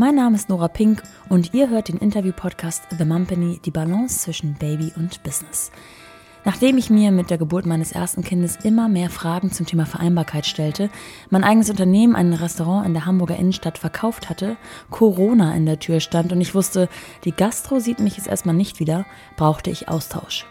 [0.00, 4.54] mein Name ist Nora Pink und ihr hört den Interview-Podcast The Mumpany, die Balance zwischen
[4.54, 5.70] Baby und Business.
[6.46, 10.46] Nachdem ich mir mit der Geburt meines ersten Kindes immer mehr Fragen zum Thema Vereinbarkeit
[10.46, 10.88] stellte,
[11.28, 14.56] mein eigenes Unternehmen ein Restaurant in der Hamburger Innenstadt verkauft hatte,
[14.88, 16.88] Corona in der Tür stand und ich wusste,
[17.26, 19.04] die Gastro sieht mich jetzt erstmal nicht wieder,
[19.36, 20.46] brauchte ich Austausch.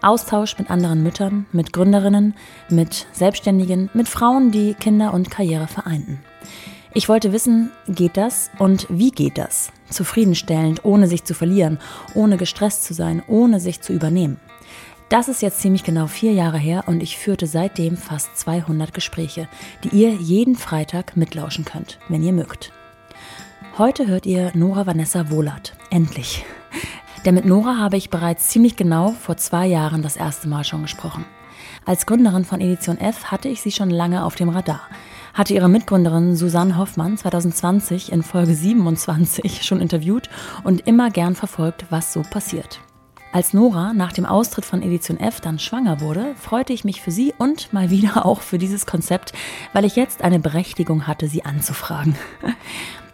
[0.00, 2.34] Austausch mit anderen Müttern, mit Gründerinnen,
[2.70, 6.20] mit Selbstständigen, mit Frauen, die Kinder und Karriere vereinten.
[6.94, 9.72] Ich wollte wissen, geht das und wie geht das?
[9.88, 11.78] Zufriedenstellend, ohne sich zu verlieren,
[12.14, 14.38] ohne gestresst zu sein, ohne sich zu übernehmen.
[15.08, 19.48] Das ist jetzt ziemlich genau vier Jahre her und ich führte seitdem fast 200 Gespräche,
[19.84, 22.72] die ihr jeden Freitag mitlauschen könnt, wenn ihr mögt.
[23.78, 25.74] Heute hört ihr Nora Vanessa Wohlert.
[25.88, 26.44] Endlich.
[27.24, 30.82] Denn mit Nora habe ich bereits ziemlich genau vor zwei Jahren das erste Mal schon
[30.82, 31.24] gesprochen.
[31.86, 34.82] Als Gründerin von Edition F hatte ich sie schon lange auf dem Radar.
[35.34, 40.28] Hatte ihre Mitgründerin Susanne Hoffmann 2020 in Folge 27 schon interviewt
[40.62, 42.80] und immer gern verfolgt, was so passiert.
[43.32, 47.10] Als Nora nach dem Austritt von Edition F dann schwanger wurde, freute ich mich für
[47.10, 49.32] sie und mal wieder auch für dieses Konzept,
[49.72, 52.14] weil ich jetzt eine Berechtigung hatte, sie anzufragen.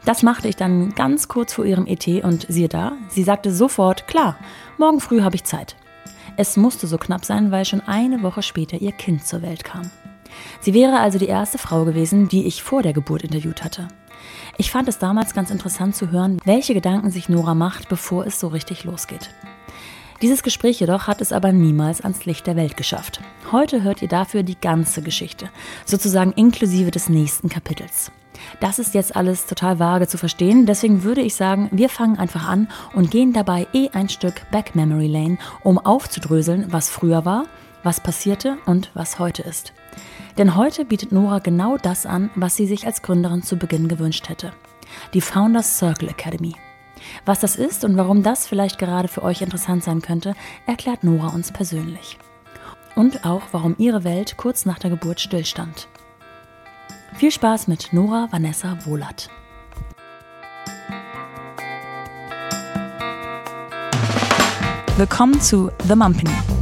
[0.05, 4.09] Das machte ich dann ganz kurz vor ihrem ET und siehe da, sie sagte sofort,
[4.09, 4.39] klar,
[4.77, 5.77] morgen früh habe ich Zeit.
[6.37, 9.91] Es musste so knapp sein, weil schon eine Woche später ihr Kind zur Welt kam.
[10.61, 13.89] Sie wäre also die erste Frau gewesen, die ich vor der Geburt interviewt hatte.
[14.57, 18.41] Ich fand es damals ganz interessant zu hören, welche Gedanken sich Nora macht, bevor es
[18.41, 19.31] so richtig losgeht.
[20.21, 23.21] Dieses Gespräch jedoch hat es aber niemals ans Licht der Welt geschafft.
[23.53, 25.49] Heute hört ihr dafür die ganze Geschichte,
[25.85, 28.11] sozusagen inklusive des nächsten Kapitels.
[28.61, 32.49] Das ist jetzt alles total vage zu verstehen, deswegen würde ich sagen, wir fangen einfach
[32.49, 37.45] an und gehen dabei eh ein Stück Back Memory Lane, um aufzudröseln, was früher war,
[37.85, 39.73] was passierte und was heute ist.
[40.39, 44.29] Denn heute bietet Nora genau das an, was sie sich als Gründerin zu Beginn gewünscht
[44.29, 44.53] hätte.
[45.13, 46.55] Die Founders Circle Academy.
[47.25, 50.35] Was das ist und warum das vielleicht gerade für euch interessant sein könnte,
[50.67, 52.19] erklärt Nora uns persönlich.
[52.95, 55.89] Und auch, warum ihre Welt kurz nach der Geburt stillstand.
[57.15, 59.29] Viel Spaß mit Nora Vanessa Wohlert.
[64.97, 66.58] Willkommen zu The Mumpany.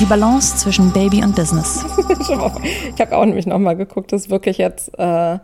[0.00, 1.84] Die Balance zwischen Baby und Business.
[2.20, 5.38] ich habe auch nämlich nochmal geguckt, das ist wirklich jetzt äh,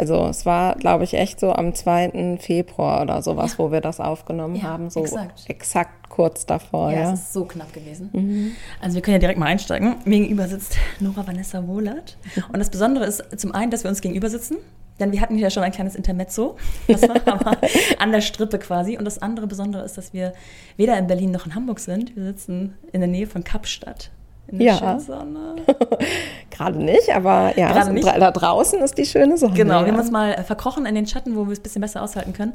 [0.00, 2.38] also es war, glaube ich, echt so am 2.
[2.40, 3.58] Februar oder sowas, ja.
[3.58, 4.88] wo wir das aufgenommen ja, haben.
[4.88, 5.44] So exakt.
[5.46, 6.90] exakt kurz davor.
[6.90, 8.08] Ja, ja, es ist so knapp gewesen.
[8.14, 8.52] Mhm.
[8.80, 9.96] Also wir können ja direkt mal einsteigen.
[10.06, 12.16] Mir gegenüber sitzt Nora Vanessa Wohlert.
[12.50, 14.56] Und das Besondere ist zum einen, dass wir uns gegenüber sitzen.
[15.00, 16.56] Denn wir hatten ja schon ein kleines Intermezzo.
[16.86, 17.56] Das war aber
[17.98, 18.96] an der Strippe quasi.
[18.96, 20.32] Und das andere Besondere ist, dass wir
[20.76, 22.14] weder in Berlin noch in Hamburg sind.
[22.14, 24.10] Wir sitzen in der Nähe von Kapstadt
[24.50, 24.98] in der ja.
[24.98, 25.56] Sonne.
[26.50, 28.06] Gerade nicht, aber ja, Gerade nicht.
[28.06, 29.54] da draußen ist die schöne Sonne.
[29.54, 29.86] Genau, ja.
[29.86, 32.02] wir haben uns mal äh, verkrochen in den Schatten, wo wir es ein bisschen besser
[32.02, 32.54] aushalten können.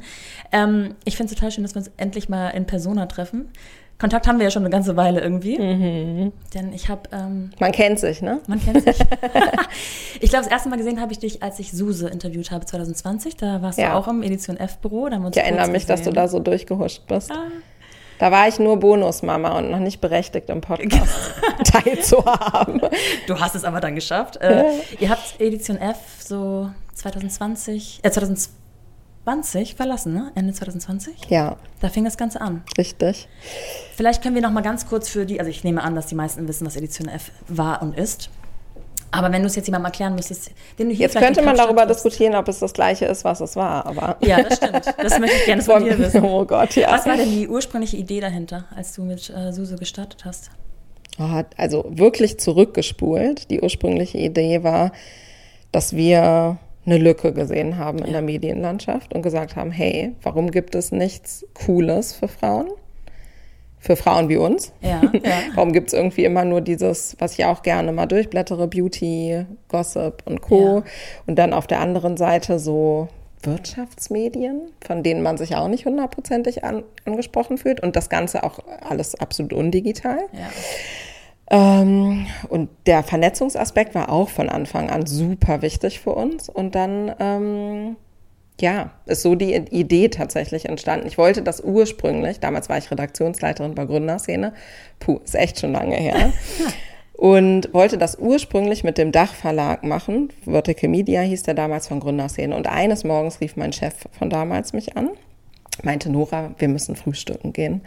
[0.52, 3.48] Ähm, ich finde es total schön, dass wir uns endlich mal in Persona treffen.
[3.98, 5.58] Kontakt haben wir ja schon eine ganze Weile irgendwie.
[5.58, 6.32] Mhm.
[6.52, 7.02] Denn ich habe.
[7.12, 8.40] Ähm, man kennt sich, ne?
[8.46, 8.98] Man kennt sich.
[10.20, 13.36] ich glaube, das erste Mal gesehen habe ich dich, als ich Suse interviewt habe 2020.
[13.36, 13.90] Da warst ja.
[13.90, 15.06] du auch im Edition F-Büro.
[15.06, 15.88] Ich erinnere mich, gesehen.
[15.88, 17.32] dass du da so durchgehuscht bist.
[17.32, 17.46] Ah.
[18.18, 21.32] Da war ich nur Bonusmama und noch nicht berechtigt, im Podcast
[21.64, 22.80] teilzuhaben.
[23.26, 24.36] Du hast es aber dann geschafft.
[24.38, 24.64] Äh,
[25.00, 28.65] ihr habt Edition F so 2020, äh, 2020
[29.76, 30.32] verlassen, ne?
[30.34, 31.14] Ende 2020?
[31.28, 31.56] Ja.
[31.80, 32.62] Da fing das Ganze an.
[32.78, 33.28] Richtig.
[33.96, 36.14] Vielleicht können wir noch mal ganz kurz für die, also ich nehme an, dass die
[36.14, 38.30] meisten wissen, was Edition F war und ist.
[39.10, 41.86] Aber wenn du es jetzt jemandem erklären müsstest, den du hier Jetzt könnte man darüber
[41.86, 43.86] diskutieren, ob es das gleiche ist, was es war.
[43.86, 44.86] Aber ja, das stimmt.
[44.98, 46.22] Das möchte ich gerne von dir wissen.
[46.24, 46.92] Oh Gott, ja.
[46.92, 50.50] Was war denn die ursprüngliche Idee dahinter, als du mit äh, Suse gestartet hast?
[51.56, 53.50] Also wirklich zurückgespult.
[53.50, 54.92] Die ursprüngliche Idee war,
[55.72, 58.12] dass wir eine Lücke gesehen haben in ja.
[58.12, 62.68] der Medienlandschaft und gesagt haben, hey, warum gibt es nichts Cooles für Frauen?
[63.78, 64.72] für Frauen wie uns.
[64.80, 65.38] Ja, ja.
[65.54, 70.22] Warum gibt es irgendwie immer nur dieses, was ich auch gerne mal durchblättere, Beauty, Gossip
[70.24, 70.82] und Co.
[71.26, 73.08] Und dann auf der anderen Seite so
[73.42, 77.80] Wirtschaftsmedien, von denen man sich auch nicht hundertprozentig an, angesprochen fühlt.
[77.80, 80.18] Und das Ganze auch alles absolut undigital.
[80.32, 80.50] Ja.
[81.50, 86.48] Ähm, und der Vernetzungsaspekt war auch von Anfang an super wichtig für uns.
[86.48, 87.96] Und dann ähm,
[88.60, 91.06] ja, ist so die Idee tatsächlich entstanden.
[91.06, 94.54] Ich wollte das ursprünglich, damals war ich Redaktionsleiterin bei Gründerszene,
[94.98, 96.32] puh, ist echt schon lange her,
[97.12, 100.30] und wollte das ursprünglich mit dem Dachverlag machen.
[100.44, 102.56] Vertical Media hieß der damals von Gründerszene.
[102.56, 105.10] Und eines Morgens rief mein Chef von damals mich an
[105.82, 107.82] meinte Nora, wir müssen frühstücken gehen.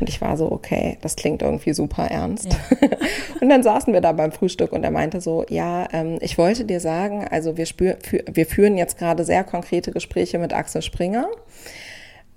[0.00, 2.52] Und ich war so, okay, das klingt irgendwie super ernst.
[2.52, 2.88] Ja.
[3.40, 6.64] und dann saßen wir da beim Frühstück und er meinte so, ja, ähm, ich wollte
[6.64, 7.96] dir sagen, also wir, spür,
[8.30, 11.28] wir führen jetzt gerade sehr konkrete Gespräche mit Axel Springer.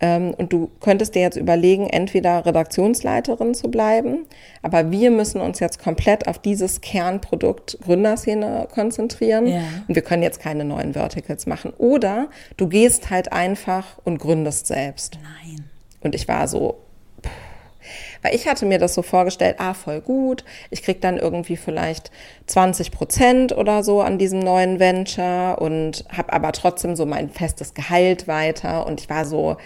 [0.02, 4.26] Ähm, und du könntest dir jetzt überlegen, entweder Redaktionsleiterin zu bleiben,
[4.62, 9.48] aber wir müssen uns jetzt komplett auf dieses Kernprodukt Gründerszene konzentrieren.
[9.48, 9.62] Ja.
[9.88, 11.74] Und wir können jetzt keine neuen Verticals machen.
[11.78, 15.20] Oder du gehst halt einfach und gründest selbst.
[15.22, 15.66] Nein.
[16.02, 16.78] Und ich war so,
[18.22, 22.10] weil ich hatte mir das so vorgestellt, ah, voll gut, ich krieg dann irgendwie vielleicht
[22.48, 27.74] 20 Prozent oder so an diesem neuen Venture und habe aber trotzdem so mein festes
[27.74, 28.86] Gehalt weiter.
[28.86, 29.58] Und ich war so,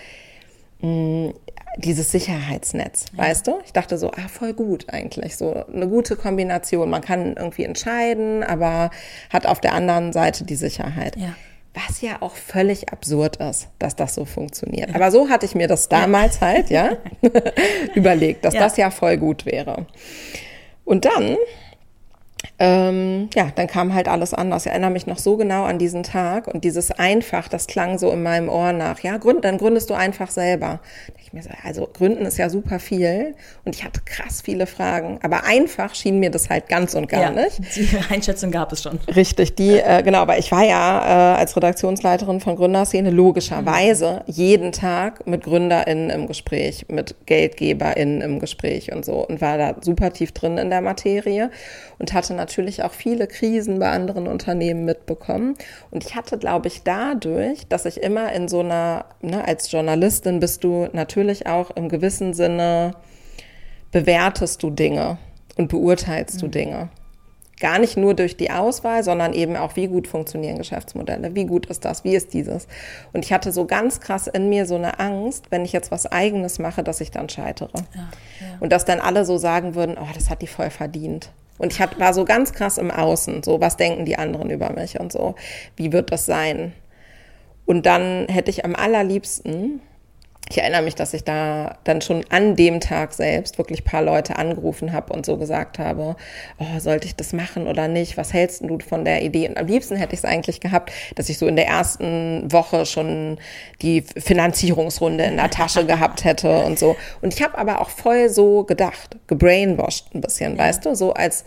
[1.78, 3.24] dieses Sicherheitsnetz, ja.
[3.24, 3.60] weißt du?
[3.66, 6.90] Ich dachte so, ah, voll gut eigentlich, so eine gute Kombination.
[6.90, 8.92] Man kann irgendwie entscheiden, aber
[9.30, 11.16] hat auf der anderen Seite die Sicherheit.
[11.16, 11.36] Ja.
[11.74, 14.90] Was ja auch völlig absurd ist, dass das so funktioniert.
[14.90, 14.96] Ja.
[14.96, 16.98] Aber so hatte ich mir das damals halt, ja,
[17.96, 19.88] überlegt, dass das ja voll gut wäre.
[20.86, 21.38] Und dann
[22.60, 24.66] ähm, ja, dann kam halt alles anders.
[24.66, 28.12] Ich erinnere mich noch so genau an diesen Tag und dieses einfach, das klang so
[28.12, 29.00] in meinem Ohr nach.
[29.00, 30.80] Ja, gründ, dann gründest du einfach selber.
[31.22, 33.36] Ich mir so, also gründen ist ja super viel
[33.66, 37.22] und ich hatte krass viele Fragen, aber einfach schien mir das halt ganz und gar
[37.22, 37.60] ja, nicht.
[37.76, 39.00] Die Einschätzung gab es schon.
[39.14, 40.20] Richtig, die äh, genau.
[40.20, 44.34] Aber ich war ja äh, als Redaktionsleiterin von Gründerszene logischerweise mhm.
[44.34, 49.76] jeden Tag mit GründerInnen im Gespräch, mit GeldgeberInnen im Gespräch und so und war da
[49.82, 51.50] super tief drin in der Materie
[52.00, 55.56] und hatte natürlich auch viele Krisen bei anderen Unternehmen mitbekommen.
[55.92, 60.40] Und ich hatte, glaube ich, dadurch, dass ich immer in so einer, ne, als Journalistin
[60.40, 62.96] bist du natürlich auch im gewissen Sinne,
[63.92, 65.18] bewertest du Dinge
[65.58, 66.40] und beurteilst mhm.
[66.40, 66.90] du Dinge.
[67.60, 71.68] Gar nicht nur durch die Auswahl, sondern eben auch, wie gut funktionieren Geschäftsmodelle, wie gut
[71.68, 72.68] ist das, wie ist dieses.
[73.14, 76.12] Und ich hatte so ganz krass in mir so eine Angst, wenn ich jetzt was
[76.12, 77.78] Eigenes mache, dass ich dann scheitere.
[77.94, 78.02] Ja,
[78.42, 78.48] ja.
[78.60, 81.30] Und dass dann alle so sagen würden, oh, das hat die voll verdient.
[81.58, 84.72] Und ich hat, war so ganz krass im Außen, so was denken die anderen über
[84.72, 85.36] mich und so,
[85.76, 86.74] wie wird das sein?
[87.66, 89.82] Und dann hätte ich am allerliebsten
[90.50, 94.36] ich erinnere mich, dass ich da dann schon an dem Tag selbst wirklich paar Leute
[94.36, 96.16] angerufen habe und so gesagt habe,
[96.60, 98.18] oh, sollte ich das machen oder nicht?
[98.18, 99.48] Was hältst du von der Idee?
[99.48, 102.86] Und am liebsten hätte ich es eigentlich gehabt, dass ich so in der ersten Woche
[102.86, 103.40] schon
[103.82, 106.98] die Finanzierungsrunde in der Tasche gehabt hätte und so.
[107.22, 110.64] Und ich habe aber auch voll so gedacht, gebrainwashed ein bisschen, ja.
[110.64, 111.46] weißt du, so als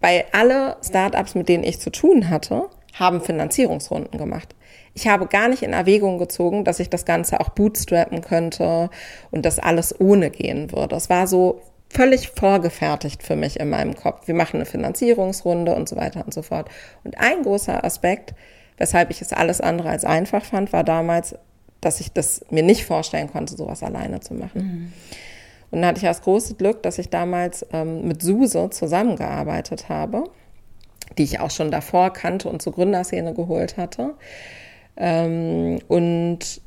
[0.00, 4.54] bei alle Startups, mit denen ich zu tun hatte, haben Finanzierungsrunden gemacht
[4.94, 8.90] ich habe gar nicht in Erwägung gezogen, dass ich das Ganze auch bootstrappen könnte
[9.30, 10.96] und das alles ohne gehen würde.
[10.96, 14.26] Es war so völlig vorgefertigt für mich in meinem Kopf.
[14.26, 16.68] Wir machen eine Finanzierungsrunde und so weiter und so fort.
[17.04, 18.34] Und ein großer Aspekt,
[18.76, 21.36] weshalb ich es alles andere als einfach fand, war damals,
[21.80, 24.62] dass ich das mir nicht vorstellen konnte, sowas alleine zu machen.
[24.62, 24.92] Mhm.
[25.70, 30.24] Und dann hatte ich das große Glück, dass ich damals ähm, mit Suse zusammengearbeitet habe,
[31.16, 34.14] die ich auch schon davor kannte und zur Gründerszene geholt hatte.
[34.98, 36.60] Ähm, und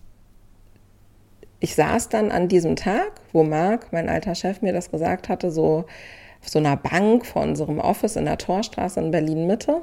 [1.60, 5.52] ich saß dann an diesem Tag, wo Marc, mein alter Chef, mir das gesagt hatte,
[5.52, 5.86] so
[6.42, 9.82] auf so einer Bank vor unserem Office in der Torstraße in Berlin-Mitte.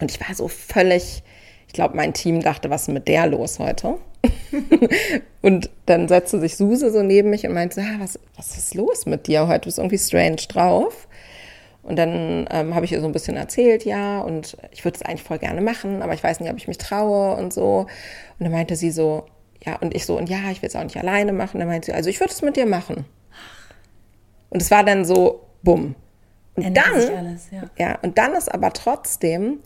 [0.00, 1.22] Und ich war so völlig,
[1.66, 3.96] ich glaube, mein Team dachte, was ist mit der los heute?
[5.42, 9.06] und dann setzte sich Suse so neben mich und meinte, ah, was, was ist los
[9.06, 9.60] mit dir heute?
[9.60, 11.08] Du bist irgendwie strange drauf.
[11.90, 15.02] Und dann ähm, habe ich ihr so ein bisschen erzählt, ja, und ich würde es
[15.02, 17.80] eigentlich voll gerne machen, aber ich weiß nicht, ob ich mich traue und so.
[17.80, 17.88] Und
[18.38, 19.26] dann meinte sie so,
[19.66, 21.58] ja, und ich so, und ja, ich will es auch nicht alleine machen.
[21.58, 23.06] Dann meinte sie, also ich würde es mit dir machen.
[24.50, 25.96] Und es war dann so, bumm.
[26.54, 27.62] Und Ändert dann, alles, ja.
[27.76, 29.58] ja, und dann ist aber trotzdem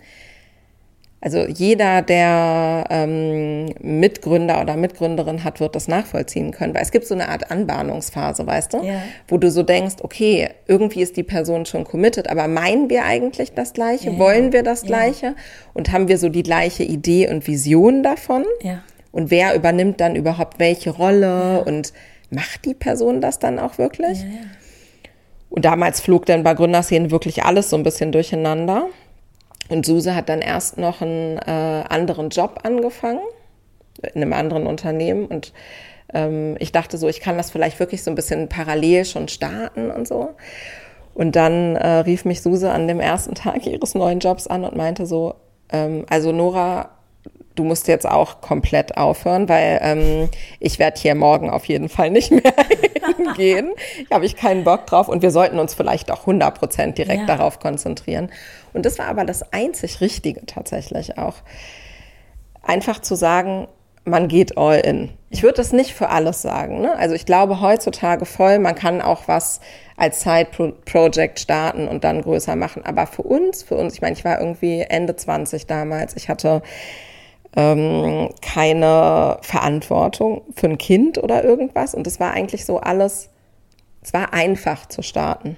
[1.25, 7.07] also jeder, der ähm, Mitgründer oder Mitgründerin hat, wird das nachvollziehen können, weil es gibt
[7.07, 9.03] so eine Art Anbahnungsphase, weißt du, ja.
[9.27, 13.55] wo du so denkst, okay, irgendwie ist die Person schon committed, aber meinen wir eigentlich
[13.55, 14.11] das Gleiche?
[14.11, 15.27] Ja, Wollen wir das Gleiche?
[15.29, 15.35] Ja.
[15.73, 18.45] Und haben wir so die gleiche Idee und Vision davon?
[18.61, 18.83] Ja.
[19.11, 21.95] Und wer übernimmt dann überhaupt welche Rolle und
[22.29, 24.19] macht die Person das dann auch wirklich?
[24.19, 24.41] Ja, ja.
[25.49, 28.89] Und damals flog dann bei Gründerszenen wirklich alles so ein bisschen durcheinander.
[29.69, 33.21] Und Suse hat dann erst noch einen äh, anderen Job angefangen,
[34.03, 35.27] in einem anderen Unternehmen.
[35.27, 35.53] Und
[36.13, 39.91] ähm, ich dachte so, ich kann das vielleicht wirklich so ein bisschen parallel schon starten
[39.91, 40.31] und so.
[41.15, 44.77] Und dann äh, rief mich Suse an dem ersten Tag ihres neuen Jobs an und
[44.77, 45.35] meinte so,
[45.71, 46.91] ähm, also Nora,
[47.55, 50.29] du musst jetzt auch komplett aufhören, weil ähm,
[50.61, 52.43] ich werde hier morgen auf jeden Fall nicht mehr
[53.17, 53.73] hingehen.
[54.09, 57.29] Da habe ich keinen Bock drauf und wir sollten uns vielleicht auch 100 Prozent direkt
[57.29, 57.37] ja.
[57.37, 58.31] darauf konzentrieren.
[58.73, 61.35] Und das war aber das einzig Richtige tatsächlich auch.
[62.63, 63.69] Einfach zu sagen,
[64.05, 65.11] man geht all in.
[65.31, 66.81] Ich würde das nicht für alles sagen.
[66.81, 66.97] Ne?
[66.97, 69.61] Also ich glaube heutzutage voll, man kann auch was
[69.97, 72.85] als Side-Project starten und dann größer machen.
[72.85, 76.17] Aber für uns, für uns, ich meine, ich war irgendwie Ende 20 damals.
[76.17, 76.63] Ich hatte
[77.57, 81.95] ähm, keine Verantwortung für ein Kind oder irgendwas.
[81.95, 83.31] Und es war eigentlich so alles,
[84.03, 85.57] es war einfach zu starten.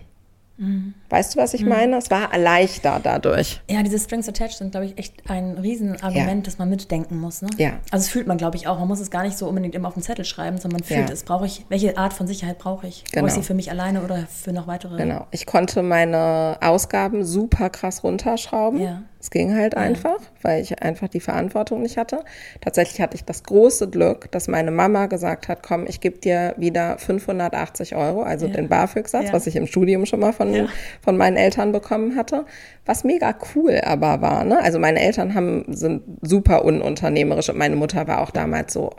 [0.58, 0.94] Mhm.
[1.08, 1.68] Weißt du, was ich mhm.
[1.68, 1.96] meine?
[1.96, 3.60] Es war leichter dadurch.
[3.70, 6.42] Ja, diese Strings Attached sind, glaube ich, echt ein Riesenargument, ja.
[6.42, 7.42] das man mitdenken muss.
[7.42, 7.48] Ne?
[7.58, 7.70] Ja.
[7.90, 8.78] Also das fühlt man, glaube ich, auch.
[8.78, 11.08] Man muss es gar nicht so unbedingt immer auf den Zettel schreiben, sondern man fühlt
[11.08, 11.12] ja.
[11.12, 11.22] es.
[11.22, 13.04] Brauche ich, welche Art von Sicherheit brauche ich?
[13.04, 13.22] Genau.
[13.22, 14.96] Brauche ich sie für mich alleine oder für noch weitere?
[14.96, 15.26] Genau.
[15.30, 18.80] Ich konnte meine Ausgaben super krass runterschrauben.
[18.80, 19.02] Ja.
[19.26, 22.22] Es ging halt einfach, weil ich einfach die Verantwortung nicht hatte.
[22.60, 26.54] Tatsächlich hatte ich das große Glück, dass meine Mama gesagt hat, komm, ich gebe dir
[26.58, 30.68] wieder 580 Euro, also den BAföG-Satz, was ich im Studium schon mal von,
[31.00, 32.46] von meinen Eltern bekommen hatte.
[32.84, 34.44] Was mega cool aber war.
[34.44, 34.62] Ne?
[34.62, 38.90] Also meine Eltern haben, sind super ununternehmerisch und meine Mutter war auch damals so,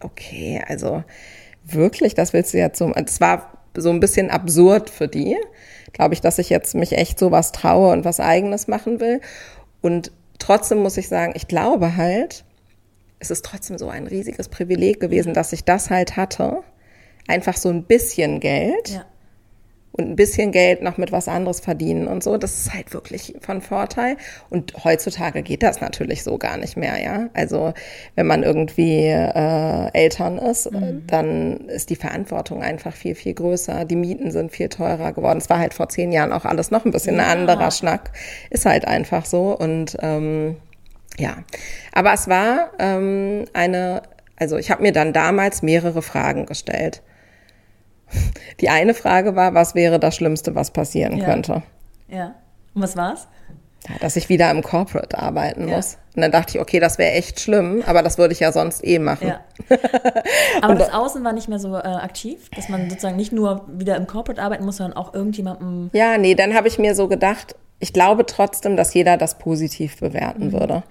[0.00, 1.02] okay, also
[1.64, 2.92] wirklich, das willst du jetzt so.
[2.94, 5.36] Es war so ein bisschen absurd für die,
[5.92, 9.20] glaube ich, dass ich jetzt mich echt so was traue und was eigenes machen will.
[9.80, 12.44] Und trotzdem muss ich sagen, ich glaube halt,
[13.18, 16.60] es ist trotzdem so ein riesiges Privileg gewesen, dass ich das halt hatte.
[17.26, 18.90] Einfach so ein bisschen Geld.
[18.90, 19.06] Ja
[19.96, 22.36] und ein bisschen Geld noch mit was anderes verdienen und so.
[22.36, 24.16] Das ist halt wirklich von Vorteil.
[24.50, 27.28] Und heutzutage geht das natürlich so gar nicht mehr, ja.
[27.32, 27.72] Also
[28.16, 31.04] wenn man irgendwie äh, Eltern ist, mhm.
[31.06, 33.84] dann ist die Verantwortung einfach viel, viel größer.
[33.84, 35.38] Die Mieten sind viel teurer geworden.
[35.38, 37.28] Es war halt vor zehn Jahren auch alles noch ein bisschen ja.
[37.28, 38.10] ein anderer Schnack.
[38.50, 39.56] Ist halt einfach so.
[39.56, 40.56] Und ähm,
[41.18, 41.36] ja,
[41.92, 44.02] aber es war ähm, eine,
[44.36, 47.00] also ich habe mir dann damals mehrere Fragen gestellt.
[48.60, 51.24] Die eine Frage war, was wäre das Schlimmste, was passieren ja.
[51.24, 51.62] könnte?
[52.08, 52.34] Ja.
[52.74, 53.28] Und was war's?
[53.88, 55.76] Ja, dass ich wieder im Corporate arbeiten ja.
[55.76, 55.98] muss.
[56.14, 58.84] Und dann dachte ich, okay, das wäre echt schlimm, aber das würde ich ja sonst
[58.86, 59.28] eh machen.
[59.28, 59.40] Ja.
[60.62, 63.96] aber das Außen war nicht mehr so äh, aktiv, dass man sozusagen nicht nur wieder
[63.96, 65.90] im Corporate arbeiten muss, sondern auch irgendjemandem.
[65.92, 69.98] Ja, nee, dann habe ich mir so gedacht, ich glaube trotzdem, dass jeder das positiv
[69.98, 70.52] bewerten mhm.
[70.52, 70.82] würde.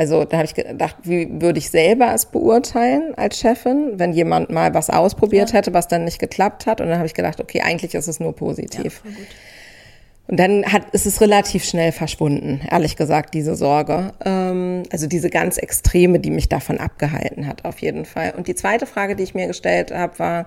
[0.00, 4.48] Also da habe ich gedacht, wie würde ich selber es beurteilen als Chefin, wenn jemand
[4.48, 5.58] mal was ausprobiert ja.
[5.58, 6.80] hätte, was dann nicht geklappt hat.
[6.80, 9.02] Und dann habe ich gedacht, okay, eigentlich ist es nur positiv.
[9.04, 9.10] Ja,
[10.26, 14.14] und dann hat, ist es relativ schnell verschwunden, ehrlich gesagt, diese Sorge.
[14.24, 18.32] Ähm, also diese ganz Extreme, die mich davon abgehalten hat, auf jeden Fall.
[18.34, 20.46] Und die zweite Frage, die ich mir gestellt habe, war,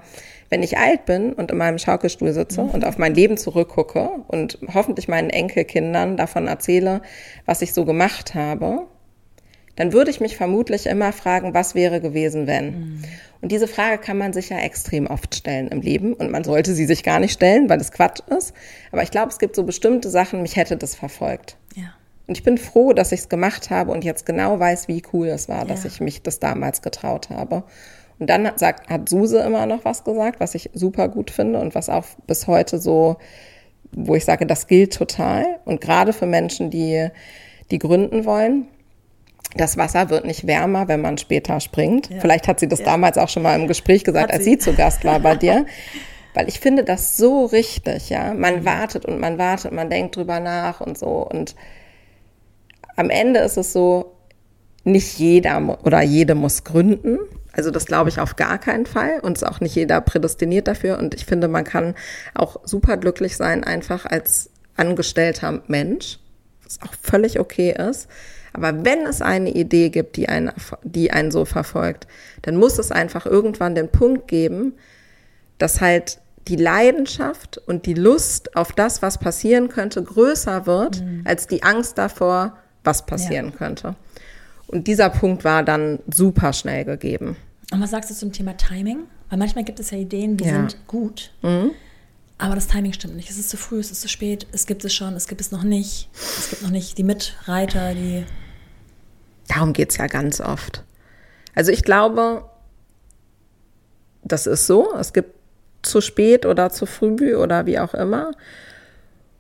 [0.50, 2.70] wenn ich alt bin und in meinem Schaukelstuhl sitze mhm.
[2.72, 7.04] und auf mein Leben zurückgucke und hoffentlich meinen Enkelkindern davon erzähle,
[7.46, 8.88] was ich so gemacht habe,
[9.76, 12.66] dann würde ich mich vermutlich immer fragen, was wäre gewesen, wenn?
[12.66, 13.04] Mhm.
[13.42, 16.74] Und diese Frage kann man sich ja extrem oft stellen im Leben und man sollte
[16.74, 18.54] sie sich gar nicht stellen, weil es Quatsch ist.
[18.92, 21.58] Aber ich glaube, es gibt so bestimmte Sachen, mich hätte das verfolgt.
[21.76, 21.94] Ja.
[22.28, 25.28] Und ich bin froh, dass ich es gemacht habe und jetzt genau weiß, wie cool
[25.28, 25.90] es war, dass ja.
[25.90, 27.64] ich mich das damals getraut habe.
[28.20, 31.60] Und dann hat, sagt, hat Suse immer noch was gesagt, was ich super gut finde
[31.60, 33.18] und was auch bis heute so,
[33.92, 35.60] wo ich sage, das gilt total.
[35.66, 37.10] Und gerade für Menschen, die,
[37.72, 38.68] die gründen wollen,
[39.56, 42.10] das Wasser wird nicht wärmer, wenn man später springt.
[42.10, 42.20] Ja.
[42.20, 42.86] Vielleicht hat sie das ja.
[42.86, 45.66] damals auch schon mal im Gespräch gesagt, als sie zu Gast war bei dir.
[46.34, 48.34] Weil ich finde das so richtig, ja.
[48.34, 48.66] Man mhm.
[48.66, 51.28] wartet und man wartet, man denkt drüber nach und so.
[51.28, 51.56] Und
[52.96, 54.14] am Ende ist es so,
[54.84, 57.20] nicht jeder oder jede muss gründen.
[57.52, 60.98] Also das glaube ich auf gar keinen Fall und ist auch nicht jeder prädestiniert dafür.
[60.98, 61.96] Und ich finde, man kann
[62.34, 66.20] auch super glücklich sein, einfach als angestellter Mensch,
[66.64, 68.08] was auch völlig okay ist.
[68.54, 70.52] Aber wenn es eine Idee gibt, die einen,
[70.84, 72.08] die einen so verfolgt,
[72.44, 74.74] dann muss es einfach irgendwann den Punkt geben,
[75.58, 81.22] dass halt die Leidenschaft und die Lust auf das, was passieren könnte, größer wird mhm.
[81.26, 83.58] als die Angst davor, was passieren ja.
[83.58, 83.96] könnte.
[84.68, 87.38] Und dieser Punkt war dann super schnell gegeben.
[87.72, 89.04] Und was sagst du zum Thema Timing?
[89.30, 90.54] Weil manchmal gibt es ja Ideen, die ja.
[90.54, 91.72] sind gut, mhm.
[92.38, 93.30] aber das Timing stimmt nicht.
[93.30, 95.52] Es ist zu früh, es ist zu spät, es gibt es schon, es gibt es
[95.52, 96.10] noch nicht.
[96.14, 98.26] Es gibt noch nicht die Mitreiter, die
[99.48, 100.84] Darum geht es ja ganz oft.
[101.56, 102.46] Also ich glaube,
[104.24, 104.94] das ist so.
[104.98, 105.36] Es gibt
[105.82, 108.32] zu spät oder zu früh oder wie auch immer.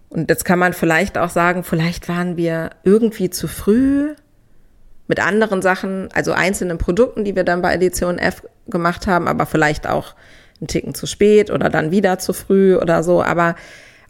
[0.09, 4.13] Und jetzt kann man vielleicht auch sagen, vielleicht waren wir irgendwie zu früh
[5.07, 9.45] mit anderen Sachen, also einzelnen Produkten, die wir dann bei Edition F gemacht haben, aber
[9.45, 10.15] vielleicht auch
[10.59, 13.23] einen Ticken zu spät oder dann wieder zu früh oder so.
[13.23, 13.55] Aber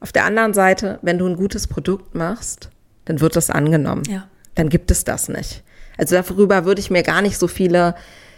[0.02, 2.70] auf der anderen Seite, wenn du ein gutes Produkt machst,
[3.06, 4.04] dann wird das angenommen.
[4.08, 4.28] Ja.
[4.56, 5.63] Dann gibt es das nicht.
[5.98, 7.96] Also darüber würde ich mir gar nicht so viele,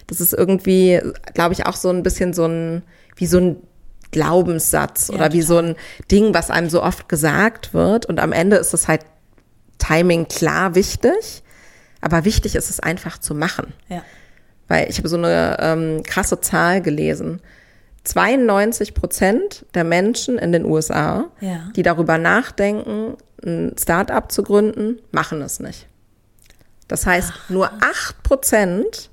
[0.07, 1.01] das ist irgendwie,
[1.33, 2.83] glaube ich, auch so ein bisschen so ein,
[3.15, 3.55] wie so ein
[4.12, 5.75] Glaubenssatz ja, oder wie so ein
[6.12, 8.05] Ding, was einem so oft gesagt wird.
[8.05, 9.01] Und am Ende ist es halt
[9.77, 11.43] Timing klar wichtig,
[12.01, 13.74] aber wichtig ist es einfach zu machen.
[13.89, 14.03] Ja.
[14.67, 17.41] weil ich habe so eine ähm, krasse Zahl gelesen.
[18.03, 21.69] 92 Prozent der Menschen in den USA, Ja.
[21.75, 25.88] die darüber nachdenken, ein Start-up zu gründen, machen es nicht.
[26.88, 29.10] Das heißt, nur 8 Prozent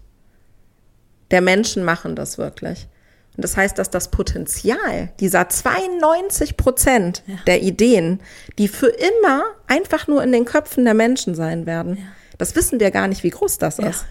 [1.31, 2.87] der Menschen machen das wirklich.
[3.35, 8.21] Und das heißt, dass das Potenzial dieser 92 Prozent der Ideen,
[8.59, 11.97] die für immer einfach nur in den Köpfen der Menschen sein werden,
[12.37, 13.89] das wissen wir gar nicht, wie groß das Ja.
[13.89, 14.05] ist.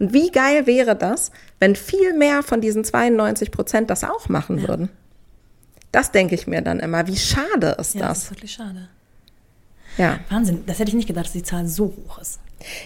[0.00, 1.30] Und wie geil wäre das,
[1.60, 4.88] wenn viel mehr von diesen 92 Prozent das auch machen würden?
[5.92, 7.06] Das denke ich mir dann immer.
[7.06, 8.22] Wie schade ist Ja, das das?
[8.24, 8.88] ist wirklich schade.
[9.96, 10.18] Ja.
[10.30, 10.64] Wahnsinn.
[10.66, 12.40] Das hätte ich nicht gedacht, dass die Zahl so hoch ist.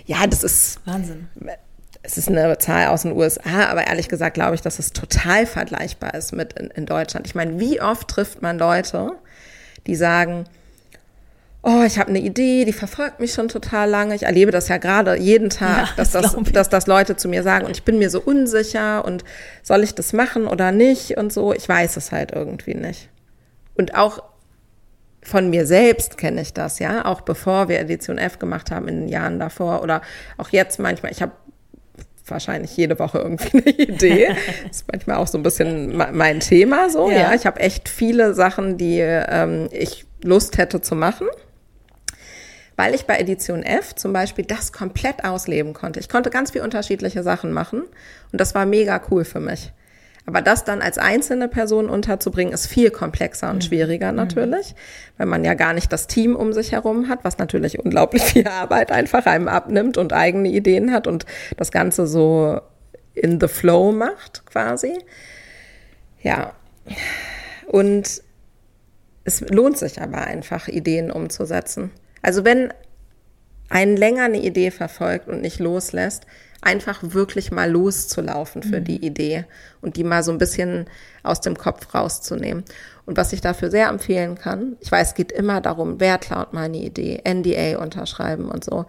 [0.06, 1.28] Ja, das ist, Wahnsinn.
[2.02, 5.46] es ist eine Zahl aus den USA, aber ehrlich gesagt glaube ich, dass es total
[5.46, 7.26] vergleichbar ist mit in, in Deutschland.
[7.26, 9.12] Ich meine, wie oft trifft man Leute,
[9.86, 10.44] die sagen,
[11.62, 14.14] oh, ich habe eine Idee, die verfolgt mich schon total lange.
[14.14, 17.42] Ich erlebe das ja gerade jeden Tag, Ja, dass, das dass das Leute zu mir
[17.42, 19.24] sagen und ich bin mir so unsicher und
[19.62, 21.52] soll ich das machen oder nicht und so.
[21.52, 23.08] Ich weiß es halt irgendwie nicht.
[23.74, 24.22] Und auch
[25.28, 29.00] von mir selbst kenne ich das, ja, auch bevor wir Edition F gemacht haben in
[29.00, 30.00] den Jahren davor oder
[30.38, 31.12] auch jetzt manchmal.
[31.12, 31.32] Ich habe
[32.26, 34.28] wahrscheinlich jede Woche irgendwie eine Idee.
[34.64, 37.10] Das ist manchmal auch so ein bisschen me- mein Thema so.
[37.10, 37.16] Ja.
[37.18, 41.26] Ja, ich habe echt viele Sachen, die ähm, ich Lust hätte zu machen.
[42.76, 45.98] Weil ich bei Edition F zum Beispiel das komplett ausleben konnte.
[46.00, 47.82] Ich konnte ganz viel unterschiedliche Sachen machen
[48.30, 49.72] und das war mega cool für mich.
[50.28, 54.74] Aber das dann als einzelne Person unterzubringen, ist viel komplexer und schwieriger natürlich,
[55.16, 58.46] weil man ja gar nicht das Team um sich herum hat, was natürlich unglaublich viel
[58.46, 61.24] Arbeit einfach einem abnimmt und eigene Ideen hat und
[61.56, 62.60] das Ganze so
[63.14, 64.98] in the flow macht quasi.
[66.20, 66.52] Ja.
[67.66, 68.22] Und
[69.24, 71.90] es lohnt sich aber einfach, Ideen umzusetzen.
[72.20, 72.70] Also wenn
[73.70, 76.26] ein länger eine Idee verfolgt und nicht loslässt,
[76.60, 79.44] einfach wirklich mal loszulaufen für die Idee
[79.80, 80.86] und die mal so ein bisschen
[81.22, 82.64] aus dem Kopf rauszunehmen.
[83.06, 86.52] Und was ich dafür sehr empfehlen kann, ich weiß, es geht immer darum, wer klaut
[86.52, 88.86] meine Idee, NDA unterschreiben und so.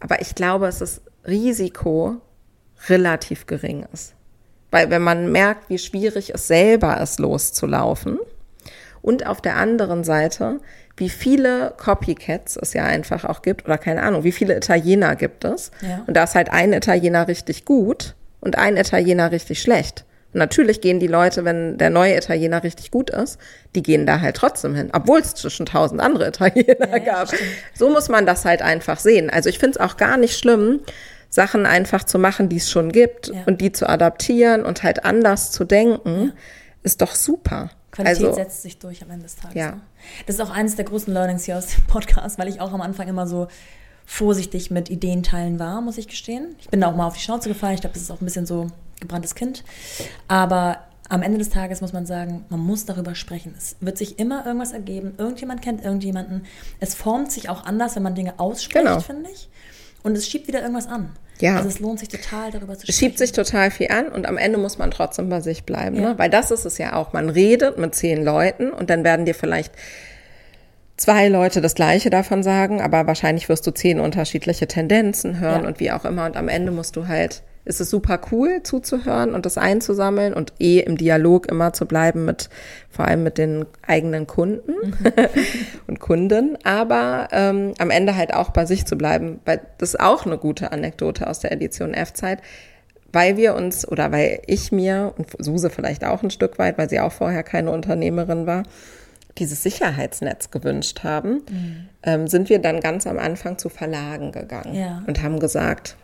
[0.00, 2.20] Aber ich glaube, es ist Risiko
[2.88, 4.14] relativ gering ist.
[4.70, 8.18] Weil wenn man merkt, wie schwierig es selber ist, loszulaufen,
[9.02, 10.60] und auf der anderen Seite,
[10.96, 15.44] wie viele Copycats es ja einfach auch gibt, oder keine Ahnung, wie viele Italiener gibt
[15.44, 15.70] es.
[15.80, 16.02] Ja.
[16.06, 20.04] Und da ist halt ein Italiener richtig gut und ein Italiener richtig schlecht.
[20.34, 23.38] Und natürlich gehen die Leute, wenn der neue Italiener richtig gut ist,
[23.74, 27.28] die gehen da halt trotzdem hin, obwohl es zwischen tausend andere Italiener Ja, gab.
[27.28, 27.42] stimmt.
[27.74, 29.28] So muss man das halt einfach sehen.
[29.30, 30.80] Also ich finde es auch gar nicht schlimm,
[31.28, 33.42] Sachen einfach zu machen, die es schon gibt Ja.
[33.46, 36.32] und die zu adaptieren und halt anders zu denken,
[36.82, 37.70] ist doch super.
[37.92, 39.54] Qualität also, setzt sich durch am Ende des Tages.
[39.54, 39.72] Ja.
[39.72, 39.80] Ne?
[40.26, 42.80] Das ist auch eines der großen Learnings hier aus dem Podcast, weil ich auch am
[42.80, 43.48] Anfang immer so
[44.06, 46.56] vorsichtig mit Ideenteilen war, muss ich gestehen.
[46.58, 47.74] Ich bin da auch mal auf die Schnauze gefallen.
[47.74, 48.66] Ich glaube, das ist auch ein bisschen so
[49.00, 49.62] gebranntes Kind.
[50.26, 50.78] Aber
[51.08, 53.54] am Ende des Tages muss man sagen, man muss darüber sprechen.
[53.56, 55.14] Es wird sich immer irgendwas ergeben.
[55.18, 56.46] Irgendjemand kennt irgendjemanden.
[56.80, 59.00] Es formt sich auch anders, wenn man Dinge ausspricht, Genau.
[59.00, 59.48] finde ich.
[60.02, 61.10] Und es schiebt wieder irgendwas an.
[61.40, 61.56] Ja.
[61.56, 62.98] Also es lohnt sich total, darüber zu Es sprechen.
[62.98, 65.96] schiebt sich total viel an und am Ende muss man trotzdem bei sich bleiben.
[65.96, 66.10] Ja.
[66.10, 66.18] Ne?
[66.18, 67.12] Weil das ist es ja auch.
[67.12, 69.72] Man redet mit zehn Leuten und dann werden dir vielleicht
[70.96, 75.66] zwei Leute das Gleiche davon sagen, aber wahrscheinlich wirst du zehn unterschiedliche Tendenzen hören Ja.
[75.68, 76.26] und wie auch immer.
[76.26, 80.52] Und am Ende musst du halt, ist es super cool zuzuhören und das einzusammeln und
[80.58, 82.48] eh im Dialog immer zu bleiben mit,
[82.90, 84.94] vor allem mit den eigenen Kunden
[85.86, 89.40] und Kunden, aber ähm, am Ende halt auch bei sich zu bleiben.
[89.44, 92.40] Weil das ist auch eine gute Anekdote aus der Edition F-Zeit
[93.14, 96.88] weil wir uns oder weil ich mir und Suse vielleicht auch ein Stück weit, weil
[96.88, 98.62] sie auch vorher keine Unternehmerin war,
[99.36, 101.42] dieses Sicherheitsnetz gewünscht haben,
[102.02, 105.02] ähm, sind wir dann ganz am Anfang zu Verlagen gegangen Ja.
[105.06, 105.96] und haben gesagt,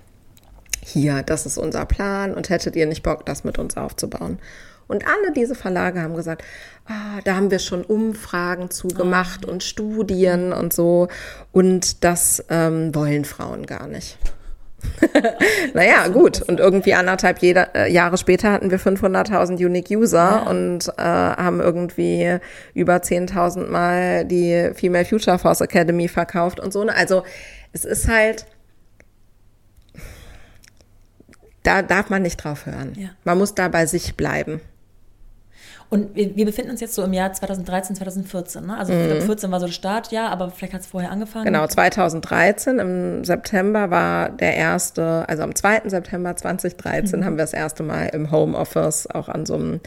[0.89, 4.39] hier, das ist unser Plan und hättet ihr nicht Bock, das mit uns aufzubauen?
[4.87, 6.43] Und alle diese Verlage haben gesagt,
[6.87, 11.09] ah, da haben wir schon Umfragen zu gemacht und Studien und so
[11.53, 14.19] und das ähm, wollen Frauen gar nicht.
[15.75, 16.43] naja, gut.
[16.43, 21.61] Und irgendwie anderthalb jeder, äh, Jahre später hatten wir 500.000 Unique User und äh, haben
[21.61, 22.39] irgendwie
[22.75, 26.85] über 10.000 Mal die Female Future Force Academy verkauft und so.
[26.85, 26.95] ne?
[26.95, 27.25] Also
[27.73, 28.47] es ist halt,
[31.69, 32.95] da darf man nicht drauf hören.
[32.97, 33.11] Ja.
[33.25, 34.63] Man muss da bei sich bleiben.
[35.91, 38.67] Und wir, wir befinden uns jetzt so im Jahr 2013, 2014.
[38.67, 38.77] Ne?
[38.77, 41.47] Also 2014 war so das Startjahr, aber vielleicht hat es vorher angefangen.
[41.47, 45.83] Genau, 2013 im September war der erste, also am 2.
[45.87, 49.81] September 2013 haben wir das erste Mal im Homeoffice auch an so einem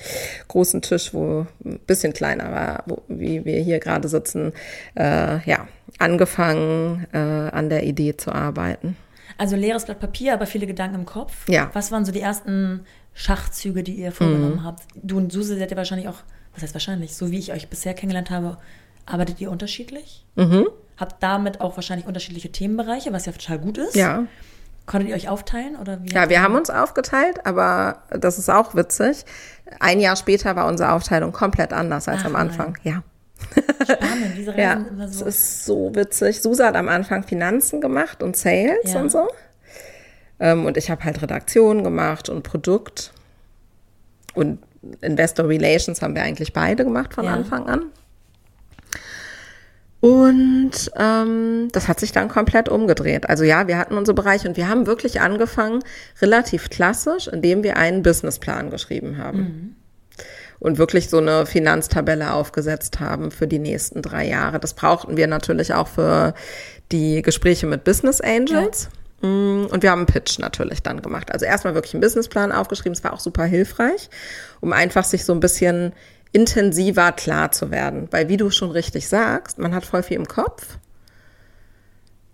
[0.47, 4.53] großen Tisch, wo ein bisschen kleiner war, wo, wie wir hier gerade sitzen,
[4.95, 5.67] äh, ja,
[5.99, 8.97] angefangen äh, an der Idee zu arbeiten.
[9.41, 11.49] Also leeres Blatt Papier, aber viele Gedanken im Kopf.
[11.49, 11.71] Ja.
[11.73, 14.63] Was waren so die ersten Schachzüge, die ihr vorgenommen Mhm.
[14.63, 14.83] habt?
[15.01, 16.17] Du und Suse seid ja wahrscheinlich auch,
[16.53, 18.57] was heißt wahrscheinlich, so wie ich euch bisher kennengelernt habe,
[19.07, 20.27] arbeitet ihr unterschiedlich?
[20.35, 20.67] Mhm.
[20.95, 23.95] Habt damit auch wahrscheinlich unterschiedliche Themenbereiche, was ja total gut ist.
[23.95, 24.25] Ja.
[24.85, 26.09] Konntet ihr euch aufteilen oder wie?
[26.09, 29.25] Ja, wir haben uns aufgeteilt, aber das ist auch witzig.
[29.79, 32.77] Ein Jahr später war unsere Aufteilung komplett anders als Ach, am Anfang.
[32.83, 33.01] Ja.
[33.83, 35.25] Spannend, diese Reisen Ja, immer es so.
[35.25, 36.41] ist so witzig.
[36.41, 38.99] Susa hat am Anfang Finanzen gemacht und Sales Ja.
[39.01, 39.27] und so.
[40.39, 43.11] Ähm, und ich habe halt Redaktion gemacht und Produkt.
[44.33, 44.59] Und
[45.01, 47.33] Investor Relations haben wir eigentlich beide gemacht von Ja.
[47.33, 47.81] Anfang an.
[49.99, 53.29] Und ähm, das hat sich dann komplett umgedreht.
[53.29, 55.83] Also ja, wir hatten unsere Bereiche und wir haben wirklich angefangen,
[56.21, 59.75] relativ klassisch, indem wir einen Businessplan geschrieben haben.
[60.61, 64.59] Und wirklich so eine Finanztabelle aufgesetzt haben für die nächsten drei Jahre.
[64.59, 66.35] Das brauchten wir natürlich auch für
[66.91, 68.89] die Gespräche mit Business Angels.
[69.21, 71.31] Mm, Und wir haben einen Pitch natürlich dann gemacht.
[71.31, 72.93] Also erstmal wirklich einen Businessplan aufgeschrieben.
[72.93, 74.11] Es war auch super hilfreich,
[74.59, 75.93] um einfach sich so ein bisschen
[76.31, 78.07] intensiver klar zu werden.
[78.11, 80.77] Weil wie du schon richtig sagst, man hat voll viel im Kopf.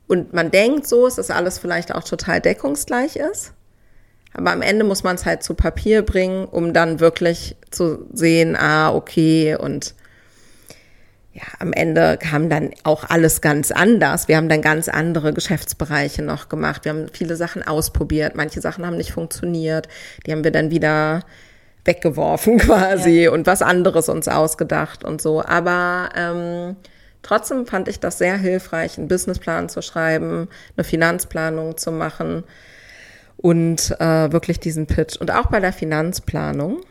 [0.07, 3.53] Und man denkt so, es ist alles vielleicht auch total deckungsgleich ist.
[4.33, 8.55] Aber am Ende muss man es halt zu Papier bringen, um dann wirklich zu sehen,
[8.55, 9.95] ah, okay, und
[11.33, 14.27] ja, am Ende kam dann auch alles ganz anders.
[14.27, 16.83] Wir haben dann ganz andere Geschäftsbereiche noch gemacht.
[16.83, 18.35] Wir haben viele Sachen ausprobiert.
[18.35, 19.87] Manche Sachen haben nicht funktioniert.
[20.25, 21.23] Die haben wir dann wieder
[21.85, 25.43] weggeworfen quasi und was anderes uns ausgedacht und so.
[25.43, 26.75] Aber ähm,
[27.21, 32.45] trotzdem fand ich das sehr hilfreich, einen Businessplan zu schreiben, eine Finanzplanung zu machen
[33.37, 35.17] und äh, wirklich diesen Pitch.
[35.17, 36.81] Und auch bei der Finanzplanung.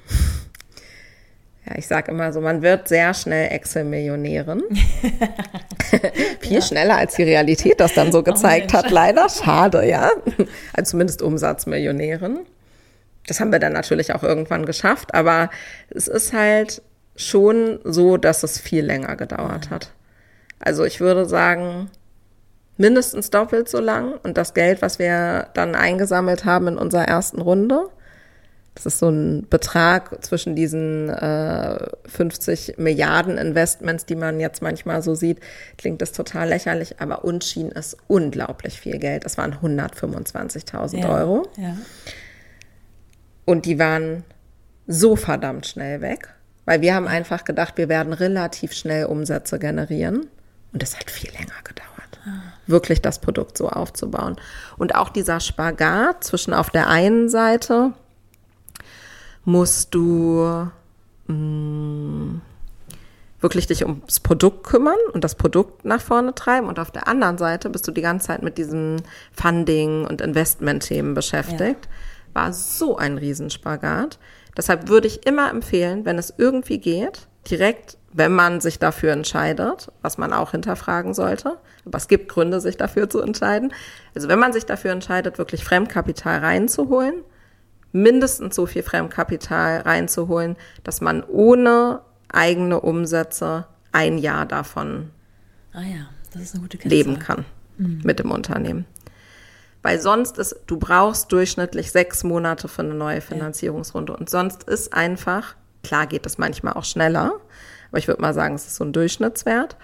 [1.68, 4.62] Ja, ich sage immer so, man wird sehr schnell Excel-Millionärin.
[6.40, 8.85] Viel schneller, als die Realität das dann so gezeigt Mensch.
[8.85, 9.28] hat, leider.
[9.28, 10.11] Schade, ja.
[10.72, 12.40] Also zumindest Umsatzmillionärin.
[13.26, 15.50] Das haben wir dann natürlich auch irgendwann geschafft, aber
[15.90, 16.82] es ist halt
[17.16, 19.90] schon so, dass es viel länger gedauert hat.
[20.61, 21.90] Also ich würde sagen,
[22.77, 27.41] mindestens doppelt so lang und das Geld, was wir dann eingesammelt haben in unserer ersten
[27.41, 27.89] Runde,
[28.77, 35.01] das ist so ein Betrag zwischen diesen äh, 50 Milliarden Investments, die man jetzt manchmal
[35.01, 35.41] so sieht,
[35.79, 39.25] klingt das total lächerlich, aber uns schien es unglaublich viel Geld.
[39.25, 41.09] Das waren 125.000 ja.
[41.09, 41.49] Euro.
[41.57, 41.79] Ja.
[43.47, 44.25] Und die waren
[44.87, 46.35] so verdammt schnell weg,
[46.67, 50.27] weil wir haben einfach gedacht, wir werden relativ schnell Umsätze generieren.
[50.75, 51.95] Und es hat viel länger gedauert,
[52.67, 54.37] wirklich das Produkt so aufzubauen.
[54.77, 57.93] Und auch dieser Spagat zwischen auf der einen Seite
[59.45, 60.69] musst du
[61.29, 62.41] mh,
[63.41, 66.69] wirklich dich ums Produkt kümmern und das Produkt nach vorne treiben.
[66.69, 71.15] Und auf der anderen Seite bist du die ganze Zeit mit diesen Funding- und Investment-Themen
[71.15, 71.89] beschäftigt.
[72.33, 74.19] War so ein Riesenspagat.
[74.57, 79.92] Deshalb würde ich immer empfehlen, wenn es irgendwie geht, direkt, wenn man sich dafür entscheidet,
[80.00, 81.59] was man auch hinterfragen sollte.
[81.85, 83.74] Aber es gibt Gründe, sich dafür zu entscheiden.
[84.14, 87.16] Also wenn man sich dafür entscheidet, wirklich Fremdkapital reinzuholen,
[87.92, 95.11] mindestens so viel Fremdkapital reinzuholen, dass man ohne eigene Umsätze ein Jahr davon
[95.72, 96.09] Ah ja,
[96.85, 97.44] leben kann
[97.76, 98.87] mit dem Unternehmen.
[99.83, 104.16] Weil sonst ist, du brauchst durchschnittlich sechs Monate für eine neue Finanzierungsrunde.
[104.16, 107.40] Und sonst ist einfach, klar geht es manchmal auch schneller,
[107.96, 109.76] aber ich würde mal sagen, es ist so ein Durchschnittswert.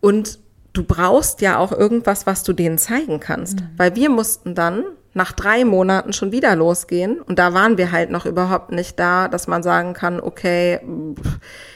[0.00, 0.38] Und
[0.72, 3.58] du brauchst ja auch irgendwas, was du denen zeigen kannst.
[3.76, 7.20] Weil wir mussten dann nach drei Monaten schon wieder losgehen.
[7.20, 10.80] Und da waren wir halt noch überhaupt nicht da, dass man sagen kann, okay,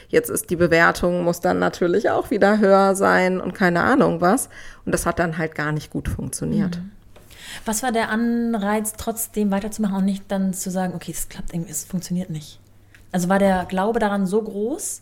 [0.07, 4.49] jetzt ist die Bewertung, muss dann natürlich auch wieder höher sein und keine Ahnung was.
[4.83, 6.79] Und das hat dann halt gar nicht gut funktioniert.
[7.65, 11.71] Was war der Anreiz, trotzdem weiterzumachen und nicht dann zu sagen, okay, es klappt irgendwie,
[11.71, 12.59] es funktioniert nicht?
[13.11, 15.01] Also war der Glaube daran so groß,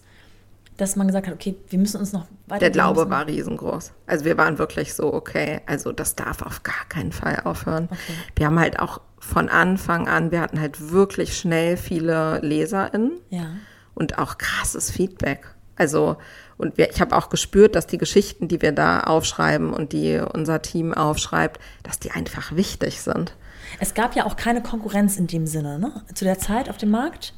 [0.78, 2.60] dass man gesagt hat, okay, wir müssen uns noch weiter.
[2.62, 3.92] Der Glaube war riesengroß.
[4.08, 7.90] Also wir waren wirklich so, okay, also das darf auf gar keinen Fall aufhören.
[8.36, 13.48] Wir haben halt auch von Anfang an, wir hatten halt wirklich schnell viele LeserInnen Ja.
[13.94, 15.54] und auch krasses Feedback.
[15.76, 16.18] Also,
[16.58, 20.20] und wir, ich habe auch gespürt, dass die Geschichten, die wir da aufschreiben und die
[20.34, 23.34] unser Team aufschreibt, dass die einfach wichtig sind.
[23.80, 26.04] Es gab ja auch keine Konkurrenz in dem Sinne, ne?
[26.14, 27.34] Zu der Zeit auf dem Markt.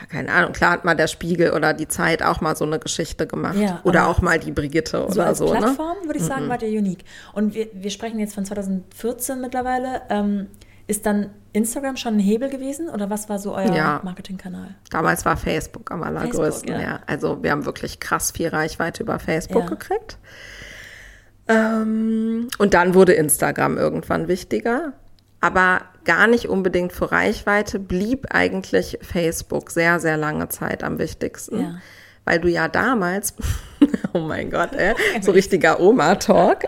[0.00, 0.52] Ja, keine Ahnung.
[0.52, 3.56] Klar hat mal der Spiegel oder die Zeit auch mal so eine Geschichte gemacht.
[3.56, 5.52] Ja, oder auch mal die Brigitte So oder als so.
[5.52, 5.60] Ne?
[5.60, 7.04] Plattform, würde ich sagen, war der unique.
[7.32, 10.02] Und wir, wir sprechen jetzt von 2014 mittlerweile.
[10.10, 10.48] Ähm,
[10.86, 14.00] ist dann Instagram schon ein Hebel gewesen oder was war so euer Ja.
[14.02, 14.74] Marketingkanal?
[14.90, 16.80] Damals war Facebook am allergrößten, Facebook, ja.
[16.80, 17.00] ja.
[17.06, 19.68] Also wir haben wirklich krass viel Reichweite über Facebook Ja.
[19.70, 20.18] gekriegt.
[21.46, 24.92] Ähm, und dann wurde Instagram irgendwann wichtiger,
[25.44, 31.60] aber gar nicht unbedingt für Reichweite, blieb eigentlich Facebook sehr, sehr lange Zeit am wichtigsten.
[31.60, 31.74] Ja.
[32.24, 33.34] Weil du ja damals,
[34.14, 36.64] oh mein Gott, ey, so richtiger Oma-Talk,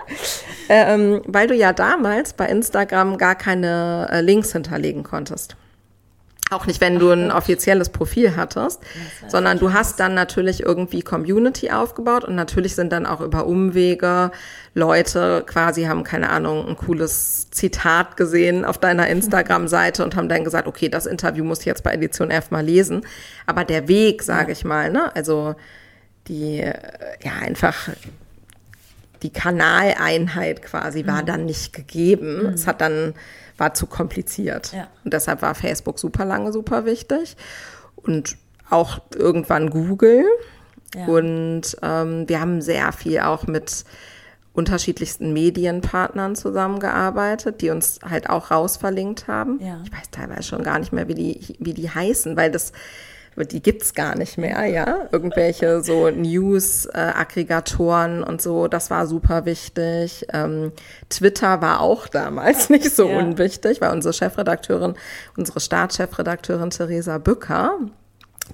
[0.68, 5.56] ähm, weil du ja damals bei Instagram gar keine äh, Links hinterlegen konntest.
[6.50, 8.80] Auch nicht, wenn du ein offizielles Profil hattest,
[9.26, 14.30] sondern du hast dann natürlich irgendwie Community aufgebaut und natürlich sind dann auch über Umwege
[14.72, 20.44] Leute quasi haben keine Ahnung ein cooles Zitat gesehen auf deiner Instagram-Seite und haben dann
[20.44, 23.02] gesagt, okay, das Interview muss ich jetzt bei Edition F mal lesen.
[23.46, 25.56] Aber der Weg, sage ich mal, ne, also
[26.28, 27.88] die ja einfach
[29.22, 31.26] die Kanaleinheit quasi war mhm.
[31.26, 32.42] dann nicht gegeben.
[32.42, 32.48] Mhm.
[32.50, 33.14] Es hat dann
[33.58, 34.72] war zu kompliziert.
[34.72, 34.88] Ja.
[35.04, 37.36] Und deshalb war Facebook super lange super wichtig.
[37.96, 38.36] Und
[38.70, 40.24] auch irgendwann Google.
[40.94, 41.06] Ja.
[41.06, 43.84] Und ähm, wir haben sehr viel auch mit
[44.52, 49.60] unterschiedlichsten Medienpartnern zusammengearbeitet, die uns halt auch rausverlinkt haben.
[49.60, 49.80] Ja.
[49.84, 52.72] Ich weiß teilweise schon gar nicht mehr, wie die, wie die heißen, weil das
[53.44, 55.08] die gibt's gar nicht mehr, ja.
[55.12, 60.26] Irgendwelche so News-Aggregatoren und so, das war super wichtig.
[60.32, 60.72] Ähm,
[61.10, 63.18] Twitter war auch damals nicht so ja.
[63.18, 64.94] unwichtig, weil unsere Chefredakteurin,
[65.36, 67.78] unsere Startchefredakteurin Theresa Bücker,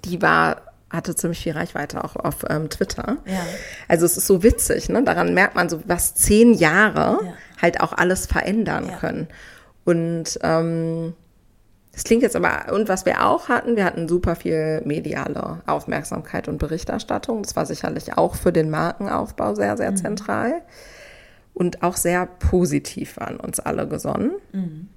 [0.04, 3.16] die war hatte ziemlich viel Reichweite auch auf ähm, Twitter.
[3.24, 3.40] Ja.
[3.88, 5.02] Also es ist so witzig, ne?
[5.02, 7.32] Daran merkt man so, was zehn Jahre ja.
[7.62, 9.28] halt auch alles verändern können.
[9.84, 11.14] Und ähm,
[11.92, 16.48] das klingt jetzt aber, und was wir auch hatten, wir hatten super viel mediale Aufmerksamkeit
[16.48, 17.42] und Berichterstattung.
[17.42, 19.96] Das war sicherlich auch für den Markenaufbau sehr, sehr mhm.
[19.96, 20.62] zentral.
[21.52, 24.32] Und auch sehr positiv waren uns alle gesonnen.
[24.52, 24.88] Mhm.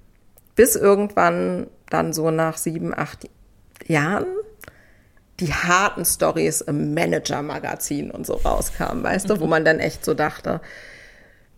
[0.55, 3.29] Bis irgendwann dann so nach sieben, acht
[3.85, 4.27] Jahren
[5.41, 9.33] die harten Stories im Manager-Magazin und so rauskamen, weißt mhm.
[9.33, 10.61] du, wo man dann echt so dachte,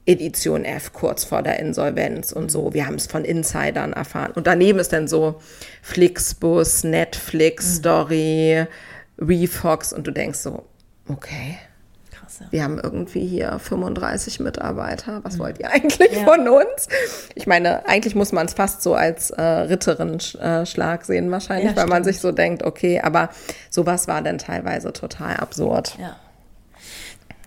[0.08, 2.74] Edition F kurz vor der Insolvenz und so.
[2.74, 4.32] Wir haben es von Insidern erfahren.
[4.34, 5.42] Und daneben ist dann so
[5.82, 7.80] Flixbus, Netflix, mhm.
[7.80, 8.66] Story,
[9.20, 10.64] Refox und du denkst so,
[11.10, 11.58] okay.
[12.10, 12.46] Krass, ja.
[12.52, 15.20] Wir haben irgendwie hier 35 Mitarbeiter.
[15.24, 15.40] Was mhm.
[15.40, 16.24] wollt ihr eigentlich ja.
[16.24, 16.88] von uns?
[17.36, 21.88] Ich meine, eigentlich muss man es fast so als äh, Ritterin-Schlag sehen wahrscheinlich, ja, weil
[21.88, 23.30] man sich so denkt, okay, aber
[23.70, 25.98] sowas war dann teilweise total absurd.
[26.00, 26.16] Ja.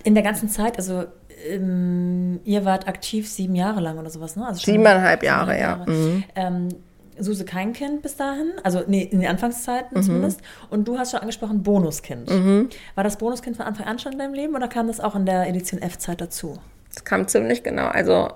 [0.05, 1.07] In der ganzen Zeit, also
[1.49, 4.47] ähm, ihr wart aktiv sieben Jahre lang oder sowas, ne?
[4.47, 5.93] Also Siebeneinhalb Jahre, Jahre, ja.
[5.93, 6.25] Mhm.
[6.35, 6.69] Ähm,
[7.23, 10.03] Suse kein Kind bis dahin, also nee, in den Anfangszeiten mhm.
[10.03, 10.41] zumindest.
[10.71, 12.31] Und du hast schon angesprochen, Bonuskind.
[12.31, 12.69] Mhm.
[12.95, 15.27] War das Bonuskind von Anfang an schon in deinem Leben oder kam das auch in
[15.27, 16.59] der Edition F-Zeit dazu?
[16.93, 17.87] Das kam ziemlich genau.
[17.89, 18.31] Also,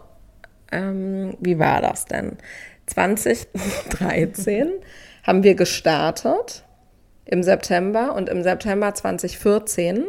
[0.70, 2.36] ähm, wie war das denn?
[2.86, 4.68] 2013
[5.22, 6.64] haben wir gestartet
[7.24, 10.04] im September und im September 2014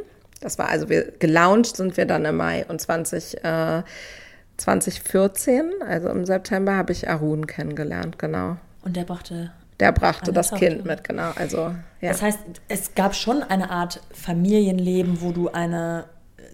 [0.46, 3.82] das war also, wir gelauncht sind wir dann im Mai und 20, äh,
[4.58, 8.58] 2014, also im September, habe ich Arun kennengelernt, genau.
[8.84, 9.52] Und der brachte.
[9.80, 10.68] Der brachte das Tochter.
[10.68, 11.32] Kind mit, genau.
[11.36, 12.10] Also, ja.
[12.10, 16.06] Das heißt, es gab schon eine Art Familienleben, wo du eine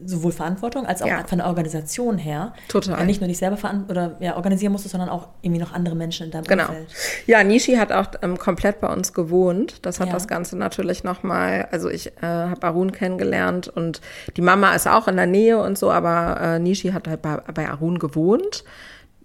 [0.06, 1.24] sowohl Verantwortung als auch ja.
[1.26, 2.54] von der Organisation her.
[2.68, 3.00] Total.
[3.00, 6.26] Ja, nicht nur dich selber oder ja, organisieren musstest, sondern auch irgendwie noch andere Menschen
[6.26, 6.68] in deinem genau.
[6.68, 6.94] Umfeld.
[7.28, 9.86] Ja, Nishi hat auch ähm, komplett bei uns gewohnt.
[9.86, 10.14] Das hat ja.
[10.14, 14.02] das Ganze natürlich nochmal, also ich äh, habe Arun kennengelernt und
[14.38, 17.38] die Mama ist auch in der Nähe und so, aber äh, Nishi hat halt bei,
[17.54, 18.64] bei Arun gewohnt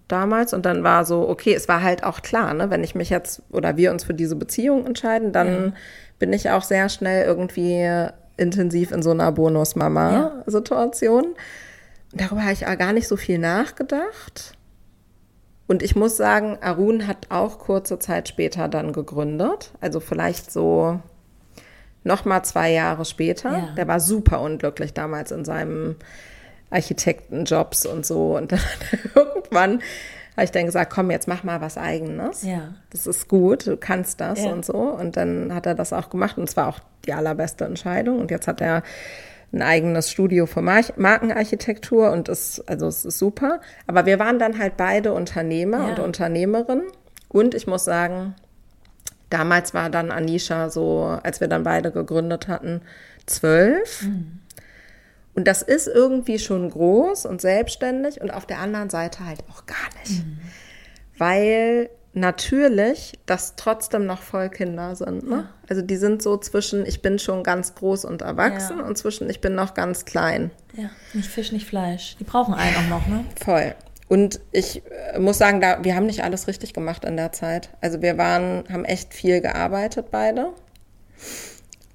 [0.08, 3.10] damals und dann war so, okay, es war halt auch klar, ne, wenn ich mich
[3.10, 5.72] jetzt oder wir uns für diese Beziehung entscheiden, dann ja.
[6.18, 11.34] bin ich auch sehr schnell irgendwie intensiv in so einer Bonus-Mama-Situation.
[12.12, 14.52] Darüber habe ich gar nicht so viel nachgedacht.
[15.66, 19.72] Und ich muss sagen, Arun hat auch kurze Zeit später dann gegründet.
[19.80, 21.00] Also vielleicht so
[22.04, 23.52] noch mal zwei Jahre später.
[23.52, 23.74] Ja.
[23.76, 25.96] Der war super unglücklich damals in seinem
[26.70, 28.36] Architektenjobs und so.
[28.36, 28.60] Und dann
[29.14, 29.82] irgendwann
[30.36, 32.42] habe ich dann gesagt, komm, jetzt mach mal was Eigenes.
[32.42, 32.74] Ja.
[32.90, 34.52] Das ist gut, du kannst das ja.
[34.52, 34.76] und so.
[34.76, 38.20] Und dann hat er das auch gemacht und es war auch die allerbeste Entscheidung.
[38.20, 38.82] Und jetzt hat er
[39.52, 43.60] ein eigenes Studio für Markenarchitektur und ist, also es ist super.
[43.86, 45.84] Aber wir waren dann halt beide Unternehmer ja.
[45.88, 46.86] und Unternehmerinnen.
[47.28, 48.34] Und ich muss sagen,
[49.30, 52.82] damals war dann Anisha so, als wir dann beide gegründet hatten,
[53.24, 54.02] zwölf.
[54.02, 54.40] Mhm.
[55.36, 59.66] Und das ist irgendwie schon groß und selbstständig und auf der anderen Seite halt auch
[59.66, 60.24] gar nicht.
[60.24, 60.38] Mhm.
[61.18, 65.28] Weil natürlich das trotzdem noch voll Kinder sind.
[65.28, 65.36] Ne?
[65.36, 65.48] Ja.
[65.68, 68.86] Also die sind so zwischen, ich bin schon ganz groß und erwachsen ja.
[68.86, 70.50] und zwischen, ich bin noch ganz klein.
[70.74, 72.16] Ja, nicht Fisch, nicht Fleisch.
[72.18, 73.24] Die brauchen einen auch noch, ne?
[73.44, 73.74] Voll.
[74.08, 77.68] Und ich äh, muss sagen, da, wir haben nicht alles richtig gemacht in der Zeit.
[77.82, 80.54] Also wir waren, haben echt viel gearbeitet beide.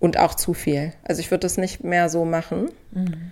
[0.02, 0.92] Und auch zu viel.
[1.04, 2.70] Also ich würde das nicht mehr so machen.
[2.92, 3.32] Mhm.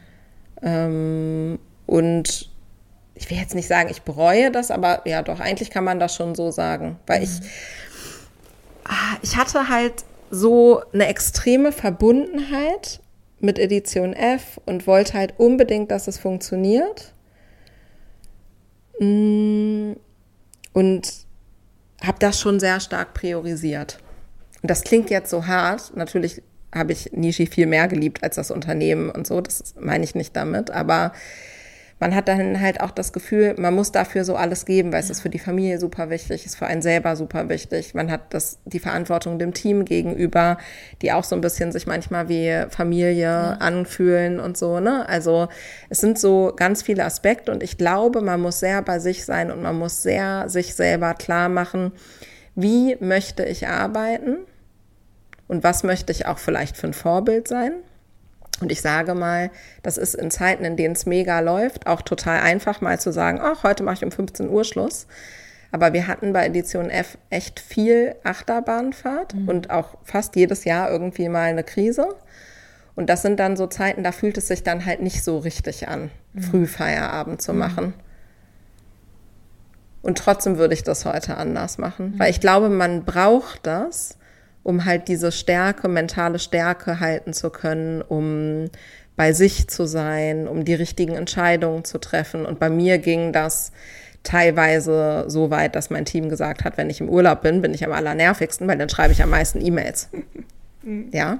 [0.61, 2.49] Ähm, und
[3.15, 6.15] ich will jetzt nicht sagen, ich bereue das, aber ja, doch, eigentlich kann man das
[6.15, 6.97] schon so sagen.
[7.07, 7.31] Weil ich,
[8.85, 13.01] ah, ich hatte halt so eine extreme Verbundenheit
[13.39, 17.13] mit Edition F und wollte halt unbedingt, dass es funktioniert.
[18.99, 19.93] Mm,
[20.73, 21.11] und
[22.05, 23.99] habe das schon sehr stark priorisiert.
[24.61, 25.95] Und das klingt jetzt so hart.
[25.95, 26.41] Natürlich
[26.73, 29.41] habe ich Nishi viel mehr geliebt als das Unternehmen und so.
[29.41, 30.71] Das meine ich nicht damit.
[30.71, 31.13] Aber
[31.99, 35.09] man hat dann halt auch das Gefühl, man muss dafür so alles geben, weil es
[35.09, 37.93] ist für die Familie super wichtig, ist für einen selber super wichtig.
[37.93, 40.57] Man hat das, die Verantwortung dem Team gegenüber,
[41.01, 43.51] die auch so ein bisschen sich manchmal wie Familie ja.
[43.59, 45.07] anfühlen und so, ne?
[45.09, 45.49] Also
[45.89, 49.51] es sind so ganz viele Aspekte und ich glaube, man muss sehr bei sich sein
[49.51, 51.91] und man muss sehr sich selber klar machen,
[52.55, 54.37] wie möchte ich arbeiten
[55.49, 57.73] und was möchte ich auch vielleicht für ein Vorbild sein.
[58.61, 59.49] Und ich sage mal,
[59.83, 63.39] das ist in Zeiten, in denen es mega läuft, auch total einfach mal zu sagen,
[63.41, 65.07] ach, heute mache ich um 15 Uhr Schluss.
[65.71, 69.49] Aber wir hatten bei Edition F echt viel Achterbahnfahrt mhm.
[69.49, 72.15] und auch fast jedes Jahr irgendwie mal eine Krise.
[72.95, 75.87] Und das sind dann so Zeiten, da fühlt es sich dann halt nicht so richtig
[75.87, 76.41] an, mhm.
[76.41, 77.59] Frühfeierabend zu mhm.
[77.59, 77.93] machen.
[80.01, 82.31] Und trotzdem würde ich das heute anders machen, weil mhm.
[82.31, 84.18] ich glaube, man braucht das,
[84.63, 88.69] um halt diese Stärke, mentale Stärke halten zu können, um
[89.15, 92.45] bei sich zu sein, um die richtigen Entscheidungen zu treffen.
[92.45, 93.71] Und bei mir ging das
[94.23, 97.85] teilweise so weit, dass mein Team gesagt hat, wenn ich im Urlaub bin, bin ich
[97.85, 100.09] am allernervigsten, weil dann schreibe ich am meisten E-Mails.
[101.11, 101.39] ja.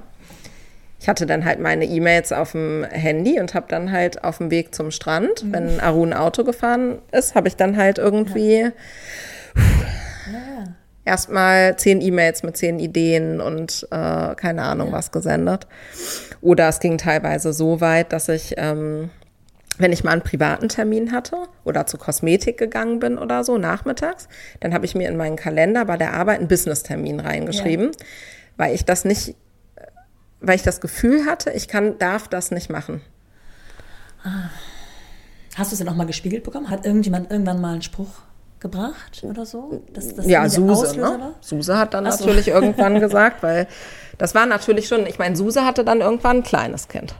[0.98, 4.50] Ich hatte dann halt meine E-Mails auf dem Handy und habe dann halt auf dem
[4.50, 5.52] Weg zum Strand, mhm.
[5.52, 8.72] wenn Arun Auto gefahren ist, habe ich dann halt irgendwie ja.
[10.30, 10.74] ja
[11.10, 14.92] erstmal zehn E-Mails mit zehn Ideen und äh, keine Ahnung ja.
[14.92, 15.66] was gesendet.
[16.40, 19.10] Oder es ging teilweise so weit, dass ich, ähm,
[19.76, 24.28] wenn ich mal einen privaten Termin hatte oder zur Kosmetik gegangen bin oder so nachmittags,
[24.60, 28.06] dann habe ich mir in meinen Kalender bei der Arbeit einen Business-Termin reingeschrieben, ja.
[28.56, 29.34] weil ich das nicht,
[30.40, 33.02] weil ich das Gefühl hatte, ich kann, darf das nicht machen.
[34.22, 34.50] Ah.
[35.56, 36.70] Hast du es denn auch mal gespiegelt bekommen?
[36.70, 38.22] Hat irgendjemand irgendwann mal einen Spruch
[38.60, 39.82] gebracht oder so?
[39.92, 40.98] Das, das ja, Suse.
[40.98, 41.34] Ne?
[41.40, 42.24] Suse hat dann so.
[42.24, 43.66] natürlich irgendwann gesagt, weil
[44.18, 47.14] das war natürlich schon, ich meine, Suse hatte dann irgendwann ein kleines Kind.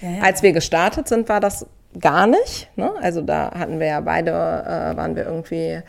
[0.00, 0.22] Ja, ja.
[0.22, 1.66] Als wir gestartet sind, war das
[1.98, 2.68] gar nicht.
[2.76, 2.92] Ne?
[3.00, 5.82] Also da hatten wir ja beide, äh, waren wir irgendwie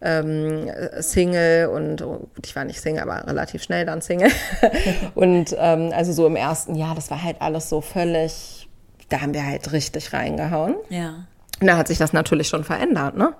[0.00, 4.30] ähm, Single und oh, ich war nicht Single, aber relativ schnell dann Single.
[5.14, 8.68] und ähm, also so im ersten Jahr, das war halt alles so völlig,
[9.08, 10.74] da haben wir halt richtig reingehauen.
[10.88, 11.26] Ja.
[11.60, 13.34] Und da hat sich das natürlich schon verändert, ne?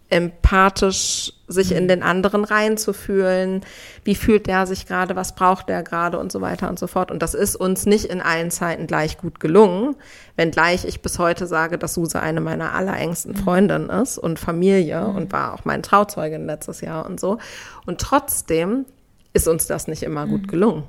[0.09, 1.87] empathisch sich in mhm.
[1.87, 3.61] den anderen reinzufühlen.
[4.03, 5.15] Wie fühlt der sich gerade?
[5.15, 6.19] Was braucht der gerade?
[6.19, 7.11] Und so weiter und so fort.
[7.11, 9.95] Und das ist uns nicht in allen Zeiten gleich gut gelungen.
[10.35, 13.37] Wenngleich ich bis heute sage, dass Suse eine meiner allerengsten mhm.
[13.37, 15.15] Freundinnen ist und Familie mhm.
[15.15, 17.37] und war auch mein Trauzeugin letztes Jahr und so.
[17.85, 18.85] Und trotzdem
[19.33, 20.83] ist uns das nicht immer gut gelungen.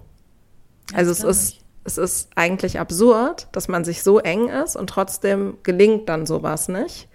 [0.95, 5.59] Also es ist, es ist eigentlich absurd, dass man sich so eng ist und trotzdem
[5.63, 7.09] gelingt dann sowas nicht.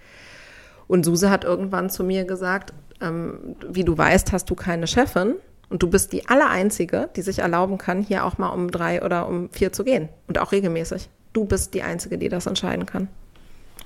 [0.86, 5.34] Und Suse hat irgendwann zu mir gesagt, ähm, wie du weißt, hast du keine Chefin
[5.68, 9.28] und du bist die Allereinzige, die sich erlauben kann, hier auch mal um drei oder
[9.28, 11.08] um vier zu gehen und auch regelmäßig.
[11.32, 13.08] Du bist die Einzige, die das entscheiden kann.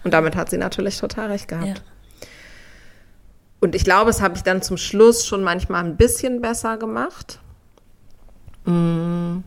[0.05, 1.67] Und damit hat sie natürlich total recht gehabt.
[1.67, 2.29] Ja.
[3.61, 7.41] Und ich glaube, es habe ich dann zum Schluss schon manchmal ein bisschen besser gemacht.
[8.65, 9.39] Mm.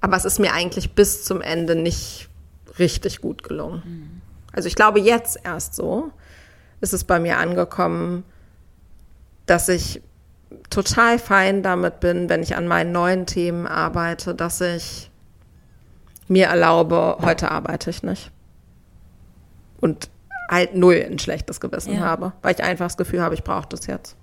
[0.00, 2.28] Aber es ist mir eigentlich bis zum Ende nicht
[2.78, 4.21] richtig gut gelungen.
[4.52, 6.12] Also ich glaube jetzt erst so
[6.80, 8.24] ist es bei mir angekommen,
[9.46, 10.02] dass ich
[10.68, 15.10] total fein damit bin, wenn ich an meinen neuen Themen arbeite, dass ich
[16.28, 18.30] mir erlaube, heute arbeite ich nicht.
[19.80, 20.10] Und
[20.48, 22.00] halt null ein schlechtes Gewissen ja.
[22.00, 24.16] habe, weil ich einfach das Gefühl habe, ich brauche das jetzt.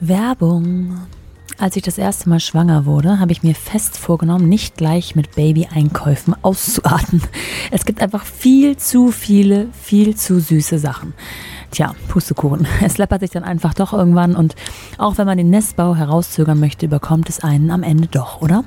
[0.00, 1.06] Werbung.
[1.56, 5.36] Als ich das erste Mal schwanger wurde, habe ich mir fest vorgenommen, nicht gleich mit
[5.36, 7.22] Baby-Einkäufen auszuarten.
[7.70, 11.14] Es gibt einfach viel zu viele, viel zu süße Sachen.
[11.70, 12.66] Tja, Pustekuchen.
[12.82, 14.56] Es läppert sich dann einfach doch irgendwann und
[14.98, 18.64] auch wenn man den Nestbau herauszögern möchte, überkommt es einen am Ende doch, oder?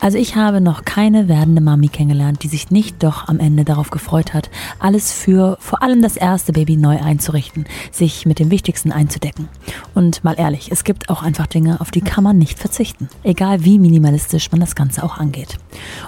[0.00, 3.90] Also ich habe noch keine werdende Mami kennengelernt, die sich nicht doch am Ende darauf
[3.90, 8.92] gefreut hat, alles für vor allem das erste Baby neu einzurichten, sich mit dem Wichtigsten
[8.92, 9.48] einzudecken.
[9.94, 13.64] Und mal ehrlich, es gibt auch einfach Dinge, auf die kann man nicht verzichten, egal
[13.64, 15.58] wie minimalistisch man das Ganze auch angeht.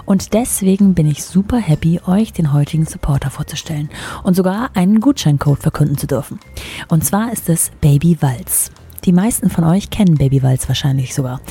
[0.05, 3.89] Und deswegen bin ich super happy, euch den heutigen Supporter vorzustellen
[4.23, 6.39] und sogar einen Gutscheincode verkünden zu dürfen.
[6.87, 8.71] Und zwar ist es Baby Walz.
[9.05, 11.41] Die meisten von euch kennen Babywalz wahrscheinlich sogar.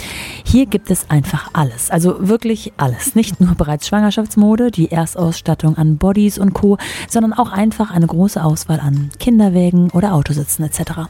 [0.45, 3.15] Hier gibt es einfach alles, also wirklich alles.
[3.15, 6.79] Nicht nur bereits Schwangerschaftsmode, die Erstausstattung an Bodies und Co.,
[7.09, 11.09] sondern auch einfach eine große Auswahl an Kinderwägen oder Autositzen etc.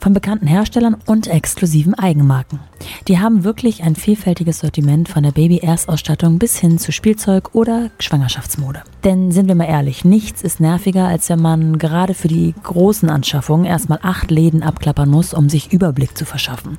[0.00, 2.60] Von bekannten Herstellern und exklusiven Eigenmarken.
[3.08, 8.82] Die haben wirklich ein vielfältiges Sortiment von der Baby-Erstausstattung bis hin zu Spielzeug oder Schwangerschaftsmode.
[9.04, 13.08] Denn sind wir mal ehrlich, nichts ist nerviger, als wenn man gerade für die großen
[13.08, 16.78] Anschaffungen erstmal acht Läden abklappern muss, um sich Überblick zu verschaffen.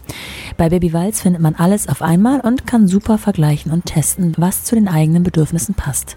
[0.58, 4.64] Bei Baby Walz findet man alles auf einmal und kann super vergleichen und testen, was
[4.64, 6.16] zu den eigenen Bedürfnissen passt.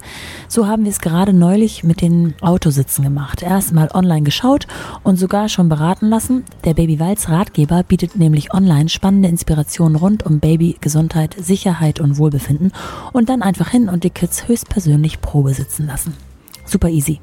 [0.49, 3.43] So haben wir es gerade neulich mit den Autositzen gemacht.
[3.43, 4.67] Erstmal online geschaut
[5.03, 6.45] und sogar schon beraten lassen.
[6.65, 12.73] Der Baby Walz Ratgeber bietet nämlich online spannende Inspirationen rund um Babygesundheit, Sicherheit und Wohlbefinden
[13.13, 16.30] und dann einfach hin und die Kids höchstpersönlich Probe sitzen lassen.
[16.71, 17.19] Super easy.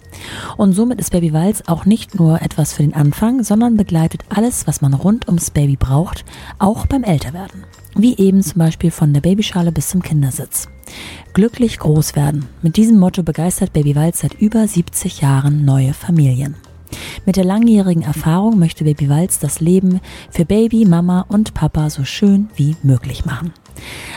[0.58, 4.68] Und somit ist Baby Walz auch nicht nur etwas für den Anfang, sondern begleitet alles,
[4.68, 6.26] was man rund ums Baby braucht,
[6.60, 7.64] auch beim Älterwerden.
[7.96, 10.68] Wie eben zum Beispiel von der Babyschale bis zum Kindersitz.
[11.32, 12.46] Glücklich groß werden.
[12.62, 16.56] Mit diesem Motto begeistert Baby Walz seit über 70 Jahren neue Familien.
[17.26, 22.04] Mit der langjährigen Erfahrung möchte Baby Walz das Leben für Baby, Mama und Papa so
[22.04, 23.54] schön wie möglich machen.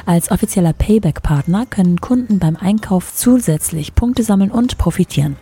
[0.06, 5.36] Als offizieller Payback-Partner können Kunden beim Einkauf zusätzlich Punkte sammeln und profitieren.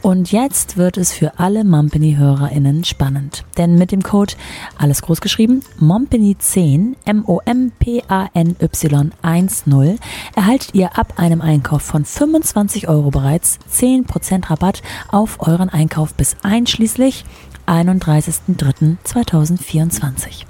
[0.00, 3.44] Und jetzt wird es für alle Mompany-HörerInnen spannend.
[3.56, 4.34] Denn mit dem Code,
[4.78, 9.98] alles groß geschrieben, Mompany10, M-O-M-P-A-N-Y 10,
[10.36, 16.36] erhaltet ihr ab einem Einkauf von 25 Euro bereits 10% Rabatt auf euren Einkauf bis
[16.42, 17.24] einschließlich
[17.68, 20.46] 31.03.2024.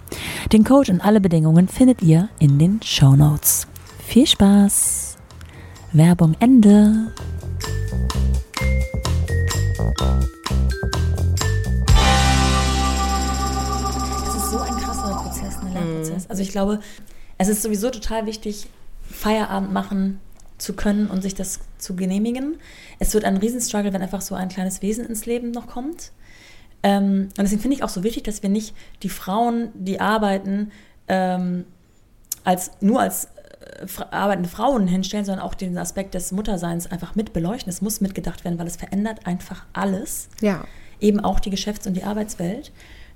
[0.53, 3.67] Den Code und alle Bedingungen findet ihr in den Show Notes.
[4.07, 5.17] Viel Spaß!
[5.93, 7.13] Werbung Ende!
[14.27, 16.31] Es ist so ein krasser Prozess, ein Lernprozess.
[16.31, 16.79] Also ich glaube,
[17.37, 18.69] es ist sowieso total wichtig,
[19.03, 20.21] Feierabend machen
[20.59, 22.59] zu können und sich das zu genehmigen.
[23.01, 26.13] Es wird ein Riesenstruggle, wenn einfach so ein kleines Wesen ins Leben noch kommt.
[26.89, 30.71] Ähm, und deswegen finde ich auch so wichtig, dass wir nicht die Frauen, die arbeiten,
[31.07, 31.67] ähm,
[32.45, 37.35] als, nur als äh, arbeitende Frauen hinstellen, sondern auch den Aspekt des Mutterseins einfach mit
[37.35, 37.69] beleuchten.
[37.69, 40.31] Es muss mitgedacht werden, weil es verändert einfach alles.
[40.41, 40.65] Ja.
[40.99, 42.73] Eben auch die Geschäfts- und die Arbeitswelt.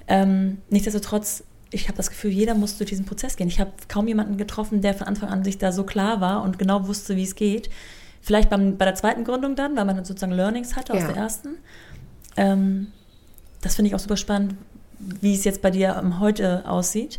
[0.06, 3.48] Ähm, nichtsdestotrotz, ich habe das Gefühl, jeder muss durch diesen Prozess gehen.
[3.48, 6.58] Ich habe kaum jemanden getroffen, der von Anfang an sich da so klar war und
[6.58, 7.70] genau wusste, wie es geht.
[8.20, 11.06] Vielleicht beim, bei der zweiten Gründung dann, weil man sozusagen Learnings hatte aus Ja.
[11.08, 11.48] der ersten.
[12.36, 12.88] Ähm,
[13.62, 14.54] das finde ich auch super spannend,
[14.98, 17.18] wie es jetzt bei dir heute aussieht.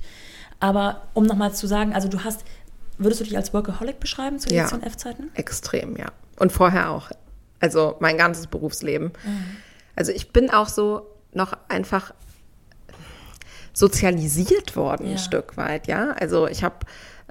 [0.60, 2.46] Aber um nochmal zu sagen, also du hast,
[2.98, 4.68] würdest du dich als Workaholic beschreiben zu Ja.
[4.82, 5.32] F-Zeiten?
[5.34, 6.12] Extrem, ja.
[6.38, 7.10] Und vorher auch.
[7.60, 9.12] Also mein ganzes Berufsleben.
[9.96, 12.14] Also ich bin auch so noch einfach
[13.74, 15.12] sozialisiert worden, Ja.
[15.14, 16.12] ein Stück weit, ja.
[16.12, 16.76] Also ich habe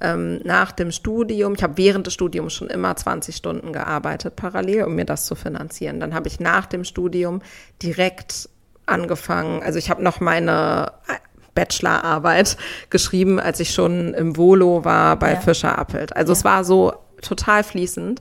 [0.00, 4.84] ähm, nach dem Studium, ich habe während des Studiums schon immer 20 Stunden gearbeitet parallel,
[4.84, 6.00] um mir das zu finanzieren.
[6.00, 7.40] Dann habe ich nach dem Studium
[7.82, 8.48] direkt
[8.86, 11.14] angefangen, also ich habe noch meine äh,
[11.54, 12.56] Bachelorarbeit
[12.90, 15.40] geschrieben, als ich schon im Volo war bei Ja.
[15.40, 16.16] Fischer Appelt.
[16.16, 18.20] Also es war so total fließend.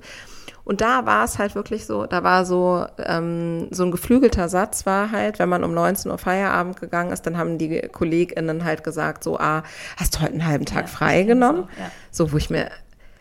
[0.64, 4.86] Und da war es halt wirklich so, da war so, ähm, so ein geflügelter Satz
[4.86, 8.84] war halt, wenn man um 19 Uhr Feierabend gegangen ist, dann haben die KollegInnen halt
[8.84, 9.64] gesagt, so, ah,
[9.97, 11.64] hast du heute einen halben Tag Ja, frei genommen?
[11.64, 11.91] auch, ja.
[12.12, 12.70] So, wo ich mir,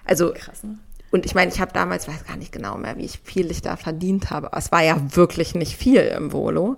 [0.05, 0.78] also, Krass, ne?
[1.12, 3.62] und ich meine, ich habe damals, weiß gar nicht genau mehr, wie ich viel ich
[3.62, 6.76] da verdient habe, aber es war ja wirklich nicht viel im Volo.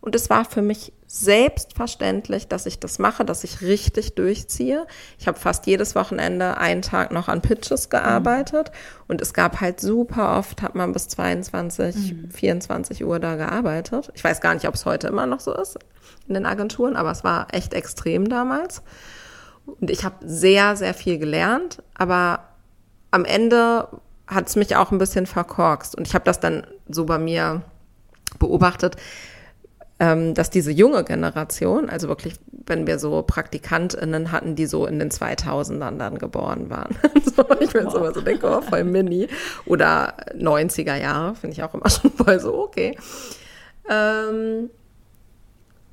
[0.00, 4.86] Und es war für mich selbstverständlich, dass ich das mache, dass ich richtig durchziehe.
[5.18, 8.70] Ich habe fast jedes Wochenende einen Tag noch an Pitches gearbeitet
[9.08, 14.10] und es gab halt super oft, hat man bis 22, 24 Uhr da gearbeitet.
[14.14, 15.78] Ich weiß gar nicht, ob es heute immer noch so ist
[16.28, 18.82] in den Agenturen, aber es war echt extrem damals.
[19.66, 22.48] Und ich habe sehr, sehr viel gelernt, aber
[23.10, 23.88] am Ende
[24.26, 25.96] hat es mich auch ein bisschen verkorkst.
[25.96, 27.62] Und ich habe das dann so bei mir
[28.38, 28.96] beobachtet,
[30.00, 32.34] dass diese junge Generation, also wirklich,
[32.66, 36.96] wenn wir so PraktikantInnen hatten, die so in den 2000ern dann geboren waren.
[37.36, 39.28] so, ich bin so immer so denke, oh, voll mini.
[39.66, 42.96] Oder 90er Jahre, finde ich auch immer schon voll so, okay.
[43.90, 44.70] Ähm,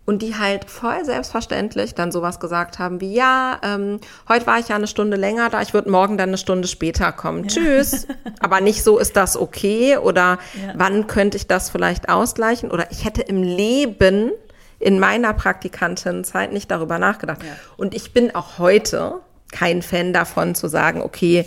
[0.07, 3.99] und die halt voll selbstverständlich dann sowas gesagt haben wie, ja, ähm,
[4.29, 7.11] heute war ich ja eine Stunde länger da, ich würde morgen dann eine Stunde später
[7.11, 7.43] kommen.
[7.43, 7.49] Ja.
[7.49, 8.07] Tschüss.
[8.39, 9.97] Aber nicht so, ist das okay?
[9.97, 10.73] Oder ja.
[10.75, 12.71] wann könnte ich das vielleicht ausgleichen?
[12.71, 14.31] Oder ich hätte im Leben
[14.79, 17.43] in meiner Praktikantenzeit nicht darüber nachgedacht.
[17.43, 17.49] Ja.
[17.75, 19.15] Und ich bin auch heute
[19.51, 21.45] kein Fan davon zu sagen, okay,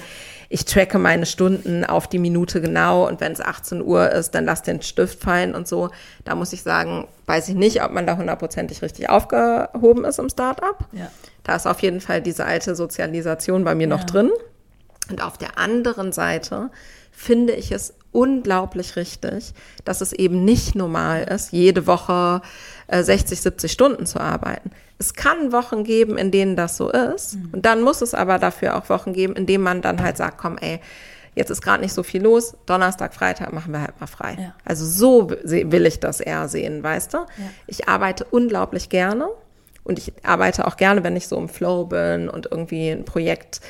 [0.53, 4.45] ich tracke meine Stunden auf die Minute genau und wenn es 18 Uhr ist, dann
[4.45, 5.91] lass den Stift fallen und so.
[6.25, 10.29] Da muss ich sagen, weiß ich nicht, ob man da hundertprozentig richtig aufgehoben ist im
[10.29, 10.77] Startup.
[10.91, 11.09] Ja.
[11.45, 13.97] Da ist auf jeden Fall diese alte Sozialisation bei mir ja.
[13.97, 14.31] noch drin.
[15.09, 16.71] Und auf der anderen Seite
[17.13, 22.43] finde ich es unglaublich richtig, dass es eben nicht normal ist, jede Woche
[22.91, 24.71] 60, 70 Stunden zu arbeiten.
[24.99, 27.37] Es kann Wochen geben, in denen das so ist.
[27.37, 27.51] Mhm.
[27.53, 30.39] Und dann muss es aber dafür auch Wochen geben, in denen man dann halt sagt,
[30.39, 30.81] komm, ey,
[31.35, 34.37] jetzt ist gerade nicht so viel los, Donnerstag, Freitag machen wir halt mal frei.
[34.39, 34.55] Ja.
[34.65, 37.19] Also so will ich das eher sehen, weißt du?
[37.19, 37.27] Ja.
[37.67, 39.29] Ich arbeite unglaublich gerne
[39.85, 43.61] und ich arbeite auch gerne, wenn ich so im Flow bin und irgendwie ein Projekt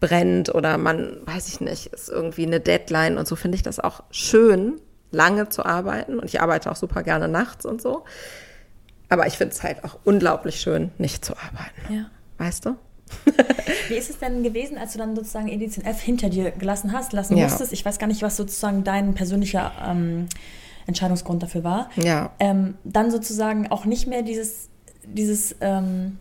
[0.00, 3.78] brennt oder man, weiß ich nicht, ist irgendwie eine Deadline und so finde ich das
[3.78, 4.80] auch schön,
[5.12, 6.18] lange zu arbeiten.
[6.18, 8.04] Und ich arbeite auch super gerne nachts und so.
[9.10, 11.94] Aber ich finde es halt auch unglaublich schön, nicht zu arbeiten.
[11.94, 12.06] Ja.
[12.38, 12.76] Weißt du?
[13.88, 17.12] Wie ist es denn gewesen, als du dann sozusagen Edition F hinter dir gelassen hast,
[17.12, 17.44] lassen ja.
[17.44, 17.72] musstest?
[17.72, 20.28] Ich weiß gar nicht, was sozusagen dein persönlicher ähm,
[20.86, 21.90] Entscheidungsgrund dafür war.
[21.96, 22.30] Ja.
[22.38, 24.68] Ähm, dann sozusagen auch nicht mehr dieses,
[25.04, 26.18] dieses ähm,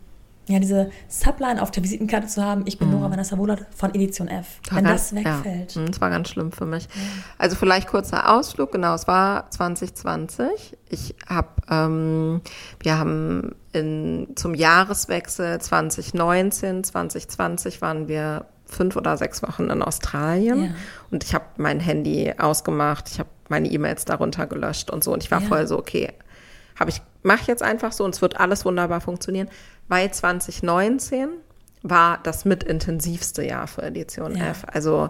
[0.49, 2.91] ja, diese Subline auf der Visitenkarte zu haben, ich bin mm.
[2.91, 4.59] Nora Vanessa Wohlert von Edition F.
[4.69, 5.75] War wenn ganz, das wegfällt.
[5.75, 6.87] Ja, mhm, das war ganz schlimm für mich.
[7.37, 10.75] Also vielleicht kurzer Ausflug, genau, es war 2020.
[10.89, 12.41] Ich habe, ähm,
[12.79, 20.63] wir haben in, zum Jahreswechsel 2019, 2020 waren wir fünf oder sechs Wochen in Australien
[20.65, 20.69] ja.
[21.11, 25.23] und ich habe mein Handy ausgemacht, ich habe meine E-Mails darunter gelöscht und so und
[25.23, 26.13] ich war voll so, okay,
[26.79, 29.49] habe ich, mache jetzt einfach so und es wird alles wunderbar funktionieren
[29.89, 31.29] weil 2019
[31.81, 34.51] war das mitintensivste Jahr für Edition ja.
[34.51, 34.63] F.
[34.71, 35.09] Also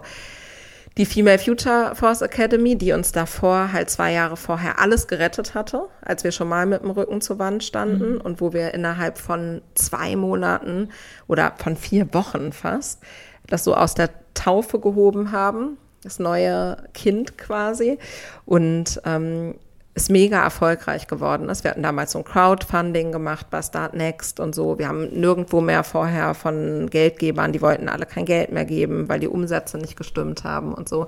[0.96, 5.82] die Female Future Force Academy, die uns davor halt zwei Jahre vorher alles gerettet hatte,
[6.02, 8.20] als wir schon mal mit dem Rücken zur Wand standen mhm.
[8.20, 10.88] und wo wir innerhalb von zwei Monaten
[11.28, 13.00] oder von vier Wochen fast
[13.46, 17.98] das so aus der Taufe gehoben haben, das neue Kind quasi.
[18.46, 19.56] Und ähm,
[20.00, 21.64] es mega erfolgreich geworden ist.
[21.64, 24.78] Wir hatten damals so ein Crowdfunding gemacht bei Start Next und so.
[24.78, 29.20] Wir haben nirgendwo mehr vorher von Geldgebern, die wollten alle kein Geld mehr geben, weil
[29.20, 31.06] die Umsätze nicht gestimmt haben und so.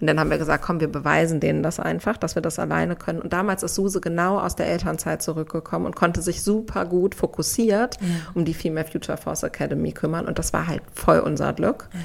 [0.00, 2.96] Und dann haben wir gesagt, komm, wir beweisen denen das einfach, dass wir das alleine
[2.96, 3.20] können.
[3.20, 7.98] Und damals ist Suse genau aus der Elternzeit zurückgekommen und konnte sich super gut fokussiert
[8.00, 8.06] ja.
[8.34, 10.26] um die Female Future Force Academy kümmern.
[10.26, 11.88] Und das war halt voll unser Glück.
[11.92, 12.00] Ja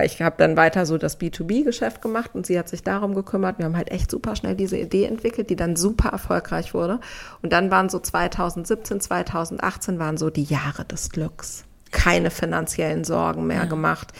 [0.00, 3.58] weil ich habe dann weiter so das B2B-Geschäft gemacht und sie hat sich darum gekümmert.
[3.58, 7.00] Wir haben halt echt super schnell diese Idee entwickelt, die dann super erfolgreich wurde.
[7.42, 11.64] Und dann waren so 2017, 2018 waren so die Jahre des Glücks.
[11.90, 13.64] Keine finanziellen Sorgen mehr ja.
[13.66, 14.14] gemacht.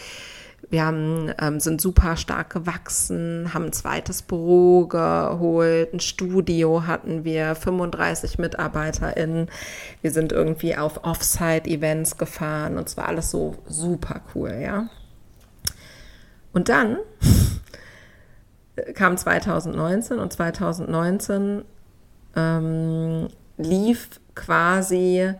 [0.69, 7.23] Wir haben, ähm, sind super stark gewachsen, haben ein zweites Büro geholt, ein Studio hatten
[7.23, 9.49] wir, 35 MitarbeiterInnen.
[10.03, 14.87] Wir sind irgendwie auf Offsite-Events gefahren und zwar alles so super cool, ja.
[16.53, 16.97] Und dann
[18.95, 21.63] kam 2019 und 2019
[22.35, 23.27] ähm,
[23.57, 25.33] lief quasi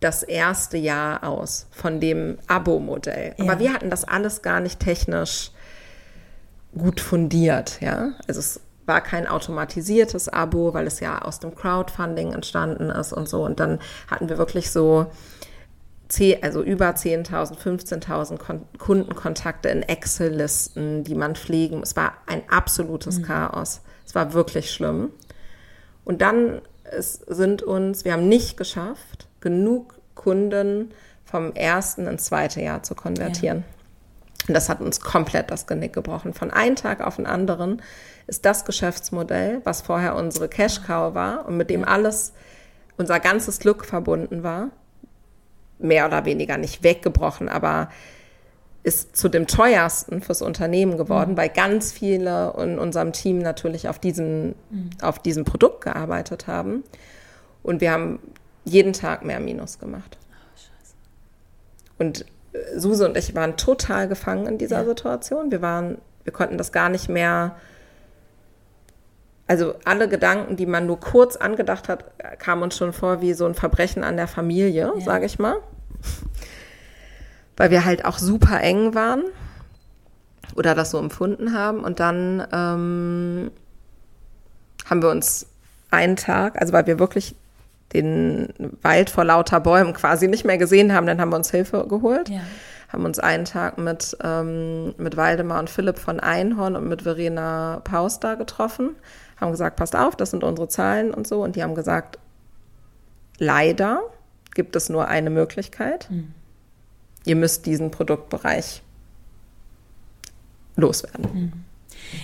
[0.00, 3.34] das erste Jahr aus von dem Abo-Modell.
[3.36, 3.44] Ja.
[3.44, 5.50] Aber wir hatten das alles gar nicht technisch
[6.76, 8.10] gut fundiert, ja.
[8.28, 13.28] Also es war kein automatisiertes Abo, weil es ja aus dem Crowdfunding entstanden ist und
[13.28, 13.44] so.
[13.44, 15.06] Und dann hatten wir wirklich so
[16.42, 21.82] also über 10.000, 15.000 Kundenkontakte in Excel-Listen, die man pflegen.
[21.82, 23.22] Es war ein absolutes mhm.
[23.22, 23.80] Chaos.
[24.06, 25.10] Es war wirklich schlimm.
[26.04, 26.62] Und dann
[26.96, 30.92] ist, sind uns, wir haben nicht geschafft, genug Kunden
[31.24, 33.58] vom ersten ins zweite Jahr zu konvertieren.
[33.58, 34.48] Ja.
[34.48, 36.32] Und das hat uns komplett das Genick gebrochen.
[36.32, 37.82] Von einem Tag auf den anderen
[38.28, 42.32] ist das Geschäftsmodell, was vorher unsere Cash Cow war und mit dem alles,
[42.96, 44.70] unser ganzes Glück verbunden war,
[45.78, 47.90] mehr oder weniger nicht weggebrochen, aber
[48.82, 51.36] ist zu dem teuersten fürs Unternehmen geworden, mhm.
[51.36, 54.90] weil ganz viele in unserem Team natürlich auf diesem, mhm.
[55.02, 56.84] auf diesem Produkt gearbeitet haben.
[57.64, 58.20] Und wir haben
[58.64, 60.18] jeden Tag mehr Minus gemacht.
[61.98, 64.84] Oh, und äh, Suse und ich waren total gefangen in dieser ja.
[64.84, 65.50] Situation.
[65.50, 67.56] Wir waren, wir konnten das gar nicht mehr.
[69.48, 72.04] Also alle Gedanken, die man nur kurz angedacht hat,
[72.38, 75.00] kamen uns schon vor wie so ein Verbrechen an der Familie, ja.
[75.00, 75.58] sage ich mal
[77.56, 79.24] weil wir halt auch super eng waren
[80.54, 81.80] oder das so empfunden haben.
[81.80, 83.50] Und dann ähm,
[84.88, 85.46] haben wir uns
[85.90, 87.34] einen Tag, also weil wir wirklich
[87.92, 91.86] den Wald vor lauter Bäumen quasi nicht mehr gesehen haben, dann haben wir uns Hilfe
[91.88, 92.28] geholt.
[92.28, 92.40] Ja.
[92.88, 97.80] Haben uns einen Tag mit, ähm, mit Waldemar und Philipp von Einhorn und mit Verena
[97.84, 98.90] Paus da getroffen.
[99.36, 101.42] Haben gesagt, passt auf, das sind unsere Zahlen und so.
[101.42, 102.18] Und die haben gesagt,
[103.38, 104.02] leider
[104.54, 106.10] gibt es nur eine Möglichkeit.
[106.10, 106.32] Mhm.
[107.24, 108.82] Ihr müsst diesen Produktbereich
[110.76, 111.28] loswerden.
[111.34, 111.52] Mhm.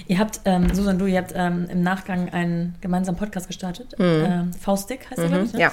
[0.07, 3.97] Ihr habt, ähm, Susan, du, ihr habt ähm, im Nachgang einen gemeinsamen Podcast gestartet.
[3.99, 5.53] Ähm, Faustdick heißt der, glaube ich.
[5.53, 5.59] Ne?
[5.59, 5.63] Mhm.
[5.63, 5.73] Ja.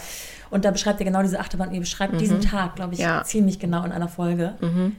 [0.50, 1.72] Und da beschreibt ihr genau diese Achterbahn.
[1.74, 3.20] Ihr beschreibt diesen Tag, glaube ich, Ja.
[3.20, 3.24] Mhm.
[3.26, 4.56] ziemlich genau in einer Folge.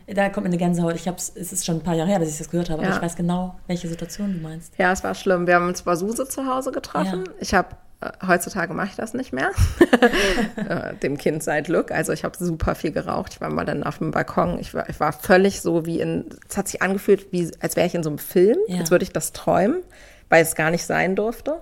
[0.07, 0.94] Da kommt mir eine Gänsehaut.
[0.94, 2.90] Ich hab's, es ist schon ein paar Jahre her, dass ich das gehört habe, aber
[2.90, 2.96] Ja.
[2.96, 4.72] ich weiß genau, welche Situation du meinst.
[4.78, 5.46] Ja, es war schlimm.
[5.46, 7.24] Wir haben uns bei Suse zu Hause getroffen.
[7.26, 7.32] Ja.
[7.40, 7.68] Ich habe
[8.03, 9.51] äh, heutzutage mache ich das nicht mehr.
[10.57, 11.90] äh, dem Kind sei Glück.
[11.92, 13.32] Also ich habe super viel geraucht.
[13.34, 14.59] Ich war mal dann auf dem Balkon.
[14.59, 16.24] Ich war, ich war völlig so wie in.
[16.48, 18.57] Es hat sich angefühlt, wie als wäre ich in so einem Film.
[18.68, 18.78] Ja.
[18.80, 19.82] Als würde ich das träumen,
[20.28, 21.61] weil es gar nicht sein durfte.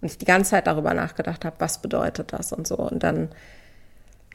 [0.00, 2.76] Und ich die ganze Zeit darüber nachgedacht habe, was bedeutet das und so.
[2.76, 3.28] Und dann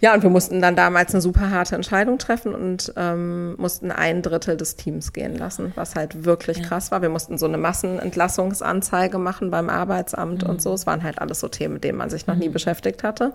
[0.02, 4.24] ja, und wir mussten dann damals eine super harte Entscheidung treffen und ähm, mussten ein
[4.24, 6.64] Drittel des Teams gehen lassen, was halt wirklich Ja.
[6.64, 7.04] krass war.
[7.04, 10.74] Wir mussten so eine Massenentlassungsanzeige machen beim Arbeitsamt und so.
[10.74, 13.34] Es waren halt alles so Themen, mit denen man sich noch nie beschäftigt hatte.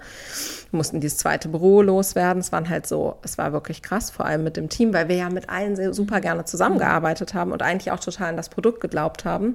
[0.73, 2.41] Wir mussten dieses zweite Büro loswerden.
[2.41, 5.17] Es waren halt so, es war wirklich krass, vor allem mit dem Team, weil wir
[5.17, 9.25] ja mit allen super gerne zusammengearbeitet haben und eigentlich auch total an das Produkt geglaubt
[9.25, 9.55] haben.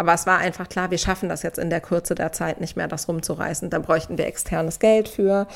[0.00, 2.74] Aber es war einfach klar, wir schaffen das jetzt in der Kürze der Zeit nicht
[2.74, 3.68] mehr, das rumzureißen.
[3.68, 5.46] Da bräuchten wir externes Geld für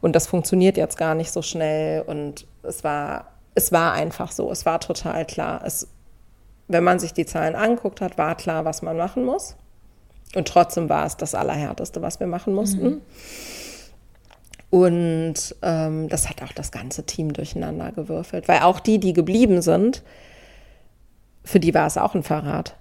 [0.00, 2.00] und das funktioniert jetzt gar nicht so schnell.
[2.00, 5.60] Und es war, es war einfach so, es war total klar.
[5.66, 5.86] Es,
[6.66, 9.54] wenn man sich die Zahlen anguckt hat, war klar, was man machen muss.
[10.34, 13.02] Und trotzdem war es das Allerhärteste, was wir machen mussten.
[14.70, 18.48] Und ähm, das hat auch das ganze Team durcheinander gewürfelt.
[18.48, 20.02] Weil auch die, die geblieben sind,
[21.44, 22.76] für die war es auch ein Verrat.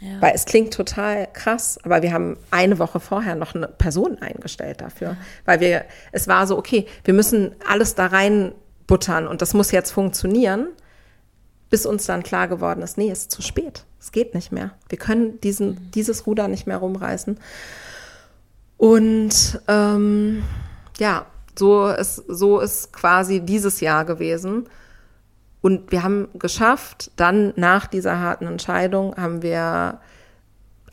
[0.00, 0.20] Ja.
[0.20, 4.80] Weil es klingt total krass, aber wir haben eine Woche vorher noch eine Person eingestellt
[4.80, 5.16] dafür.
[5.44, 9.90] Weil wir, es war so, okay, wir müssen alles da reinbuttern und das muss jetzt
[9.90, 10.68] funktionieren,
[11.68, 13.84] bis uns dann klar geworden ist, nee, es ist zu spät.
[14.00, 14.72] Es geht nicht mehr.
[14.88, 17.38] Wir können diesen, dieses Ruder nicht mehr rumreißen.
[18.78, 20.42] Und ähm,
[20.98, 21.26] ja,
[21.58, 24.66] so ist, so ist quasi dieses Jahr gewesen.
[25.62, 30.00] Und wir haben geschafft, dann nach dieser harten Entscheidung haben wir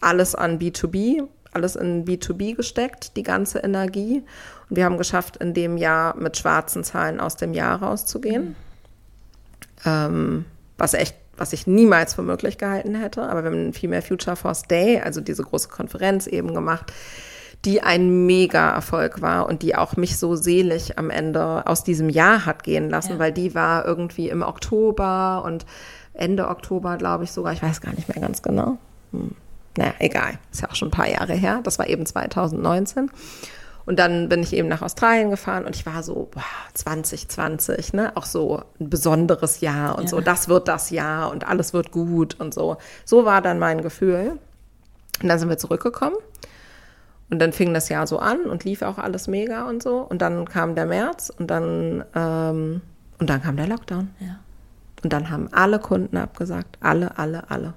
[0.01, 4.23] alles an B2B, alles in B2B gesteckt, die ganze Energie.
[4.69, 8.55] Und wir haben geschafft, in dem Jahr mit schwarzen Zahlen aus dem Jahr rauszugehen.
[9.85, 10.45] Ähm,
[10.77, 13.23] was echt, was ich niemals für möglich gehalten hätte.
[13.23, 16.91] Aber wir haben einen Female Future Force Day, also diese große Konferenz eben gemacht,
[17.65, 22.09] die ein mega Erfolg war und die auch mich so selig am Ende aus diesem
[22.09, 23.19] Jahr hat gehen lassen, Ja.
[23.19, 25.65] weil die war irgendwie im Oktober und
[26.13, 28.77] Ende Oktober, glaube ich sogar, ich weiß gar nicht mehr ganz genau.
[29.11, 29.31] Hm.
[29.77, 31.59] Naja, egal, ist ja auch schon ein paar Jahre her.
[31.63, 33.11] Das war eben 2019.
[33.85, 36.41] Und dann bin ich eben nach Australien gefahren und ich war so, boah,
[36.73, 38.11] 2020, ne?
[38.15, 40.09] Auch so ein besonderes Jahr und Ja.
[40.09, 42.77] so, das wird das Jahr und alles wird gut und so.
[43.05, 44.39] So war dann mein Gefühl.
[45.21, 46.15] Und dann sind wir zurückgekommen.
[47.29, 49.97] Und dann fing das Jahr so an und lief auch alles mega und so.
[49.97, 52.81] Und dann kam der März und dann, ähm,
[53.19, 54.09] und dann kam der Lockdown.
[54.19, 54.39] Ja.
[55.03, 56.77] Und dann haben alle Kunden abgesagt.
[56.79, 57.73] Alle, alle, alle.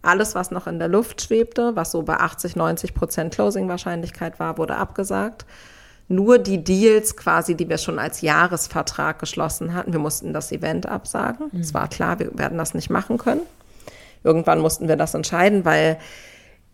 [0.00, 4.56] Alles, was noch in der Luft schwebte, was so bei 80, 90 Prozent Closing-Wahrscheinlichkeit war,
[4.56, 5.44] wurde abgesagt.
[6.06, 10.86] Nur die Deals quasi, die wir schon als Jahresvertrag geschlossen hatten, wir mussten das Event
[10.86, 11.50] absagen.
[11.60, 13.42] Es war klar, wir werden das nicht machen können.
[14.24, 15.98] Irgendwann mussten wir das entscheiden, weil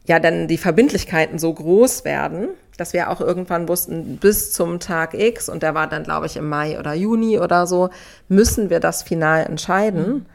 [0.07, 5.15] ja dann die Verbindlichkeiten so groß werden, dass wir auch irgendwann wussten, bis zum Tag
[5.15, 7.91] X, und der war dann, glaube ich, im Mai oder Juni oder so,
[8.29, 10.27] müssen wir das final entscheiden,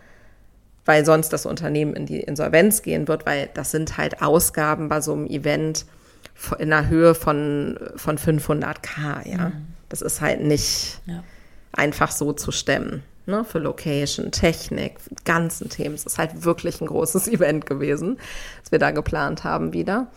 [0.86, 5.02] weil sonst das Unternehmen in die Insolvenz gehen wird, weil das sind halt Ausgaben bei
[5.02, 5.86] so einem Event
[6.58, 9.52] in einer Höhe von, von 500k, ja.
[9.90, 11.24] Das ist halt nicht Ja.
[11.74, 13.04] einfach so zu stemmen.
[13.30, 15.94] Ne, für Location, Technik, ganzen Themen.
[15.94, 18.18] Es ist halt wirklich ein großes Event gewesen,
[18.64, 20.08] das wir da geplant haben wieder.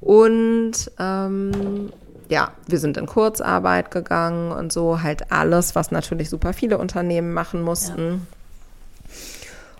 [0.00, 1.92] Und ähm,
[2.30, 7.34] ja, wir sind in Kurzarbeit gegangen und so, halt alles, was natürlich super viele Unternehmen
[7.34, 8.26] machen mussten.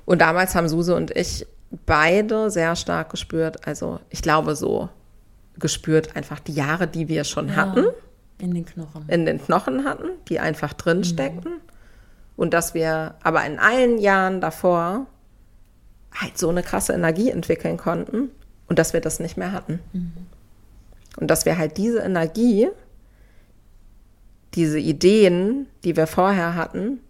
[0.05, 1.47] Und damals haben Suse und ich
[1.87, 4.91] beide sehr stark gespürt, also ich glaube so
[5.59, 7.87] gespürt, einfach die Jahre, die wir schon hatten
[8.39, 9.05] In den Knochen.
[9.09, 11.63] in den Knochen hatten, die einfach drin steckten.
[12.37, 15.07] Und dass wir aber in allen Jahren davor
[16.15, 18.31] halt so eine krasse Energie entwickeln konnten
[18.69, 19.81] und dass wir das nicht mehr hatten.
[21.17, 22.69] Und dass wir halt diese Energie,
[24.55, 27.01] diese Ideen, die wir vorher hatten,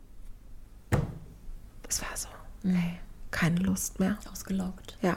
[1.83, 2.29] das war so,
[2.65, 2.99] ey,
[3.31, 4.19] keine Lust mehr.
[4.31, 4.97] Ausgelaugt.
[5.03, 5.17] Ja.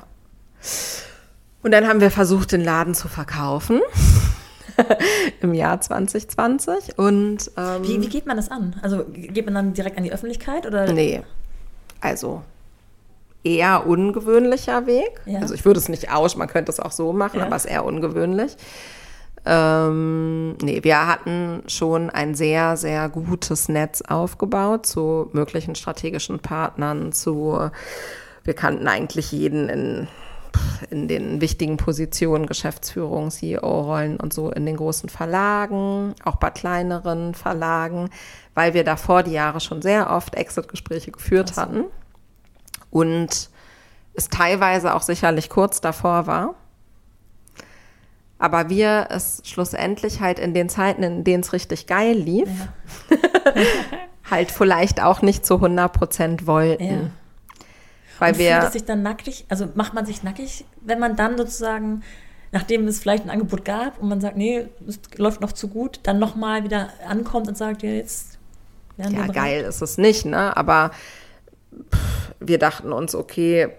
[1.61, 3.81] Und dann haben wir versucht, den Laden zu verkaufen.
[5.41, 6.97] im Jahr 2020.
[6.97, 8.75] Und ähm, wie, wie geht man das an?
[8.81, 10.91] Also geht man dann direkt an die Öffentlichkeit oder?
[10.91, 11.21] Nee.
[12.01, 12.43] Also
[13.43, 15.21] eher ungewöhnlicher Weg.
[15.25, 15.39] Ja.
[15.39, 17.45] Also ich würde es nicht aus, man könnte es auch so machen, ja.
[17.45, 18.57] aber es ist eher ungewöhnlich.
[19.45, 27.11] Ähm, nee, wir hatten schon ein sehr, sehr gutes Netz aufgebaut zu möglichen strategischen Partnern,
[27.11, 27.69] zu,
[28.43, 30.07] wir kannten eigentlich jeden in,
[30.89, 37.33] in den wichtigen Positionen, Geschäftsführung, CEO-Rollen und so in den großen Verlagen, auch bei kleineren
[37.33, 38.09] Verlagen,
[38.53, 41.61] weil wir davor die Jahre schon sehr oft Exit-Gespräche geführt so.
[41.61, 41.85] hatten
[42.91, 43.49] und
[44.13, 46.55] es teilweise auch sicherlich kurz davor war
[48.37, 52.49] aber wir es schlussendlich halt in den Zeiten, in denen es richtig geil lief,
[53.09, 53.17] ja.
[54.29, 56.83] halt vielleicht auch nicht zu 100 Prozent wollten.
[56.83, 57.09] Ja.
[58.19, 58.51] Weil Und wir.
[58.51, 62.03] Fühlt es sich dann nackig, also macht man sich nackig, wenn man dann sozusagen,
[62.51, 65.99] nachdem es vielleicht ein Angebot gab und man sagt, nee, es läuft noch zu gut,
[66.03, 68.37] dann nochmal wieder ankommt und sagt, ja, jetzt
[68.97, 70.55] werden Ja, geil ist es nicht, ne?
[70.55, 70.91] Aber
[71.91, 73.69] pff, wir dachten uns, okay,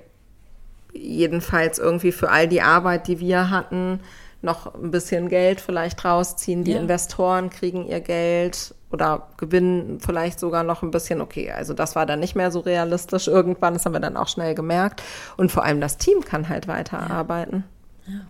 [0.93, 4.01] jedenfalls irgendwie für all die Arbeit, die wir hatten,
[4.43, 6.65] noch ein bisschen Geld vielleicht rausziehen.
[6.65, 6.81] Die ja.
[6.81, 11.21] Investoren kriegen ihr Geld oder gewinnen vielleicht sogar noch ein bisschen.
[11.21, 13.75] Okay, also das war dann nicht mehr so realistisch irgendwann.
[13.75, 15.03] Das haben wir dann auch schnell gemerkt.
[15.37, 17.65] Und vor allem das Team kann halt weiterarbeiten.
[18.07, 18.13] Ja.
[18.15, 18.21] ja.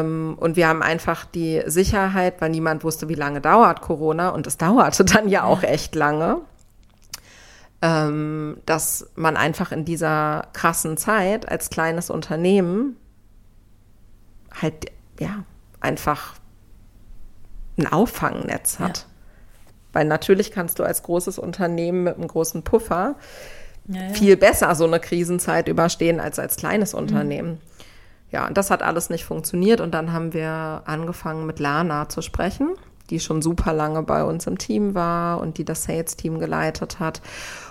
[0.00, 4.28] Ähm, und wir haben einfach die Sicherheit, weil niemand wusste, wie lange dauert Corona.
[4.28, 6.42] Und es dauerte dann ja auch echt lange
[7.84, 12.96] ähm, dass man einfach in dieser krassen Zeit als kleines Unternehmen
[14.60, 14.86] halt,
[15.18, 15.44] ja,
[15.80, 16.34] einfach
[17.78, 18.98] ein Auffangnetz hat.
[18.98, 19.04] Ja.
[19.92, 23.16] Weil natürlich kannst du als großes Unternehmen mit einem großen Puffer
[23.86, 24.08] ja, ja.
[24.10, 26.98] viel besser so eine Krisenzeit überstehen als als kleines mhm.
[27.00, 27.50] Unternehmen.
[27.50, 27.58] Mhm.
[28.30, 29.80] Ja, und das hat alles nicht funktioniert.
[29.80, 32.70] Und dann haben wir angefangen mit Lana zu sprechen,
[33.10, 37.22] die schon super lange bei uns im Team war und die das Sales-Team geleitet hat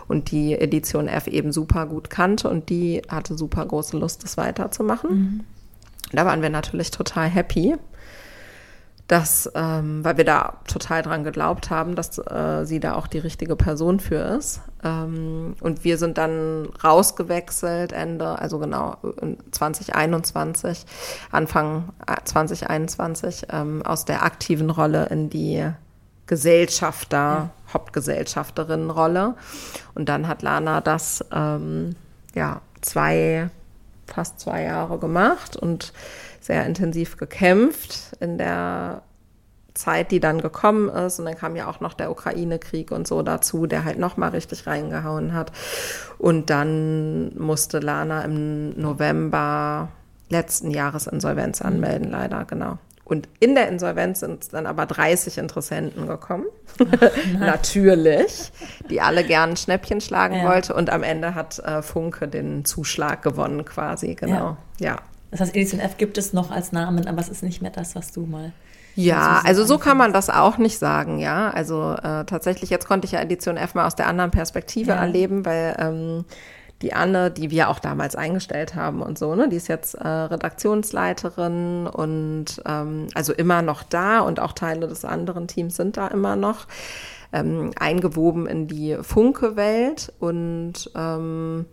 [0.08, 4.38] und die Edition F eben super gut kannte und die hatte super große Lust, das
[4.38, 5.10] weiterzumachen.
[5.10, 5.44] Mhm.
[6.14, 7.76] Da waren wir natürlich total happy,
[9.08, 13.20] dass, ähm, weil wir da total dran geglaubt haben, dass äh, sie da auch die
[13.20, 14.62] richtige Person für ist.
[14.84, 18.96] Ähm, und wir sind dann rausgewechselt, Ende, also genau
[19.52, 20.86] 2021,
[21.32, 21.90] Anfang
[22.24, 25.70] 2021, äh, ähm, aus der aktiven Rolle in die
[26.26, 27.50] Gesellschafter, ja.
[27.74, 29.36] Hauptgesellschafterinnenrolle.
[29.96, 31.96] Und dann hat Lana das ähm,
[32.34, 33.50] ja zwei
[34.08, 35.94] fast zwei Jahre gemacht und
[36.40, 39.04] sehr intensiv gekämpft in der
[39.74, 41.20] Zeit, die dann gekommen ist.
[41.20, 44.68] Und dann kam ja auch noch der Ukraine-Krieg und so dazu, der halt nochmal richtig
[44.68, 45.52] reingehauen hat.
[46.18, 49.90] Und dann musste Lana im November
[50.30, 52.78] letzten Jahres Insolvenz anmelden, leider, genau.
[53.06, 56.46] Und in der Insolvenz sind dann aber 30 Interessenten gekommen.
[57.40, 58.52] Natürlich,
[58.90, 60.46] die alle gern ein Schnäppchen schlagen ja.
[60.46, 60.74] wollte.
[60.74, 64.58] Und am Ende hat äh, Funke den Zuschlag gewonnen, quasi, genau.
[64.80, 64.88] Ja.
[64.88, 64.96] ja.
[65.32, 67.96] Das heißt, Edition F gibt es noch als Namen, aber es ist nicht mehr das,
[67.96, 68.54] was du mal.
[68.96, 71.50] Ja, also so kann man das auch nicht sagen, ja.
[71.50, 74.98] Also äh, tatsächlich, jetzt konnte ich ja Edition F mal aus der anderen Perspektive ja.
[74.98, 76.26] erleben, weil ähm,
[76.84, 80.08] die Anne, die wir auch damals eingestellt haben und so, ne, die ist jetzt äh,
[80.08, 86.08] Redaktionsleiterin und ähm, also immer noch da und auch Teile des anderen Teams sind da
[86.10, 86.68] immer noch
[87.32, 91.66] ähm, eingewoben in die Funke-Welt und ähm,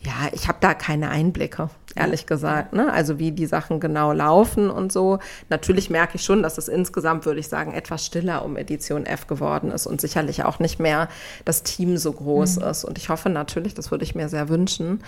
[0.00, 2.72] ja, ich habe da keine Einblicke, ehrlich gesagt.
[2.72, 2.92] Ne?
[2.92, 5.18] Also wie die Sachen genau laufen und so.
[5.48, 9.26] Natürlich merke ich schon, dass es insgesamt, würde ich sagen, etwas stiller um Edition F
[9.26, 11.08] geworden ist und sicherlich auch nicht mehr
[11.44, 12.64] das Team so groß mhm.
[12.64, 12.84] ist.
[12.84, 15.02] Und ich hoffe natürlich, das würde ich mir sehr wünschen,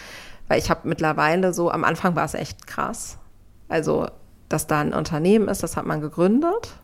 [0.49, 3.18] weil ich habe mittlerweile so, am Anfang war es echt krass.
[3.68, 4.09] Also,
[4.49, 6.74] dass da ein Unternehmen ist, das hat man gegründet,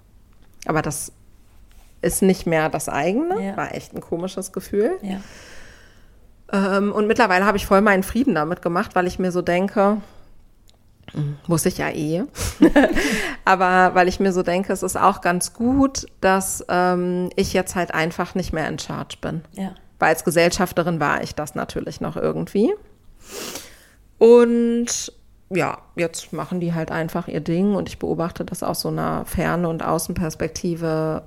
[0.66, 1.12] aber das
[2.00, 3.40] ist nicht mehr das eigene.
[3.40, 3.56] Ja.
[3.56, 4.98] War echt ein komisches Gefühl.
[5.02, 5.20] Ja.
[6.52, 9.98] Ähm, und mittlerweile habe ich voll meinen Frieden damit gemacht, weil ich mir so denke,
[11.12, 12.24] hm, muss ich ja eh.
[13.44, 17.74] Aber weil ich mir so denke, es ist auch ganz gut, dass ähm, ich jetzt
[17.74, 19.42] halt einfach nicht mehr in Charge bin.
[19.52, 19.74] Ja.
[19.98, 22.72] Weil als Gesellschafterin war ich das natürlich noch irgendwie.
[24.18, 25.12] Und
[25.50, 29.24] ja, jetzt machen die halt einfach ihr Ding und ich beobachte das aus so einer
[29.26, 31.22] Ferne und Außenperspektive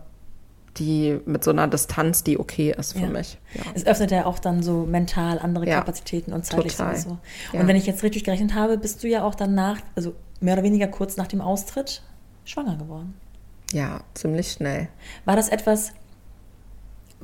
[0.78, 3.10] die mit so einer Distanz, die okay ist für ja.
[3.10, 3.38] mich.
[3.54, 3.62] Ja.
[3.74, 5.80] Es öffnet ja auch dann so mental andere ja.
[5.80, 6.96] Kapazitäten und zeitlich Total.
[6.96, 7.18] sowieso.
[7.54, 10.64] Und wenn ich jetzt richtig gerechnet habe, bist du ja auch danach, also mehr oder
[10.64, 12.02] weniger kurz nach dem Austritt,
[12.44, 13.14] schwanger geworden.
[13.72, 14.90] Ja, ziemlich schnell.
[15.26, 15.94] War das etwas,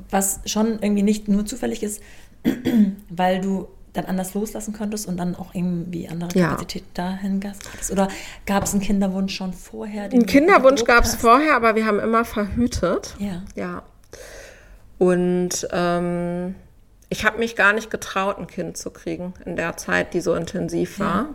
[0.09, 2.01] was schon irgendwie nicht nur zufällig ist,
[3.09, 6.47] weil du dann anders loslassen könntest und dann auch irgendwie andere Ja.
[6.49, 7.91] Kapazität dahin hattest?
[7.91, 8.07] Oder
[8.45, 10.03] gab es einen Kinderwunsch schon vorher?
[10.03, 11.21] Einen Kinderwunsch gab es hast?
[11.21, 13.15] vorher, aber wir haben immer verhütet.
[13.19, 13.43] Ja.
[13.55, 13.83] Ja.
[14.97, 16.55] Und ähm,
[17.09, 20.33] ich habe mich gar nicht getraut, ein Kind zu kriegen in der Zeit, die so
[20.35, 21.29] intensiv war.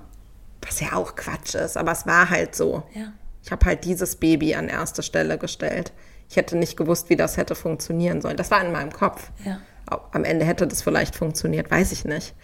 [0.63, 2.83] Was ja auch Quatsch ist, aber es war halt so.
[2.95, 3.13] Ja.
[3.45, 5.93] Ich habe halt dieses Baby an erste Stelle gestellt.
[6.29, 8.37] Ich hätte nicht gewusst, wie das hätte funktionieren sollen.
[8.37, 9.31] Das war in meinem Kopf.
[9.45, 9.59] Ja.
[9.87, 12.35] Am Ende hätte das vielleicht funktioniert, weiß ich nicht.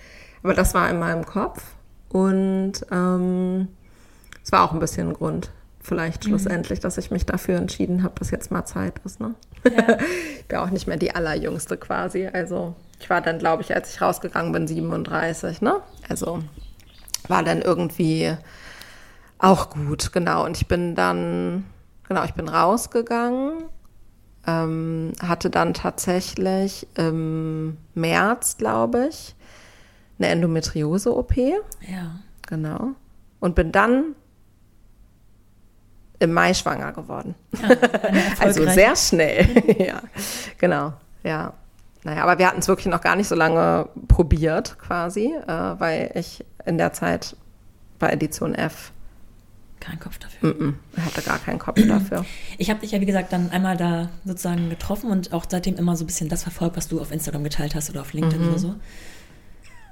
[0.43, 1.62] Aber das war in meinem Kopf.
[2.09, 3.68] Und ähm,
[4.45, 8.14] es war auch ein bisschen ein Grund, vielleicht schlussendlich, dass ich mich dafür entschieden habe,
[8.18, 9.20] dass jetzt mal Zeit ist.
[9.20, 9.34] Ne?
[9.64, 12.26] ich bin auch nicht mehr die allerjüngste quasi.
[12.26, 15.62] Also ich war dann, glaube ich, als ich rausgegangen bin, 37.
[15.62, 15.80] Ne?
[16.09, 16.43] Also
[17.28, 18.36] war dann irgendwie
[19.38, 20.45] auch gut, genau.
[20.45, 21.64] Und ich bin dann,
[22.09, 23.64] genau, ich bin rausgegangen,
[24.47, 29.34] ähm, hatte dann tatsächlich im März, glaube ich,
[30.18, 32.16] eine Endometriose-OP, Ja.
[32.47, 32.88] genau.
[33.40, 34.14] Und bin dann
[36.18, 37.34] im Mai schwanger geworden.
[38.40, 38.74] Also Erfolgreich.
[38.74, 39.76] sehr schnell.
[39.86, 40.01] ja,
[40.59, 40.93] genau.
[41.24, 41.53] Ja.
[42.05, 45.47] Naja, aber wir hatten es wirklich noch gar nicht so lange probiert, quasi, äh,
[45.78, 47.36] weil ich in der Zeit
[48.01, 48.90] bei Edition F
[49.83, 50.55] Kein Kopf dafür.
[50.55, 52.24] mm, hatte gar keinen Kopf dafür.
[52.57, 55.97] Ich habe dich ja, wie gesagt, dann einmal da sozusagen getroffen und auch seitdem immer
[55.97, 58.59] so ein bisschen das verfolgt, was du auf Instagram geteilt hast oder auf LinkedIn oder
[58.61, 58.76] so.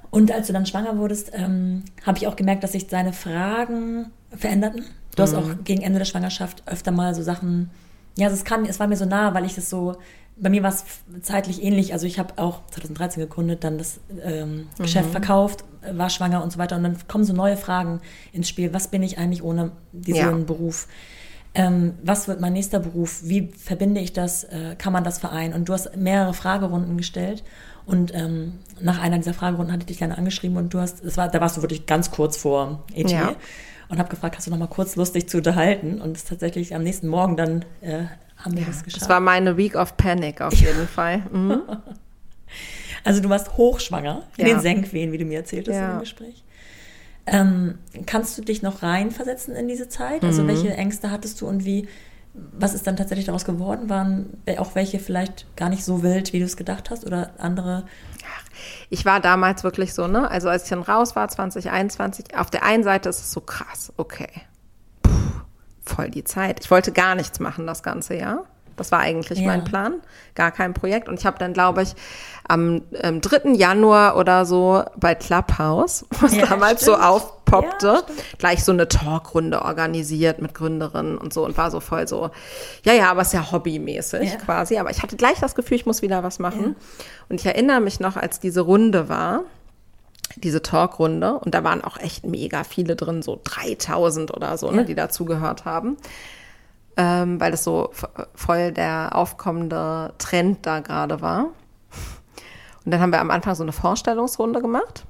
[0.09, 4.11] Und als du dann schwanger wurdest, ähm, habe ich auch gemerkt, dass sich deine Fragen
[4.33, 4.85] veränderten.
[5.15, 7.69] Du hast auch gegen Ende der Schwangerschaft öfter mal so Sachen,
[8.17, 9.97] ja, also es kam, es war mir so nah, weil ich das so,
[10.37, 10.85] bei mir war es
[11.21, 11.93] zeitlich ähnlich.
[11.93, 16.51] Also ich habe auch 2013 gegründet, dann das ähm, Geschäft verkauft, äh, war schwanger und
[16.51, 16.75] so weiter.
[16.77, 18.01] Und dann kommen so neue Fragen
[18.33, 18.73] ins Spiel.
[18.73, 20.31] Was bin ich eigentlich ohne diesen Ja.
[20.31, 20.87] Beruf?
[21.53, 23.21] Ähm, was wird mein nächster Beruf?
[23.23, 24.45] Wie verbinde ich das?
[24.45, 25.53] Äh, kann man das vereinen?
[25.53, 27.43] Und du hast mehrere Fragerunden gestellt.
[27.85, 31.17] Und ähm, nach einer dieser Fragerunden hatte ich dich dann angeschrieben und du hast, es
[31.17, 33.35] war, da warst du wirklich ganz kurz vor ET Ja.
[33.91, 36.01] Und habe gefragt, hast du noch mal kurz Lust, dich zu unterhalten?
[36.01, 38.05] Und es tatsächlich am nächsten Morgen dann äh,
[38.37, 39.01] haben wir das geschafft.
[39.03, 41.23] Das war meine Week of Panic auf jeden Fall.
[41.31, 41.61] Mhm.
[43.03, 44.53] also du warst hochschwanger in Ja.
[44.55, 45.93] den Senkwehen, wie du mir erzählt hast Ja.
[45.93, 46.43] im Gespräch.
[47.27, 47.75] Ähm,
[48.07, 50.23] kannst du dich noch reinversetzen in diese Zeit?
[50.23, 50.27] Mhm.
[50.29, 51.87] Also welche Ängste hattest du und wie,
[52.33, 53.89] was ist dann tatsächlich daraus geworden?
[53.89, 57.83] Waren auch welche vielleicht gar nicht so wild, wie du es gedacht hast oder andere?
[58.89, 60.29] Ich war damals wirklich so, ne?
[60.29, 63.91] Also als ich dann raus war, 2021, auf der einen Seite ist es so krass,
[63.97, 64.29] okay.
[65.03, 65.11] Puh,
[65.83, 66.59] voll die Zeit.
[66.61, 68.45] Ich wollte gar nichts machen das ganze Jahr.
[68.77, 69.47] Das war eigentlich Ja.
[69.47, 69.95] mein Plan,
[70.33, 71.07] gar kein Projekt.
[71.09, 71.93] Und ich habe dann, glaube ich,
[72.51, 73.53] am ähm, 3.
[73.53, 77.07] Januar oder so bei Clubhouse, was Ja, damals so stimmt.
[77.07, 82.07] aufpoppte, Ja, gleich so eine Talkrunde organisiert mit Gründerinnen und so und war so voll
[82.07, 82.29] so,
[82.83, 84.37] ja, ja, aber es ist ja hobbymäßig Ja.
[84.37, 84.77] quasi.
[84.77, 86.75] Aber ich hatte gleich das Gefühl, ich muss wieder was machen.
[87.29, 89.41] Und ich erinnere mich noch, als diese Runde war,
[90.35, 94.83] diese Talkrunde, und da waren auch echt mega viele drin, so 3000 oder so, ne,
[94.85, 95.95] die dazugehört haben.
[96.97, 97.91] Ähm, weil das so
[98.35, 101.47] voll der aufkommende Trend da gerade war.
[102.85, 105.05] Und dann haben wir am Anfang so eine Vorstellungsrunde gemacht.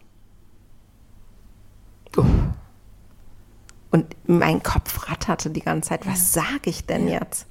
[2.18, 2.26] Uh.
[3.92, 7.48] Und mein Kopf ratterte die ganze Zeit, was sage ich denn jetzt?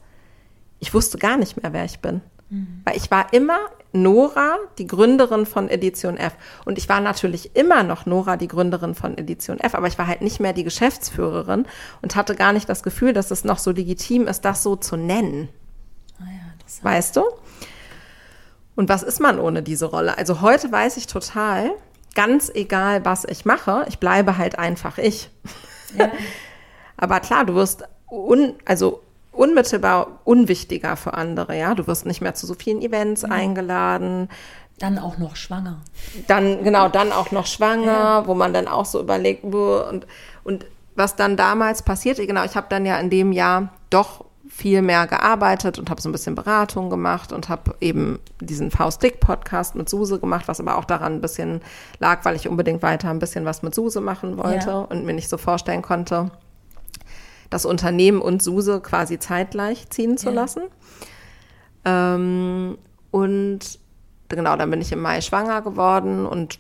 [0.79, 2.23] Ich wusste gar nicht mehr, wer ich bin.
[2.85, 3.59] Weil ich war immer
[3.93, 6.35] Nora, die Gründerin von Edition F.
[6.65, 10.09] Und ich war natürlich immer noch Nora, die Gründerin von Edition F, aber ich war
[10.09, 11.67] halt nicht mehr die Geschäftsführerin
[12.03, 14.97] und hatte gar nicht das Gefühl, dass es noch so legitim ist, das so zu
[14.97, 15.49] nennen.
[16.19, 16.83] Ah ja.
[16.83, 17.23] Weißt du?
[18.81, 20.17] Und was ist man ohne diese Rolle?
[20.17, 21.73] Also heute weiß ich total,
[22.15, 25.29] ganz egal, was ich mache, ich bleibe halt einfach ich.
[25.99, 26.11] Ja.
[26.97, 29.03] Aber klar, du wirst un, also
[29.33, 31.75] unmittelbar unwichtiger für andere, ja.
[31.75, 34.31] Du wirst nicht mehr zu so vielen Events eingeladen.
[34.79, 35.83] Dann auch noch schwanger.
[36.27, 40.07] Dann, genau, dann auch noch schwanger, wo man dann auch so überlegt, und,
[40.43, 40.65] und
[40.97, 44.25] was dann damals passierte, genau, ich habe dann ja in dem Jahr doch
[44.61, 49.75] viel mehr gearbeitet und habe so ein bisschen Beratung gemacht und habe eben diesen Faust-Dick-Podcast
[49.75, 51.63] mit Suse gemacht, was aber auch daran ein bisschen
[51.99, 54.79] lag, weil ich unbedingt weiter ein bisschen was mit Suse machen wollte Ja.
[54.81, 56.31] und mir nicht so vorstellen konnte,
[57.49, 60.35] das Unternehmen und Suse quasi zeitgleich ziehen zu Ja.
[60.35, 60.63] lassen.
[61.87, 62.77] Ähm,
[63.11, 63.61] und
[64.29, 66.59] genau, dann bin ich im Mai schwanger geworden und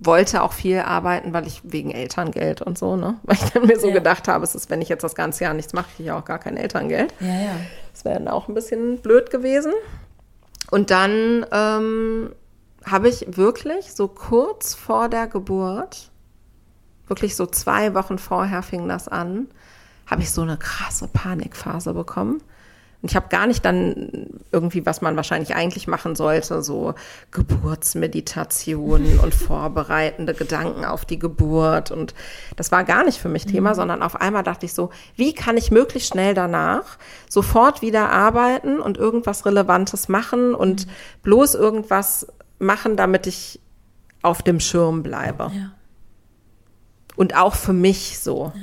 [0.00, 3.18] wollte auch viel arbeiten, weil ich wegen Elterngeld und so, ne?
[3.22, 3.94] Weil ich dann mir so Ja.
[3.94, 6.24] gedacht habe, es ist, wenn ich jetzt das ganze Jahr nichts mache, kriege ich auch
[6.24, 7.14] gar kein Elterngeld.
[7.20, 7.56] Ja, ja.
[7.92, 9.72] Das wäre dann auch ein bisschen blöd gewesen.
[10.70, 12.32] Und dann ähm,
[12.84, 16.10] habe ich wirklich so kurz vor der Geburt,
[17.06, 19.48] wirklich so zwei Wochen vorher fing das an,
[20.06, 22.42] habe ich so eine krasse Panikphase bekommen,
[23.06, 26.96] Und ich habe gar nicht dann irgendwie, was man wahrscheinlich eigentlich machen sollte, so
[27.30, 31.92] Geburtsmeditationen und vorbereitende Gedanken auf die Geburt.
[31.92, 32.14] Und
[32.56, 33.74] das war gar nicht für mich Thema, mhm.
[33.76, 36.98] sondern auf einmal dachte ich so, wie kann ich möglichst schnell danach
[37.30, 40.90] sofort wieder arbeiten und irgendwas Relevantes machen und mhm.
[41.22, 42.26] bloß irgendwas
[42.58, 43.60] machen, damit ich
[44.22, 45.52] auf dem Schirm bleibe.
[45.54, 45.70] Ja.
[47.14, 48.50] Und auch für mich so.
[48.52, 48.62] Ja.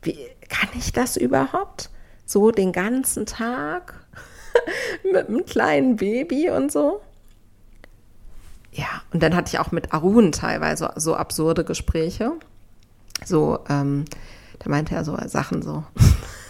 [0.00, 1.90] Wie kann ich das überhaupt?
[2.28, 3.94] So den ganzen Tag
[5.02, 7.00] mit einem kleinen Baby und so.
[8.70, 12.32] Ja, und dann hatte ich auch mit Arun teilweise so absurde Gespräche.
[13.24, 14.04] So, ähm,
[14.58, 15.84] da meinte er so Sachen so.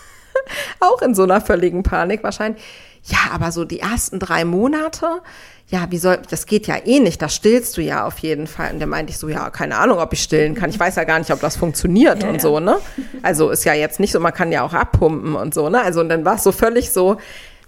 [0.80, 2.60] auch in so einer völligen Panik wahrscheinlich.
[3.04, 5.22] Ja, aber so die ersten drei Monate,
[5.70, 8.72] ja, wie soll, das geht ja eh nicht, da stillst du ja auf jeden Fall.
[8.72, 10.70] Und der meinte ich so, ja, keine Ahnung, ob ich stillen kann.
[10.70, 12.40] Ich weiß ja gar nicht, ob das funktioniert ja, und ja.
[12.40, 12.78] so, ne?
[13.22, 15.82] Also ist ja jetzt nicht so, man kann ja auch abpumpen und so, ne?
[15.82, 17.18] Also und dann war es so völlig so,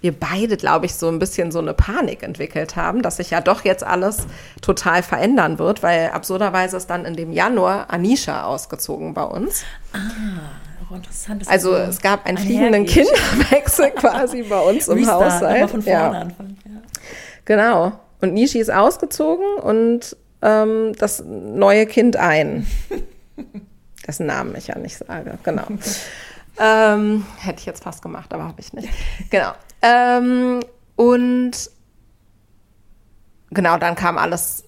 [0.00, 3.42] wir beide, glaube ich, so ein bisschen so eine Panik entwickelt haben, dass sich ja
[3.42, 4.26] doch jetzt alles
[4.62, 9.62] total verändern wird, weil absurderweise ist dann in dem Januar Anisha ausgezogen bei uns.
[9.92, 9.98] Ah.
[10.92, 11.48] Interessant.
[11.48, 15.70] Also es gab einen fliegenden Kinderwechsel quasi bei uns im Restart, Haushalt.
[15.70, 16.10] Von vorne ja.
[16.10, 16.58] anfangen.
[16.64, 16.70] Ja.
[17.44, 17.92] Genau.
[18.20, 22.66] Und Nishi ist ausgezogen und ähm, das neue Kind ein.
[24.06, 25.38] Dessen Namen ich ja nicht sage.
[25.42, 25.66] Genau.
[26.58, 28.88] ähm, hätte ich jetzt fast gemacht, aber habe ich nicht.
[29.30, 29.52] Genau.
[29.82, 30.60] Ähm,
[30.96, 31.70] und
[33.50, 34.64] genau, dann kam alles,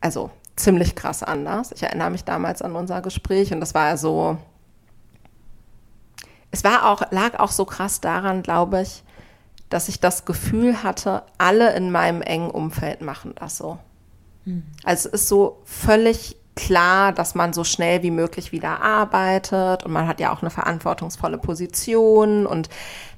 [0.00, 1.72] also ziemlich krass anders.
[1.72, 4.38] Ich erinnere mich damals an unser Gespräch und das war ja so.
[6.50, 9.03] Es war auch, lag auch so krass daran, glaube ich,
[9.74, 13.78] dass ich das Gefühl hatte, alle in meinem engen Umfeld machen das so.
[14.44, 14.62] Mhm.
[14.84, 19.90] Also es ist so völlig klar, dass man so schnell wie möglich wieder arbeitet und
[19.90, 22.68] man hat ja auch eine verantwortungsvolle Position und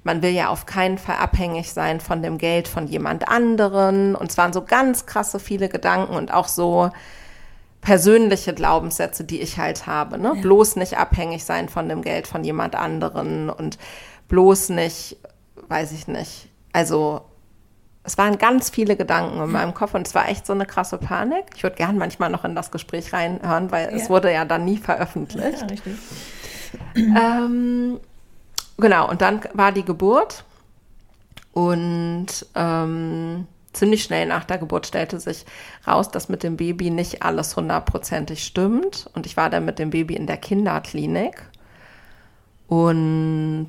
[0.02, 4.30] man will ja auf keinen Fall abhängig sein von dem Geld von jemand anderen und
[4.30, 6.90] es waren so ganz krasse viele Gedanken und auch so
[7.82, 10.32] persönliche Glaubenssätze, die ich halt habe, ne?
[10.34, 10.40] Ja.
[10.40, 13.76] Bloß nicht abhängig sein von dem Geld von jemand anderen und
[14.28, 15.18] bloß nicht
[15.68, 16.48] weiß ich nicht.
[16.72, 17.22] Also
[18.04, 20.96] es waren ganz viele Gedanken in meinem Kopf und es war echt so eine krasse
[20.96, 21.46] Panik.
[21.56, 23.96] Ich würde gern manchmal noch in das Gespräch reinhören, weil ja.
[23.96, 25.60] es wurde ja dann nie veröffentlicht.
[25.62, 25.94] Ja, richtig.
[26.94, 28.00] Ähm,
[28.76, 30.44] genau, und dann war die Geburt
[31.52, 35.44] und ähm, ziemlich schnell nach der Geburt stellte sich
[35.86, 39.08] raus, dass mit dem Baby nicht alles hundertprozentig stimmt.
[39.14, 41.42] Und ich war dann mit dem Baby in der Kinderklinik
[42.68, 43.68] und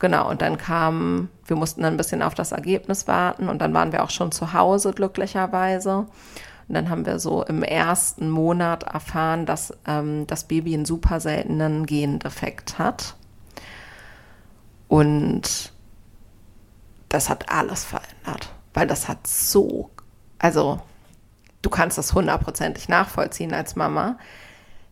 [0.00, 3.74] Genau, und dann kam, wir mussten dann ein bisschen auf das Ergebnis warten und dann
[3.74, 6.06] waren wir auch schon zu Hause glücklicherweise.
[6.68, 11.20] Und dann haben wir so im ersten Monat erfahren, dass ähm, das Baby einen super
[11.20, 13.14] seltenen Gendefekt hat.
[14.88, 15.72] Und
[17.10, 19.90] das hat alles verändert, weil das hat so,
[20.38, 20.80] also
[21.60, 24.16] du kannst das hundertprozentig nachvollziehen als Mama.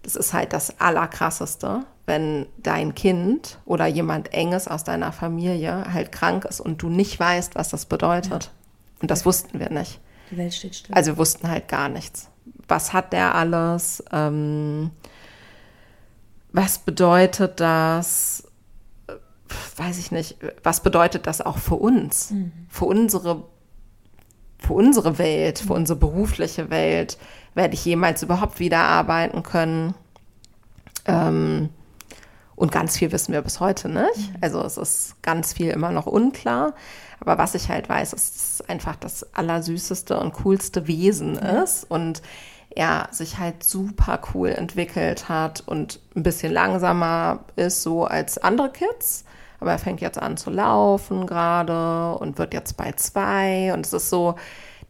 [0.03, 6.11] Das ist halt das Allerkrasseste, wenn dein Kind oder jemand Enges aus deiner Familie halt
[6.11, 8.45] krank ist und du nicht weißt, was das bedeutet.
[8.45, 8.51] Ja.
[9.01, 10.01] Und das wussten wir nicht.
[10.31, 10.95] Die Welt steht still.
[10.95, 12.29] Also wir wussten halt gar nichts.
[12.67, 14.03] Was hat der alles?
[14.11, 14.91] Ähm,
[16.53, 18.45] was bedeutet das?
[19.77, 20.37] Weiß ich nicht.
[20.63, 22.31] Was bedeutet das auch für uns?
[22.31, 22.53] Mhm.
[22.69, 23.45] Für unsere
[24.61, 27.17] für unsere Welt, für unsere berufliche Welt,
[27.55, 29.95] werde ich jemals überhaupt wieder arbeiten können?
[31.07, 31.69] Ähm,
[32.59, 34.33] und ganz viel wissen wir bis heute nicht.
[34.33, 34.37] Mhm.
[34.41, 36.75] Also es ist ganz viel immer noch unklar.
[37.21, 41.89] Aber was ich halt weiß, ist, dass es einfach das allersüßeste und coolste Wesen ist
[41.89, 42.21] und
[42.71, 48.71] er sich halt super cool entwickelt hat und ein bisschen langsamer ist so als andere
[48.71, 49.25] Kids.
[49.61, 53.73] Aber er fängt jetzt an zu laufen gerade und wird jetzt bei zwei.
[53.73, 54.37] Und es ist so,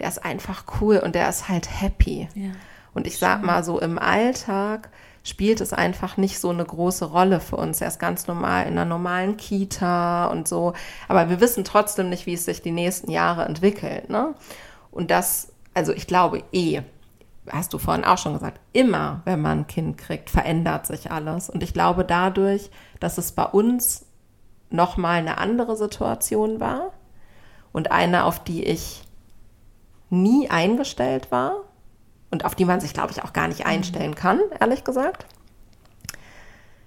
[0.00, 2.28] der ist einfach cool und der ist halt happy.
[2.34, 2.50] Ja.
[2.94, 4.90] Und ich sag mal so im Alltag
[5.28, 7.80] spielt es einfach nicht so eine große Rolle für uns.
[7.80, 10.72] Er ist ganz normal in einer normalen Kita und so.
[11.06, 14.08] Aber wir wissen trotzdem nicht, wie es sich die nächsten Jahre entwickelt.
[14.10, 14.34] Ne?
[14.90, 16.82] Und das, also ich glaube eh,
[17.50, 21.50] hast du vorhin auch schon gesagt, immer, wenn man ein Kind kriegt, verändert sich alles.
[21.50, 22.70] Und ich glaube dadurch,
[23.00, 24.06] dass es bei uns
[24.70, 26.92] nochmal eine andere Situation war
[27.72, 29.02] und eine, auf die ich
[30.10, 31.64] nie eingestellt war,
[32.30, 35.26] und auf die man sich, glaube ich, auch gar nicht einstellen kann, ehrlich gesagt,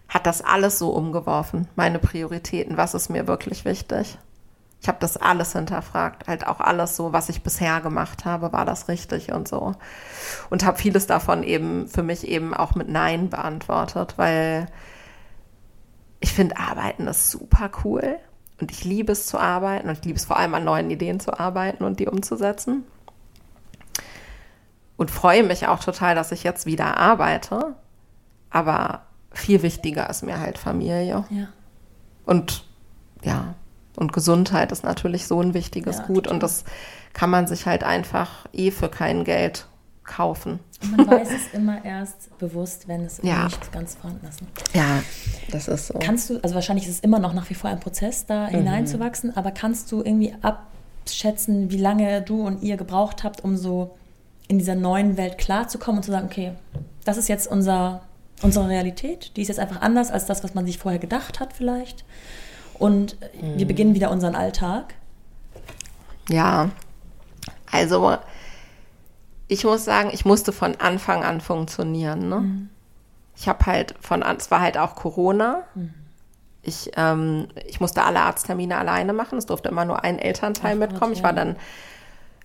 [0.08, 4.18] hat das alles so umgeworfen, meine Prioritäten, was ist mir wirklich wichtig.
[4.82, 8.66] Ich habe das alles hinterfragt, halt auch alles so, was ich bisher gemacht habe, war
[8.66, 9.74] das richtig und so.
[10.50, 14.66] Und habe vieles davon eben für mich eben auch mit Nein beantwortet, weil
[16.20, 18.18] ich finde, Arbeiten ist super cool
[18.62, 21.20] Und ich liebe es zu arbeiten und ich liebe es vor allem an neuen Ideen
[21.20, 22.84] zu arbeiten und die umzusetzen.
[25.02, 27.74] Und freue mich auch total, dass ich jetzt wieder arbeite.
[28.52, 31.26] Aber viel wichtiger ist mir halt Familie.
[31.32, 31.48] Ja.
[32.26, 32.64] Und
[33.24, 33.56] ja,
[33.96, 36.16] und Gesundheit ist natürlich so ein wichtiges Ja, Gut.
[36.26, 36.34] total.
[36.36, 36.66] Und das
[37.14, 39.66] kann man sich halt einfach eh für kein Geld
[40.04, 40.60] kaufen.
[40.84, 43.46] Und man weiß es immer erst bewusst, wenn es Ja.
[43.46, 44.40] nicht ganz vorhanden ist.
[44.42, 44.48] ne?
[44.74, 45.02] Ja,
[45.50, 45.98] das ist so.
[45.98, 48.50] Kannst du, also wahrscheinlich ist es immer noch nach wie vor ein Prozess, da Mhm.
[48.58, 53.96] hineinzuwachsen, aber kannst du irgendwie abschätzen, wie lange du und ihr gebraucht habt, um so
[54.52, 56.52] in dieser neuen Welt klarzukommen und zu sagen, okay,
[57.06, 58.02] das ist jetzt unser,
[58.42, 61.54] unsere Realität, die ist jetzt einfach anders als das, was man sich vorher gedacht hat
[61.54, 62.04] vielleicht.
[62.78, 63.58] Und Mhm.
[63.58, 64.96] wir beginnen wieder unseren Alltag.
[66.28, 66.70] Ja,
[67.72, 68.18] also
[69.48, 72.28] ich muss sagen, ich musste von Anfang an funktionieren.
[72.28, 72.68] Ne?
[73.38, 75.64] Ich habe halt von an, es war halt auch Corona.
[76.62, 79.38] Ich, ähm, ich musste alle Arzttermine alleine machen.
[79.38, 81.14] Es durfte immer nur ein Elternteil Ach mitkommen.
[81.14, 81.24] Ich ja.
[81.26, 81.56] war dann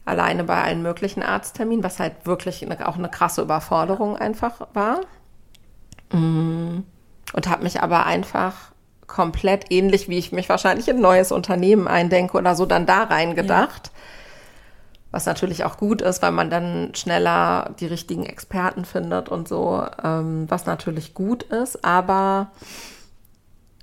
[0.06, 5.00] alleine bei allen möglichen Arztterminen, was halt wirklich eine, auch eine krasse Überforderung einfach war.
[6.12, 6.84] Mm.
[7.32, 8.72] Und habe mich aber einfach
[9.06, 13.02] komplett ähnlich, wie ich mich wahrscheinlich in ein neues Unternehmen eindenke oder so, dann da
[13.04, 13.90] reingedacht.
[15.10, 19.84] Was natürlich auch gut ist, weil man dann schneller die richtigen Experten findet und so,
[20.02, 21.84] ähm, was natürlich gut ist.
[21.84, 22.50] Aber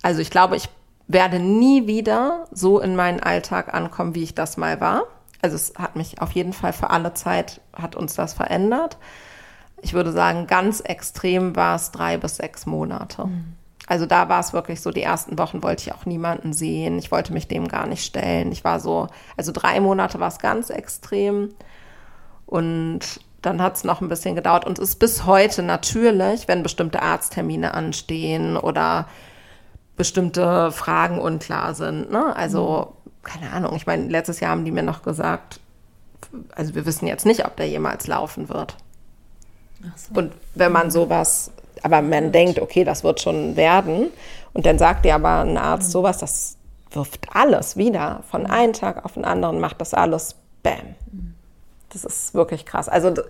[0.01, 0.69] also ich glaube, ich
[1.07, 5.03] werde nie wieder so in meinen Alltag ankommen, wie ich das mal war.
[5.43, 8.97] Also es hat mich auf jeden Fall für alle Zeit, hat uns das verändert.
[9.81, 13.27] Ich würde sagen, ganz extrem war es drei bis sechs Monate.
[13.85, 16.97] Also da war es wirklich so, die ersten Wochen wollte ich auch niemanden sehen.
[16.97, 18.53] Ich wollte mich dem gar nicht stellen.
[18.53, 21.49] Ich war so, also drei Monate war es ganz extrem.
[22.45, 24.65] Und dann hat es noch ein bisschen gedauert.
[24.65, 29.09] Und es ist bis heute natürlich, wenn bestimmte Arzttermine anstehen oder
[29.97, 32.09] bestimmte Fragen unklar sind.
[32.09, 32.33] Ne?
[32.33, 35.59] Also, keine Ahnung, ich meine, letztes Jahr haben die mir noch gesagt,
[36.55, 38.76] also wir wissen jetzt nicht, ob der jemals laufen wird.
[39.95, 40.19] So.
[40.19, 41.51] Und wenn man sowas,
[41.82, 44.07] aber man denkt, okay, das wird schon werden,
[44.53, 46.57] und dann sagt dir aber ein Arzt sowas, das
[46.91, 48.24] wirft alles wieder.
[48.30, 50.95] Von einem Tag auf den anderen macht das alles Bam.
[51.89, 52.88] Das ist wirklich krass.
[52.88, 53.26] Also das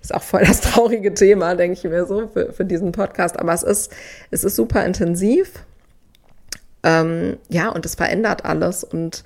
[0.00, 3.38] ist auch voll das traurige Thema, denke ich mir so, für, für diesen Podcast.
[3.38, 3.92] Aber es ist,
[4.30, 5.52] es ist super intensiv.
[6.88, 8.82] Ähm, ja, und es verändert alles.
[8.84, 9.24] Und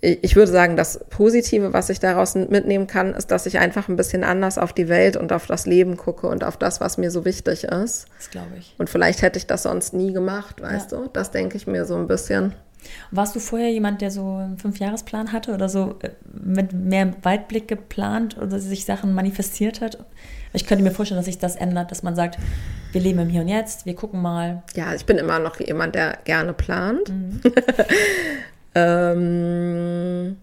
[0.00, 3.94] ich würde sagen, das Positive, was ich daraus mitnehmen kann, ist, dass ich einfach ein
[3.94, 7.12] bisschen anders auf die Welt und auf das Leben gucke und auf das, was mir
[7.12, 8.06] so wichtig ist.
[8.18, 8.74] Das glaube ich.
[8.78, 10.98] Und vielleicht hätte ich das sonst nie gemacht, weißt Ja.
[10.98, 11.08] du?
[11.12, 12.52] Das denke ich mir so ein bisschen.
[13.10, 17.68] Warst du vorher jemand, der so einen Fünfjahresplan hatte oder so äh, mit mehr Weitblick
[17.68, 19.98] geplant oder sich Sachen manifestiert hat?
[20.52, 22.38] Ich könnte mir vorstellen, dass sich das ändert, dass man sagt,
[22.92, 24.62] wir leben im Hier und Jetzt, wir gucken mal.
[24.74, 27.08] Ja, ich bin immer noch jemand, der gerne plant.
[27.08, 27.40] Mhm.
[28.74, 30.36] ähm,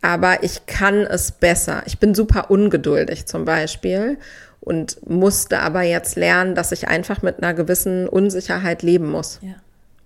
[0.00, 1.82] aber ich kann es besser.
[1.86, 4.18] Ich bin super ungeduldig zum Beispiel
[4.60, 9.38] und musste aber jetzt lernen, dass ich einfach mit einer gewissen Unsicherheit leben muss.
[9.42, 9.54] Ja.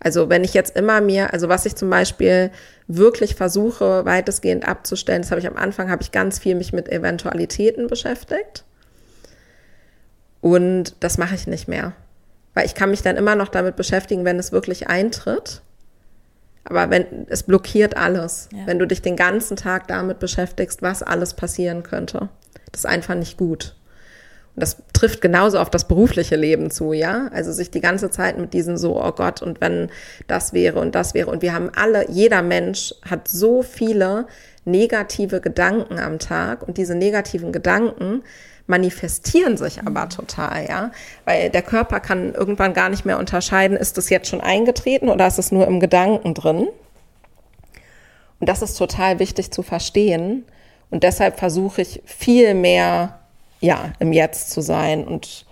[0.01, 2.51] Also wenn ich jetzt immer mir, also was ich zum Beispiel
[2.87, 6.89] wirklich versuche, weitestgehend abzustellen, das habe ich am Anfang, habe ich ganz viel mich mit
[6.89, 8.65] Eventualitäten beschäftigt.
[10.41, 11.93] Und das mache ich nicht mehr.
[12.55, 15.63] Weil ich kann mich dann immer noch damit beschäftigen, wenn es wirklich eintritt.
[16.65, 18.49] Aber wenn, es blockiert alles.
[18.53, 18.67] Ja.
[18.67, 22.29] Wenn du dich den ganzen Tag damit beschäftigst, was alles passieren könnte.
[22.73, 23.75] Das ist einfach nicht gut.
[24.57, 27.29] Und das trifft genauso auf das berufliche Leben zu, ja?
[27.31, 29.91] Also sich die ganze Zeit mit diesen so, oh Gott, und wenn
[30.29, 31.31] das wäre und das wäre.
[31.31, 34.27] Und wir haben alle, jeder Mensch hat so viele
[34.65, 36.67] negative Gedanken am Tag.
[36.67, 38.23] Und diese negativen Gedanken
[38.67, 40.91] manifestieren sich aber total, ja?
[41.27, 45.27] Weil der Körper kann irgendwann gar nicht mehr unterscheiden, ist das jetzt schon eingetreten oder
[45.27, 46.67] ist es nur im Gedanken drin?
[48.41, 50.47] Und das ist total wichtig zu verstehen.
[50.91, 53.19] Und deshalb versuche ich viel mehr,
[53.61, 55.47] ja, im Jetzt zu sein und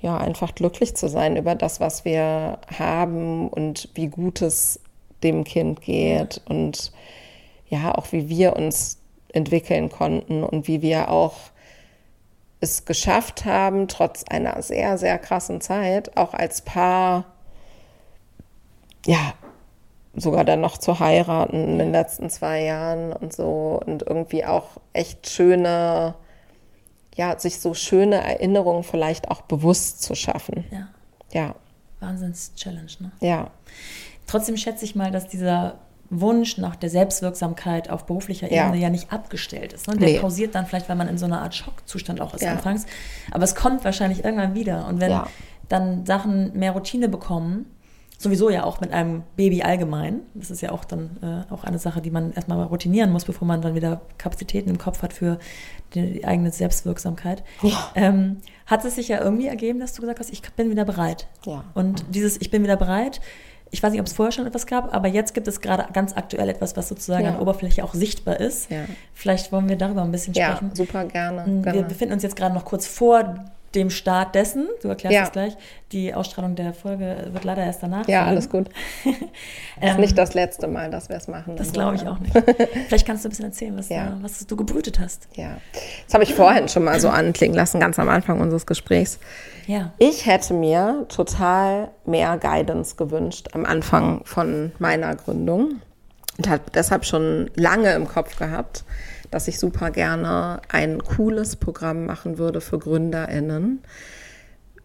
[0.00, 4.80] ja, einfach glücklich zu sein über das, was wir haben und wie gut es
[5.22, 6.92] dem Kind geht und
[7.68, 8.98] ja, auch wie wir uns
[9.32, 11.34] entwickeln konnten und wie wir auch
[12.60, 17.24] es geschafft haben, trotz einer sehr, sehr krassen Zeit, auch als Paar,
[19.06, 19.32] ja,
[20.14, 24.68] sogar dann noch zu heiraten in den letzten zwei Jahren und so und irgendwie auch
[24.92, 26.14] echt schöne,
[27.20, 30.64] ja, sich so schöne Erinnerungen vielleicht auch bewusst zu schaffen.
[30.70, 30.88] Ja.
[31.32, 31.54] Ja,
[32.00, 33.12] Wahnsinns-Challenge, ne?
[33.20, 33.50] ja,
[34.26, 38.66] Trotzdem schätze ich mal, dass dieser Wunsch nach der Selbstwirksamkeit auf beruflicher Ja.
[38.68, 39.86] Ebene ja nicht abgestellt ist.
[39.88, 39.96] Ne?
[39.96, 40.18] Der Nee.
[40.18, 42.52] pausiert dann vielleicht, weil man in so einer Art Schockzustand auch ist Ja.
[42.52, 42.86] anfangs.
[43.32, 44.86] Aber es kommt wahrscheinlich irgendwann wieder.
[44.86, 45.26] Und wenn Ja.
[45.68, 47.66] dann Sachen mehr Routine bekommen
[48.20, 50.20] sowieso ja auch mit einem Baby allgemein.
[50.34, 53.48] Das ist ja auch dann äh, auch eine Sache, die man erstmal routinieren muss, bevor
[53.48, 55.38] man dann wieder Kapazitäten im Kopf hat für
[55.94, 57.42] die, die eigene Selbstwirksamkeit.
[57.62, 57.92] Ja.
[57.94, 58.36] Ähm,
[58.66, 61.28] hat es sich ja irgendwie ergeben, dass du gesagt hast, ich bin wieder bereit.
[61.46, 61.64] Ja.
[61.72, 63.22] Und dieses Ich bin wieder bereit,
[63.70, 66.14] ich weiß nicht, ob es vorher schon etwas gab, aber jetzt gibt es gerade ganz
[66.14, 67.30] aktuell etwas, was sozusagen ja.
[67.30, 68.70] an der Oberfläche auch sichtbar ist.
[68.70, 68.84] Ja.
[69.14, 70.68] Vielleicht wollen wir darüber ein bisschen sprechen.
[70.68, 71.46] Ja, super gerne.
[71.46, 71.88] Wir genau.
[71.88, 74.68] befinden uns jetzt gerade noch kurz vor dem Start dessen.
[74.82, 75.22] Du erklärst ja.
[75.24, 75.56] es gleich.
[75.92, 78.08] Die Ausstrahlung der Folge wird leider erst danach.
[78.08, 78.68] Ja, alles gut.
[79.80, 81.56] ähm, ist nicht das letzte Mal, dass wir es machen.
[81.56, 82.32] Das glaube ich auch nicht.
[82.88, 84.06] Vielleicht kannst du ein bisschen erzählen, was, ja.
[84.06, 85.28] du, was du gebrütet hast.
[85.34, 85.56] Ja,
[86.04, 89.18] das habe ich vorhin schon mal so anklingen lassen, ganz am Anfang unseres Gesprächs.
[89.66, 89.92] Ja.
[89.98, 95.80] Ich hätte mir total mehr Guidance gewünscht am Anfang von meiner Gründung
[96.38, 98.84] und habe deshalb schon lange im Kopf gehabt,
[99.30, 103.82] dass ich super gerne ein cooles Programm machen würde für GründerInnen,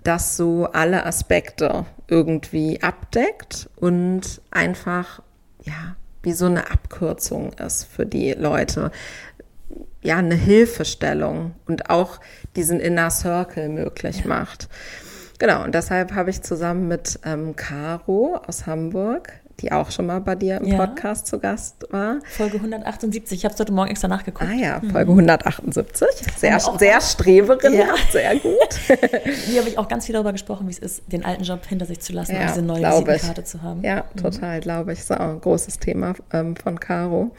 [0.04, 5.22] das so alle Aspekte irgendwie abdeckt und einfach,
[5.64, 8.92] ja, wie so eine Abkürzung ist für die Leute.
[10.02, 12.20] Ja, eine Hilfestellung und auch
[12.56, 14.28] diesen Inner Circle möglich ja.
[14.28, 14.70] macht.
[15.40, 20.20] Genau, und deshalb habe ich zusammen mit ähm, Caro aus Hamburg die auch schon mal
[20.20, 20.78] bei dir im ja.
[20.78, 22.20] Podcast zu Gast war.
[22.26, 23.38] Folge 178.
[23.38, 24.50] Ich habe es heute Morgen extra nachgeguckt.
[24.50, 24.92] Ah ja, mhm.
[24.92, 26.08] Folge 178.
[26.38, 27.96] Sehr, sehr Streberin, ja.
[28.12, 28.56] sehr gut.
[29.48, 31.86] Hier habe ich auch ganz viel darüber gesprochen, wie es ist, den alten Job hinter
[31.86, 33.82] sich zu lassen ja, und diese neue Visitenkarte zu haben.
[33.84, 34.20] Ja, mhm.
[34.20, 35.00] total, glaube ich.
[35.00, 37.32] Das ist auch ein großes Thema ähm, von Caro.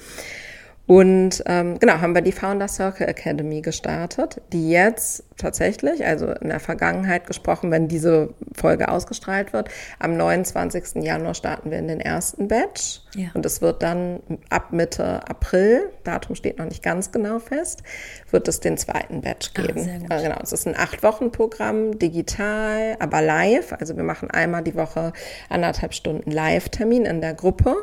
[0.87, 6.49] Und ähm, genau, haben wir die Founder Circle Academy gestartet, die jetzt tatsächlich, also in
[6.49, 9.69] der Vergangenheit gesprochen, wenn diese Folge ausgestrahlt wird,
[9.99, 11.03] am 29.
[11.03, 13.01] Januar starten wir in den ersten Batch.
[13.17, 13.29] Ja.
[13.35, 17.83] Und es wird dann ab Mitte April, Datum steht noch nicht ganz genau fest,
[18.31, 20.07] wird es den zweiten Batch ah, geben.
[20.09, 23.73] Ah, genau, es ist ein Acht-Wochen-Programm, digital, aber live.
[23.73, 25.13] Also wir machen einmal die Woche
[25.49, 27.75] anderthalb Stunden Live-Termin in der Gruppe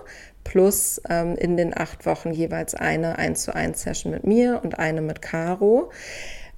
[0.43, 4.79] plus ähm, in den acht Wochen jeweils eine 1 zu 1 Session mit mir und
[4.79, 5.91] eine mit Caro,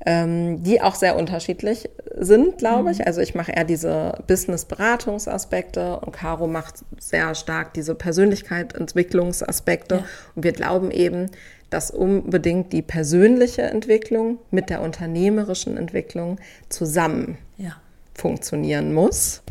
[0.06, 2.99] ähm, die auch sehr unterschiedlich sind, glaube ich.
[2.99, 3.06] Mhm.
[3.06, 9.95] Also ich mache eher diese Business-Beratungsaspekte und Caro macht sehr stark diese Persönlichkeitsentwicklungsaspekte.
[9.95, 10.06] Ja.
[10.36, 11.32] Und wir glauben eben,
[11.70, 16.40] dass unbedingt die persönliche Entwicklung mit der unternehmerischen Entwicklung
[16.70, 17.74] zusammen ja.
[18.14, 19.41] funktionieren muss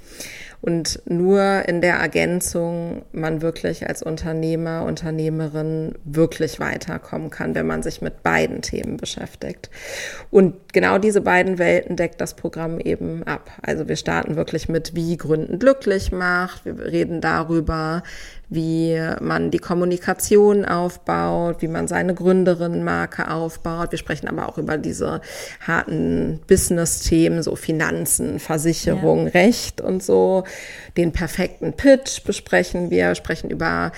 [0.65, 7.83] und nur in der Ergänzung man wirklich als Unternehmer, Unternehmerin wirklich weiterkommen kann, wenn man
[7.83, 9.69] sich mit beiden Themen beschäftigt.
[10.31, 13.51] Und genau diese beiden Welten deckt das Programm eben ab.
[13.61, 16.65] Also wir starten wirklich mit, wie Gründen glücklich macht.
[16.65, 18.03] Wir reden darüber,
[18.55, 23.93] wie man die Kommunikation aufbaut, wie man seine Gründerinnenmarke aufbaut.
[23.93, 25.21] Wir sprechen aber auch über diese
[25.67, 29.33] harten Business-Themen, so Finanzen, Versicherung, ja.
[29.33, 30.45] Recht und so.
[30.97, 33.93] Den perfekten Pitch besprechen wir, sprechen über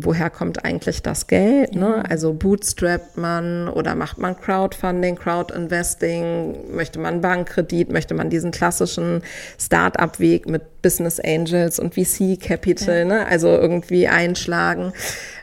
[0.00, 1.74] woher kommt eigentlich das Geld?
[1.74, 2.04] Ne?
[2.08, 6.74] Also bootstrapt man oder macht man Crowdfunding, Crowdinvesting?
[6.74, 7.90] Möchte man Bankkredit?
[7.90, 9.22] Möchte man diesen klassischen
[9.58, 13.00] Start-up-Weg mit Business Angels und VC Capital?
[13.00, 13.04] Ja.
[13.04, 13.26] Ne?
[13.26, 14.92] Also irgendwie einschlagen.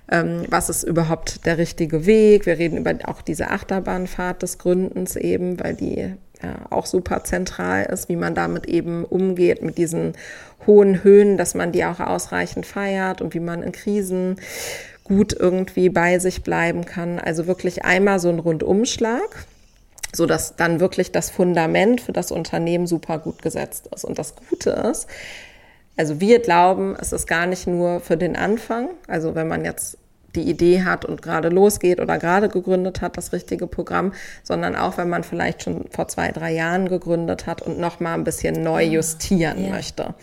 [0.10, 2.45] Ähm, was ist überhaupt der richtige Weg?
[2.45, 7.86] Wir reden über auch diese Achterbahnfahrt des Gründens eben, weil die ja, auch super zentral
[7.86, 10.14] ist, wie man damit eben umgeht, mit diesen
[10.68, 14.38] hohen Höhen, dass man die auch ausreichend feiert und wie man in Krisen
[15.03, 17.20] gut irgendwie bei sich bleiben kann.
[17.20, 19.45] Also wirklich einmal so ein Rundumschlag,
[20.14, 24.03] so dass dann wirklich das Fundament für das Unternehmen super gut gesetzt ist.
[24.03, 25.07] Und das Gute ist,
[25.98, 29.98] also wir glauben, es ist gar nicht nur für den Anfang, also wenn man jetzt
[30.36, 34.14] die Idee hat und gerade losgeht oder gerade gegründet hat, das richtige Programm,
[34.44, 38.14] sondern auch, wenn man vielleicht schon vor zwei, drei Jahren gegründet hat und noch mal
[38.14, 39.70] ein bisschen neu ah, justieren ja.
[39.72, 40.14] möchte.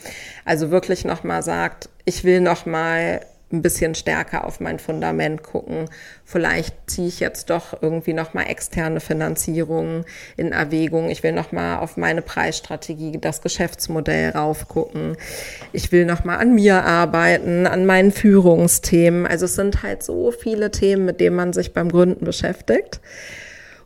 [0.44, 3.20] Also wirklich noch mal sagt, ich will noch mal
[3.52, 5.88] ein bisschen stärker auf mein Fundament gucken.
[6.24, 10.04] Vielleicht ziehe ich jetzt doch irgendwie nochmal externe Finanzierungen
[10.36, 11.10] in Erwägung.
[11.10, 15.16] Ich will nochmal auf meine Preisstrategie, das Geschäftsmodell raufgucken.
[15.72, 19.26] Ich will nochmal an mir arbeiten, an meinen Führungsthemen.
[19.26, 23.00] Also es sind halt so viele Themen, mit denen man sich beim Gründen beschäftigt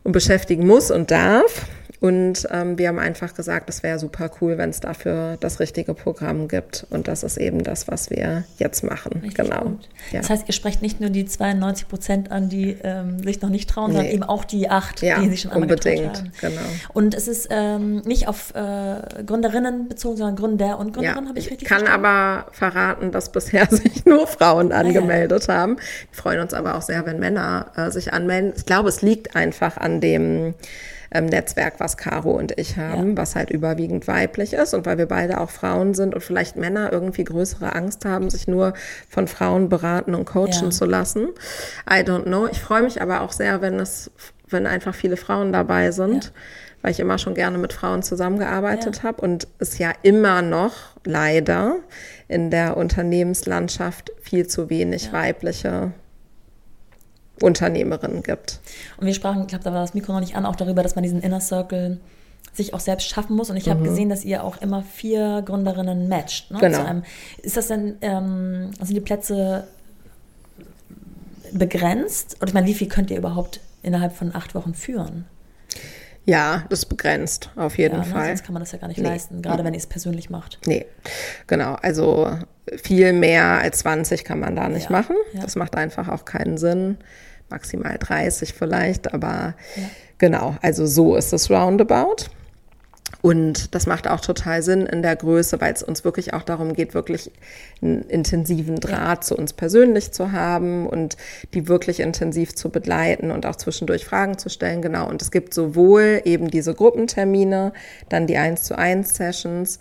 [0.03, 1.65] und beschäftigen muss und darf.
[1.99, 5.95] Und ähm, wir haben einfach gesagt, es wäre super cool, wenn es dafür das richtige
[5.95, 6.85] Programm gibt.
[6.91, 9.13] Und das ist eben das, was wir jetzt machen.
[9.23, 9.77] Richtig genau.
[10.11, 10.19] Ja.
[10.19, 13.67] Das heißt, ihr sprecht nicht nur die 92 Prozent an, die ähm, sich noch nicht
[13.69, 13.97] trauen, nee.
[13.97, 16.17] sondern eben auch die acht, ja, die sich schon unbedingt.
[16.17, 16.31] haben.
[16.39, 16.61] Genau.
[16.93, 21.29] Und es ist ähm, nicht auf äh, Gründerinnen bezogen, sondern Gründer und Gründerinnen, ja.
[21.29, 22.05] habe ich richtig kann verstanden?
[22.05, 25.77] aber verraten, dass bisher sich nur Frauen angemeldet haben.
[25.77, 28.53] Wir freuen uns aber auch sehr, wenn Männer äh, sich anmelden.
[28.55, 30.53] Ich glaube, es liegt einfach an dem
[31.11, 33.17] ähm, Netzwerk, was Caro und ich haben, ja.
[33.17, 36.91] was halt überwiegend weiblich ist und weil wir beide auch Frauen sind und vielleicht Männer
[36.91, 38.73] irgendwie größere Angst haben, sich nur
[39.09, 40.69] von Frauen beraten und coachen ja.
[40.69, 41.27] zu lassen.
[41.89, 42.47] I don't know.
[42.47, 44.11] Ich freue mich aber auch sehr, wenn es,
[44.47, 46.25] wenn einfach viele Frauen dabei sind.
[46.25, 46.31] Ja
[46.81, 49.03] weil ich immer schon gerne mit Frauen zusammengearbeitet ja.
[49.03, 50.73] habe und es ja immer noch
[51.03, 51.77] leider
[52.27, 55.11] in der Unternehmenslandschaft viel zu wenig ja.
[55.13, 55.91] weibliche
[57.41, 58.59] Unternehmerinnen gibt.
[58.97, 60.95] Und wir sprachen, ich glaube, da war das Mikro noch nicht an, auch darüber, dass
[60.95, 61.99] man diesen Inner Circle
[62.53, 63.49] sich auch selbst schaffen muss.
[63.49, 63.85] Und ich habe mhm.
[63.85, 66.51] gesehen, dass ihr auch immer vier Gründerinnen matcht.
[66.51, 67.01] Ne, genau.
[67.41, 69.67] ist das denn, ähm, sind die Plätze
[71.53, 72.37] begrenzt?
[72.41, 75.25] Und ich meine, wie viel könnt ihr überhaupt innerhalb von acht Wochen führen?
[76.25, 78.27] Ja, das ist begrenzt, auf jeden ja, ne, Fall.
[78.27, 79.07] Sonst kann man das ja gar nicht nee.
[79.07, 80.59] leisten, gerade wenn ihr es persönlich macht.
[80.65, 80.85] Nee,
[81.47, 81.75] genau.
[81.75, 82.37] Also
[82.83, 84.91] viel mehr als 20 kann man da nicht ja.
[84.91, 85.15] machen.
[85.31, 85.43] Ja.
[85.43, 86.97] Das macht einfach auch keinen Sinn.
[87.49, 89.55] Maximal 30 vielleicht, aber
[90.17, 92.25] genau, also so ist es roundabout.
[93.21, 96.73] Und das macht auch total Sinn in der Größe, weil es uns wirklich auch darum
[96.73, 97.31] geht, wirklich
[97.81, 99.21] einen intensiven Draht ja.
[99.21, 101.17] zu uns persönlich zu haben und
[101.53, 104.81] die wirklich intensiv zu begleiten und auch zwischendurch Fragen zu stellen.
[104.81, 105.09] Genau.
[105.09, 107.73] Und es gibt sowohl eben diese Gruppentermine,
[108.09, 109.79] dann die 1 zu 1 Sessions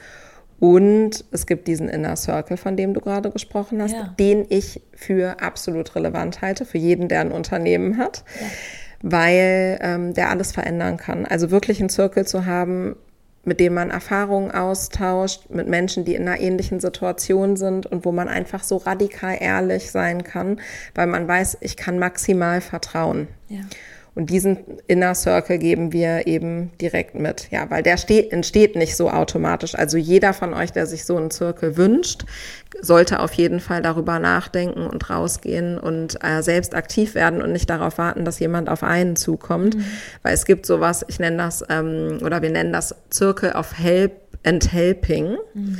[0.59, 4.15] und es gibt diesen Inner Circle, von dem du gerade gesprochen hast, ja.
[4.19, 8.25] den ich für absolut relevant halte, für jeden, der ein Unternehmen hat.
[8.41, 8.47] Ja
[9.03, 11.27] weil ähm, der alles verändern kann.
[11.27, 12.97] Also wirklich einen Circle zu haben,
[13.45, 18.11] mit dem man Erfahrungen austauscht, mit Menschen, die in einer ähnlichen Situation sind und wo
[18.11, 20.61] man einfach so radikal ehrlich sein kann,
[20.95, 23.29] weil man weiß, ich kann maximal vertrauen.
[23.49, 23.61] Ja.
[24.17, 24.57] Und diesen
[24.87, 27.51] Inner Circle geben wir eben direkt mit.
[27.51, 29.75] Ja, weil der steht, entsteht nicht so automatisch.
[29.75, 32.25] Also jeder von euch, der sich so einen Circle wünscht,
[32.81, 37.69] sollte auf jeden Fall darüber nachdenken und rausgehen und äh, selbst aktiv werden und nicht
[37.69, 39.77] darauf warten, dass jemand auf einen zukommt.
[39.77, 39.85] Mhm.
[40.23, 44.13] Weil es gibt sowas, ich nenne das, ähm, oder wir nennen das Circle of Help
[44.45, 45.37] and Helping.
[45.53, 45.79] Mhm.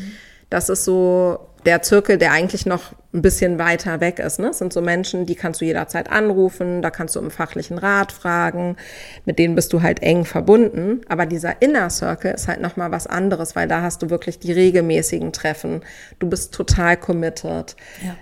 [0.51, 4.39] Das ist so der Zirkel, der eigentlich noch ein bisschen weiter weg ist.
[4.39, 4.49] Ne?
[4.49, 8.13] Das sind so Menschen, die kannst du jederzeit anrufen, da kannst du um fachlichen Rat
[8.13, 8.77] fragen,
[9.25, 11.01] mit denen bist du halt eng verbunden.
[11.09, 14.53] Aber dieser Inner Circle ist halt nochmal was anderes, weil da hast du wirklich die
[14.53, 15.83] regelmäßigen Treffen.
[16.21, 17.75] Du bist total committed.
[18.05, 18.15] Ja.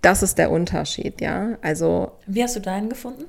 [0.00, 1.58] Das ist der Unterschied, ja.
[1.60, 2.12] Also.
[2.26, 3.24] Wie hast du deinen gefunden?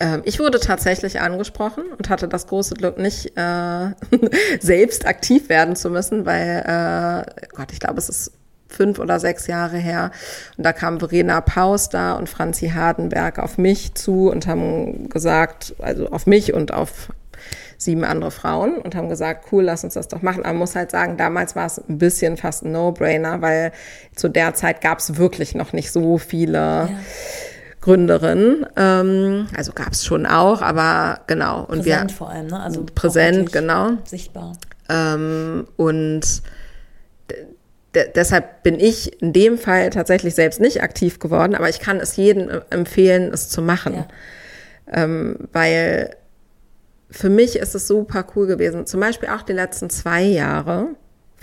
[0.00, 3.90] Ähm, ich wurde tatsächlich angesprochen und hatte das große Glück, nicht äh,
[4.60, 8.32] selbst aktiv werden zu müssen, weil, äh, Gott, ich glaube, es ist
[8.68, 10.10] fünf oder sechs Jahre her.
[10.56, 15.74] Und da kam Verena Paus da und Franzi Hardenberg auf mich zu und haben gesagt,
[15.78, 17.10] also auf mich und auf
[17.76, 20.40] sieben andere Frauen und haben gesagt, cool, lass uns das doch machen.
[20.40, 23.72] Aber man muss halt sagen, damals war es ein bisschen fast ein No-Brainer, weil
[24.14, 26.88] zu der Zeit gab es wirklich noch nicht so viele ja.
[27.84, 28.64] Gründerinnen.
[28.76, 31.64] Ähm, also gab es schon auch, aber genau.
[31.64, 32.58] Und präsent wir, vor allem, ne?
[32.58, 33.90] Also präsent, genau.
[34.04, 34.54] Sichtbar.
[34.88, 36.42] Ähm, und
[37.94, 42.16] deshalb bin ich in dem Fall tatsächlich selbst nicht aktiv geworden, aber ich kann es
[42.16, 43.94] jedem empfehlen, es zu machen.
[43.94, 44.06] Ja.
[44.90, 46.16] Ähm, weil
[47.10, 48.86] für mich ist es super cool gewesen.
[48.86, 50.88] Zum Beispiel auch die letzten zwei Jahre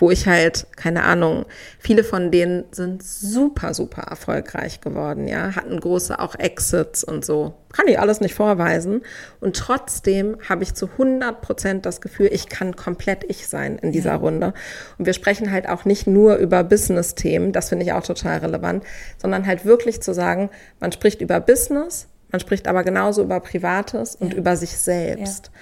[0.02, 1.46] wo ich halt, keine Ahnung,
[1.78, 7.54] viele von denen sind super, super erfolgreich geworden, ja, hatten große auch Exits und so.
[7.72, 9.02] Kann ich alles nicht vorweisen.
[9.38, 13.92] Und trotzdem habe ich zu 100 Prozent das Gefühl, ich kann komplett ich sein in
[13.92, 14.16] dieser ja.
[14.16, 14.54] Runde.
[14.98, 18.82] Und wir sprechen halt auch nicht nur über Business-Themen, das finde ich auch total relevant,
[19.18, 20.50] sondern halt wirklich zu sagen,
[20.80, 24.38] man spricht über Business, man spricht aber genauso über Privates und ja.
[24.38, 25.52] über sich selbst.
[25.52, 25.60] Ja.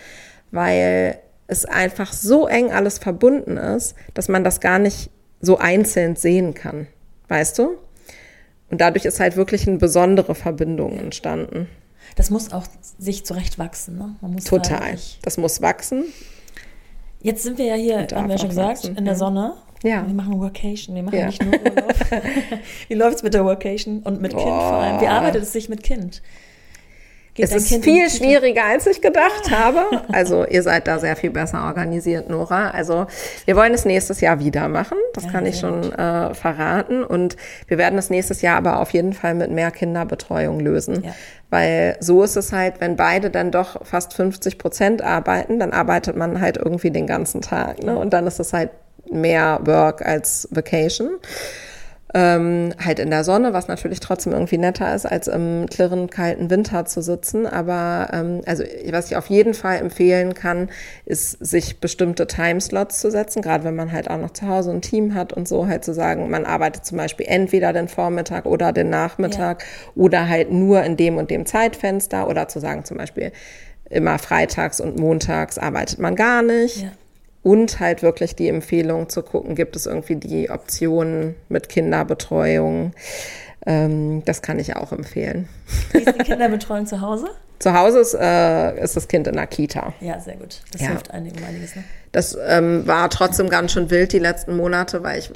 [0.52, 1.18] Weil
[1.50, 5.10] es einfach so eng alles verbunden ist, dass man das gar nicht
[5.40, 6.86] so einzeln sehen kann.
[7.28, 7.76] Weißt du?
[8.70, 11.68] Und dadurch ist halt wirklich eine besondere Verbindung entstanden.
[12.16, 12.64] Das muss auch
[12.98, 14.14] sich zurecht wachsen, ne?
[14.20, 14.96] Man muss Total.
[15.22, 16.04] Das muss wachsen.
[17.20, 18.96] Jetzt sind wir ja hier, haben wir ja schon gesagt, wachsen.
[18.96, 19.54] in der Sonne.
[19.82, 20.06] Ja.
[20.06, 21.26] Wir machen Workation, wir machen ja.
[21.26, 21.94] nicht nur Urlaub.
[22.88, 25.00] Wie läuft es mit der Workation und mit Kind vor allem?
[25.00, 26.22] Wie arbeitet es sich mit Kind?
[27.36, 29.84] Es ist kind viel schwieriger, als ich gedacht habe.
[30.12, 32.70] Also ihr seid da sehr viel besser organisiert, Nora.
[32.70, 33.06] Also
[33.44, 34.98] wir wollen es nächstes Jahr wieder machen.
[35.14, 37.04] Das ja, kann ich schon äh, verraten.
[37.04, 37.36] Und
[37.68, 41.04] wir werden es nächstes Jahr aber auf jeden Fall mit mehr Kinderbetreuung lösen.
[41.04, 41.12] Ja.
[41.48, 46.16] Weil so ist es halt, wenn beide dann doch fast 50 Prozent arbeiten, dann arbeitet
[46.16, 47.82] man halt irgendwie den ganzen Tag.
[47.82, 47.96] Ne?
[47.96, 48.70] Und dann ist es halt
[49.10, 51.10] mehr Work als Vacation
[52.12, 56.50] ähm, halt in der Sonne, was natürlich trotzdem irgendwie netter ist, als im klirrend kalten
[56.50, 57.46] Winter zu sitzen.
[57.46, 60.70] Aber ähm, also was ich auf jeden Fall empfehlen kann,
[61.04, 64.82] ist, sich bestimmte Timeslots zu setzen, gerade wenn man halt auch noch zu Hause ein
[64.82, 68.72] Team hat und so halt zu sagen, man arbeitet zum Beispiel entweder den Vormittag oder
[68.72, 69.92] den Nachmittag ja.
[69.94, 73.30] oder halt nur in dem und dem Zeitfenster oder zu sagen zum Beispiel,
[73.88, 76.82] immer freitags und montags arbeitet man gar nicht.
[76.82, 76.90] Ja.
[77.42, 82.92] Und halt wirklich die Empfehlung zu gucken, gibt es irgendwie die Optionen mit Kinderbetreuung.
[83.66, 85.48] Ähm, das kann ich auch empfehlen.
[85.92, 87.28] Wie ist die Kinderbetreuung zu Hause?
[87.60, 89.92] Zu Hause ist, äh, ist das Kind in der Kita.
[90.00, 90.62] Ja, sehr gut.
[90.72, 90.88] Das Ja.
[90.88, 91.76] hilft einigen einiges.
[91.76, 91.84] Ne?
[92.12, 95.30] Das ähm, war trotzdem ganz schön wild die letzten Monate, weil ich,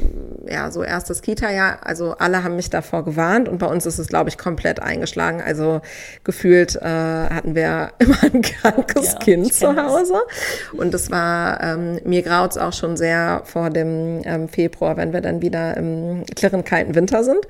[0.50, 4.08] ja, so erstes Kita-Jahr, also alle haben mich davor gewarnt und bei uns ist es,
[4.08, 5.40] glaube ich, komplett eingeschlagen.
[5.40, 5.82] Also
[6.24, 9.92] gefühlt äh, hatten wir immer ein krankes Ja, Kind zu kenn das.
[9.92, 10.20] Hause.
[10.76, 15.20] Und es war, ähm, mir graut's auch schon sehr vor dem ähm, Februar, wenn wir
[15.20, 17.46] dann wieder im klirrend kalten Winter sind,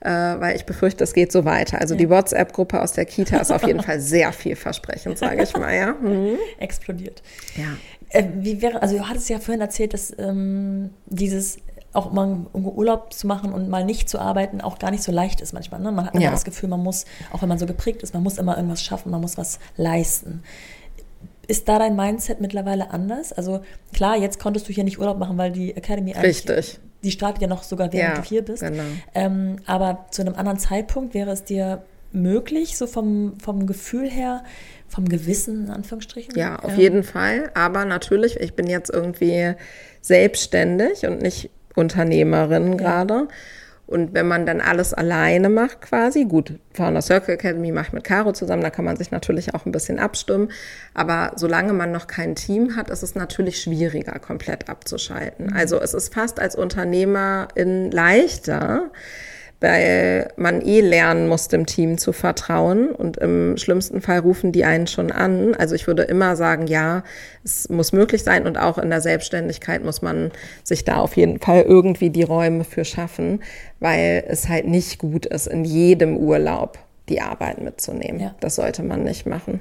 [0.00, 1.80] äh, weil ich befürchte, es geht so weiter.
[1.80, 5.74] Also die WhatsApp-Gruppe aus der Kita ist auf jeden Fall sehr vielversprechend, sage ich mal,
[5.74, 5.92] ja.
[5.94, 6.36] Mhm.
[6.58, 7.22] Explodiert.
[7.56, 7.64] Ja.
[8.16, 11.58] Äh, wie wäre, also du hattest ja vorhin erzählt, dass ähm, dieses
[11.92, 15.40] auch mal Urlaub zu machen und mal nicht zu arbeiten auch gar nicht so leicht
[15.40, 15.80] ist manchmal.
[15.80, 15.92] Ne?
[15.92, 16.30] Man hat immer Ja.
[16.30, 19.10] das Gefühl, man muss, auch wenn man so geprägt ist, man muss immer irgendwas schaffen,
[19.10, 20.42] man muss was leisten.
[21.48, 23.32] Ist da dein Mindset mittlerweile anders?
[23.32, 23.60] Also
[23.94, 26.80] klar, jetzt konntest du hier nicht Urlaub machen, weil die Academy eigentlich, Richtig.
[27.02, 28.62] die startet ja noch sogar während Ja, du hier bist.
[28.62, 28.82] genau.
[29.14, 31.82] Ähm, aber zu einem anderen Zeitpunkt wäre es dir
[32.12, 34.42] möglich, so vom, vom Gefühl her,
[34.88, 36.36] vom Gewissen in Anführungsstrichen?
[36.36, 37.50] Ja, auf Ähm, jeden Fall.
[37.54, 39.54] Aber natürlich, ich bin jetzt irgendwie
[40.00, 43.28] selbstständig und nicht Unternehmerin gerade.
[43.86, 48.02] Und wenn man dann alles alleine macht quasi, gut, Founder Circle Academy mache ich mit
[48.02, 50.50] Caro zusammen, da kann man sich natürlich auch ein bisschen abstimmen.
[50.92, 55.52] Aber solange man noch kein Team hat, ist es natürlich schwieriger, komplett abzuschalten.
[55.52, 58.90] Also es ist fast als Unternehmerin leichter,
[59.60, 62.90] weil man eh lernen muss, dem Team zu vertrauen.
[62.90, 65.54] Und im schlimmsten Fall rufen die einen schon an.
[65.54, 67.04] Also ich würde immer sagen, ja,
[67.44, 68.46] es muss möglich sein.
[68.46, 70.30] Und auch in der Selbstständigkeit muss man
[70.62, 73.42] sich da auf jeden Fall irgendwie die Räume für schaffen,
[73.80, 76.78] weil es halt nicht gut ist, in jedem Urlaub
[77.08, 78.20] die Arbeit mitzunehmen.
[78.20, 78.34] Ja.
[78.40, 79.60] Das sollte man nicht machen.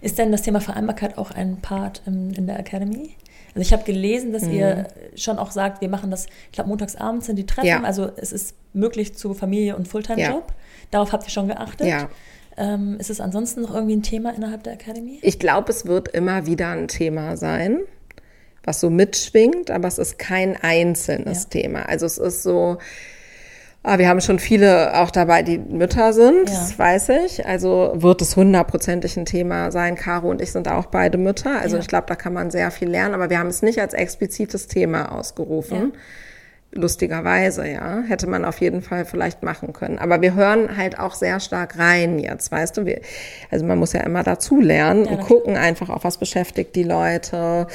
[0.00, 3.10] Ist denn das Thema Vereinbarkeit auch ein Part im, in der Academy?
[3.54, 7.26] Also ich habe gelesen, dass ihr schon auch sagt, wir machen das, ich glaube, montagsabends
[7.26, 7.66] sind die Treffen.
[7.66, 7.82] Ja.
[7.82, 10.52] Also es ist möglich zu Familie und Fulltime-Job.
[10.90, 11.86] Darauf habt ihr schon geachtet.
[11.86, 12.08] Ja.
[12.56, 15.18] Ähm, ist es ansonsten noch irgendwie ein Thema innerhalb der Academy?
[15.22, 17.80] Ich glaube, es wird immer wieder ein Thema sein,
[18.64, 21.48] was so mitschwingt, aber es ist kein einzelnes Ja.
[21.60, 21.88] Thema.
[21.88, 22.78] Also es ist so,
[23.84, 26.54] wir haben schon viele auch dabei, die Mütter sind, Ja.
[26.54, 27.44] das weiß ich.
[27.46, 29.96] Also wird es hundertprozentig ein Thema sein.
[29.96, 31.58] Caro und ich sind auch beide Mütter.
[31.60, 31.82] Also Ja.
[31.82, 34.68] ich glaube, da kann man sehr viel lernen, aber wir haben es nicht als explizites
[34.68, 35.92] Thema ausgerufen.
[36.74, 39.98] Lustigerweise, ja, hätte man auf jeden Fall vielleicht machen können.
[39.98, 42.86] Aber wir hören halt auch sehr stark rein jetzt, weißt du.
[42.86, 43.02] Wir,
[43.50, 47.66] also man muss ja immer dazu lernen und gucken einfach auch, was beschäftigt die Leute,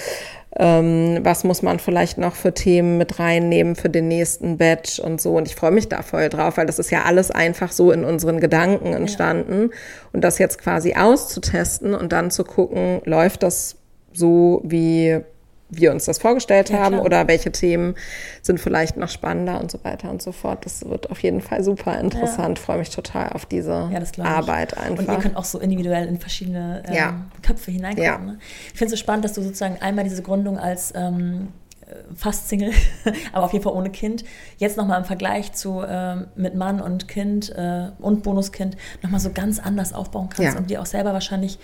[0.56, 5.22] ähm, was muss man vielleicht noch für Themen mit reinnehmen für den nächsten Batch und
[5.22, 5.36] so.
[5.36, 8.04] Und ich freue mich da voll drauf, weil das ist ja alles einfach so in
[8.04, 9.72] unseren Gedanken entstanden.
[10.14, 13.76] Und das jetzt quasi auszutesten und dann zu gucken, läuft das
[14.14, 15.22] so, wie
[15.70, 17.06] wir uns das vorgestellt Ja, haben klar.
[17.06, 17.96] oder welche Themen
[18.42, 20.66] sind vielleicht noch spannender und so weiter und so fort.
[20.66, 22.58] Das wird auf jeden Fall super interessant.
[22.60, 24.24] Freue mich total auf diese Ja.
[24.24, 25.00] Arbeit einfach.
[25.06, 27.22] Und ihr könnt auch so individuell in verschiedene ähm, Ja.
[27.42, 28.04] Köpfe hineingucken.
[28.06, 28.18] Ja.
[28.18, 28.40] Ne?
[28.72, 31.50] Ich finde es so spannend, dass du sozusagen einmal diese Gründung als ähm,
[31.86, 32.72] äh, fast Single,
[33.34, 34.24] aber auf jeden Fall ohne Kind,
[34.58, 39.32] jetzt nochmal im Vergleich zu ähm, mit Mann und Kind äh, und Bonuskind nochmal so
[39.34, 40.58] ganz anders aufbauen kannst Ja.
[40.58, 41.60] und dir auch selber wahrscheinlich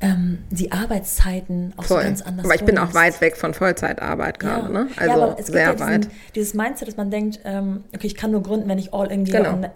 [0.00, 2.04] ähm, die Arbeitszeiten auch so Voll.
[2.04, 4.88] ganz anders Aber ich bin auch weit weg von Vollzeitarbeit gerade, ne?
[4.96, 6.08] Also ja, aber es gibt sehr ja diesen, weit.
[6.34, 9.24] dieses Mindset, dass man denkt, ähm, okay, ich kann nur gründen, wenn ich all in
[9.24, 9.36] gehe.
[9.36, 9.70] Genau.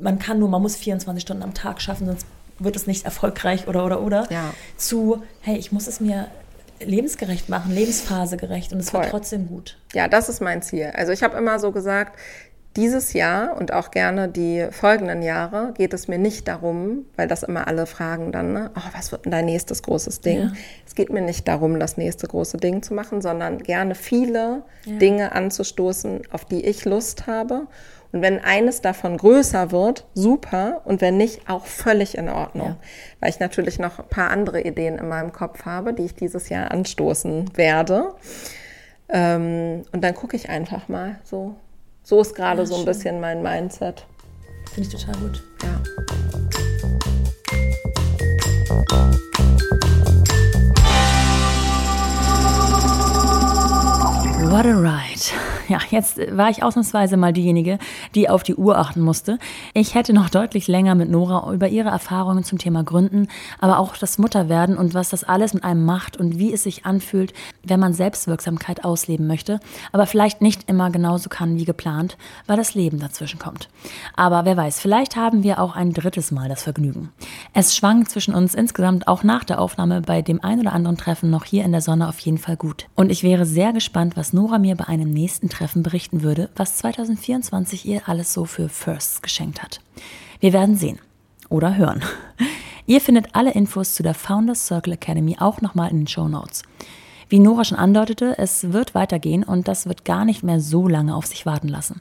[0.00, 2.26] Man kann nur, man muss 24 Stunden am Tag schaffen, sonst
[2.58, 4.26] wird es nicht erfolgreich oder oder oder.
[4.30, 4.52] Ja.
[4.76, 6.28] Zu, hey, ich muss es mir
[6.80, 9.78] lebensgerecht machen, lebensphasegerecht und es wird trotzdem gut.
[9.94, 10.92] Ja, das ist mein Ziel.
[10.94, 12.18] Also ich habe immer so gesagt,
[12.76, 17.42] dieses Jahr und auch gerne die folgenden Jahre geht es mir nicht darum, weil das
[17.42, 20.38] immer alle fragen dann, ne, oh, was wird denn dein nächstes großes Ding?
[20.38, 20.52] Ja.
[20.86, 24.96] Es geht mir nicht darum, das nächste große Ding zu machen, sondern gerne viele Ja.
[24.98, 27.66] Dinge anzustoßen, auf die ich Lust habe.
[28.12, 30.82] Und wenn eines davon größer wird, super.
[30.84, 32.68] Und wenn nicht, auch völlig in Ordnung.
[32.68, 32.76] Ja.
[33.20, 36.48] Weil ich natürlich noch ein paar andere Ideen in meinem Kopf habe, die ich dieses
[36.50, 38.14] Jahr anstoßen werde.
[39.08, 41.56] Ähm, und dann gucke ich einfach mal so.
[42.04, 42.86] So ist gerade Ja, so ein schön.
[42.86, 44.04] bisschen mein Mindset.
[44.74, 45.42] Finde ich total gut.
[45.62, 46.82] Ja.
[54.50, 55.51] What a ride.
[55.68, 57.78] Ja, jetzt war ich ausnahmsweise mal diejenige,
[58.14, 59.38] die auf die Uhr achten musste.
[59.74, 63.28] Ich hätte noch deutlich länger mit Nora über ihre Erfahrungen zum Thema Gründen,
[63.60, 66.86] aber auch das Mutterwerden und was das alles mit einem macht und wie es sich
[66.86, 67.32] anfühlt,
[67.64, 69.60] wenn man Selbstwirksamkeit ausleben möchte,
[69.92, 72.16] aber vielleicht nicht immer genauso kann wie geplant,
[72.46, 73.68] weil das Leben dazwischen kommt.
[74.16, 77.10] Aber wer weiß, vielleicht haben wir auch ein drittes Mal das Vergnügen.
[77.54, 81.30] Es schwang zwischen uns insgesamt auch nach der Aufnahme bei dem ein oder anderen Treffen
[81.30, 82.86] noch hier in der Sonne auf jeden Fall gut.
[82.94, 86.76] Und ich wäre sehr gespannt, was Nora mir bei einem nächsten Treffen berichten würde, was
[86.78, 89.80] 2024 ihr alles so für Firsts geschenkt hat.
[90.40, 90.98] Wir werden sehen
[91.48, 92.02] oder hören.
[92.86, 96.62] Ihr findet alle Infos zu der Founders Circle Academy auch nochmal in den Show Notes.
[97.28, 101.14] Wie Nora schon andeutete, es wird weitergehen und das wird gar nicht mehr so lange
[101.14, 102.00] auf sich warten lassen.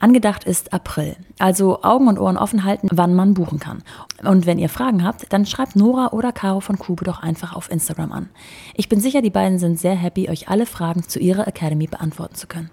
[0.00, 3.82] Angedacht ist April, also Augen und Ohren offen halten, wann man buchen kann.
[4.22, 7.70] Und wenn ihr Fragen habt, dann schreibt Nora oder Caro von Kube doch einfach auf
[7.70, 8.28] Instagram an.
[8.74, 12.34] Ich bin sicher, die beiden sind sehr happy, euch alle Fragen zu ihrer Academy beantworten
[12.34, 12.70] zu können.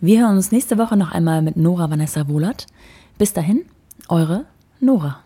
[0.00, 2.66] Wir hören uns nächste Woche noch einmal mit Nora Vanessa Wohlert.
[3.18, 3.64] Bis dahin,
[4.08, 4.46] eure
[4.80, 5.20] Nora.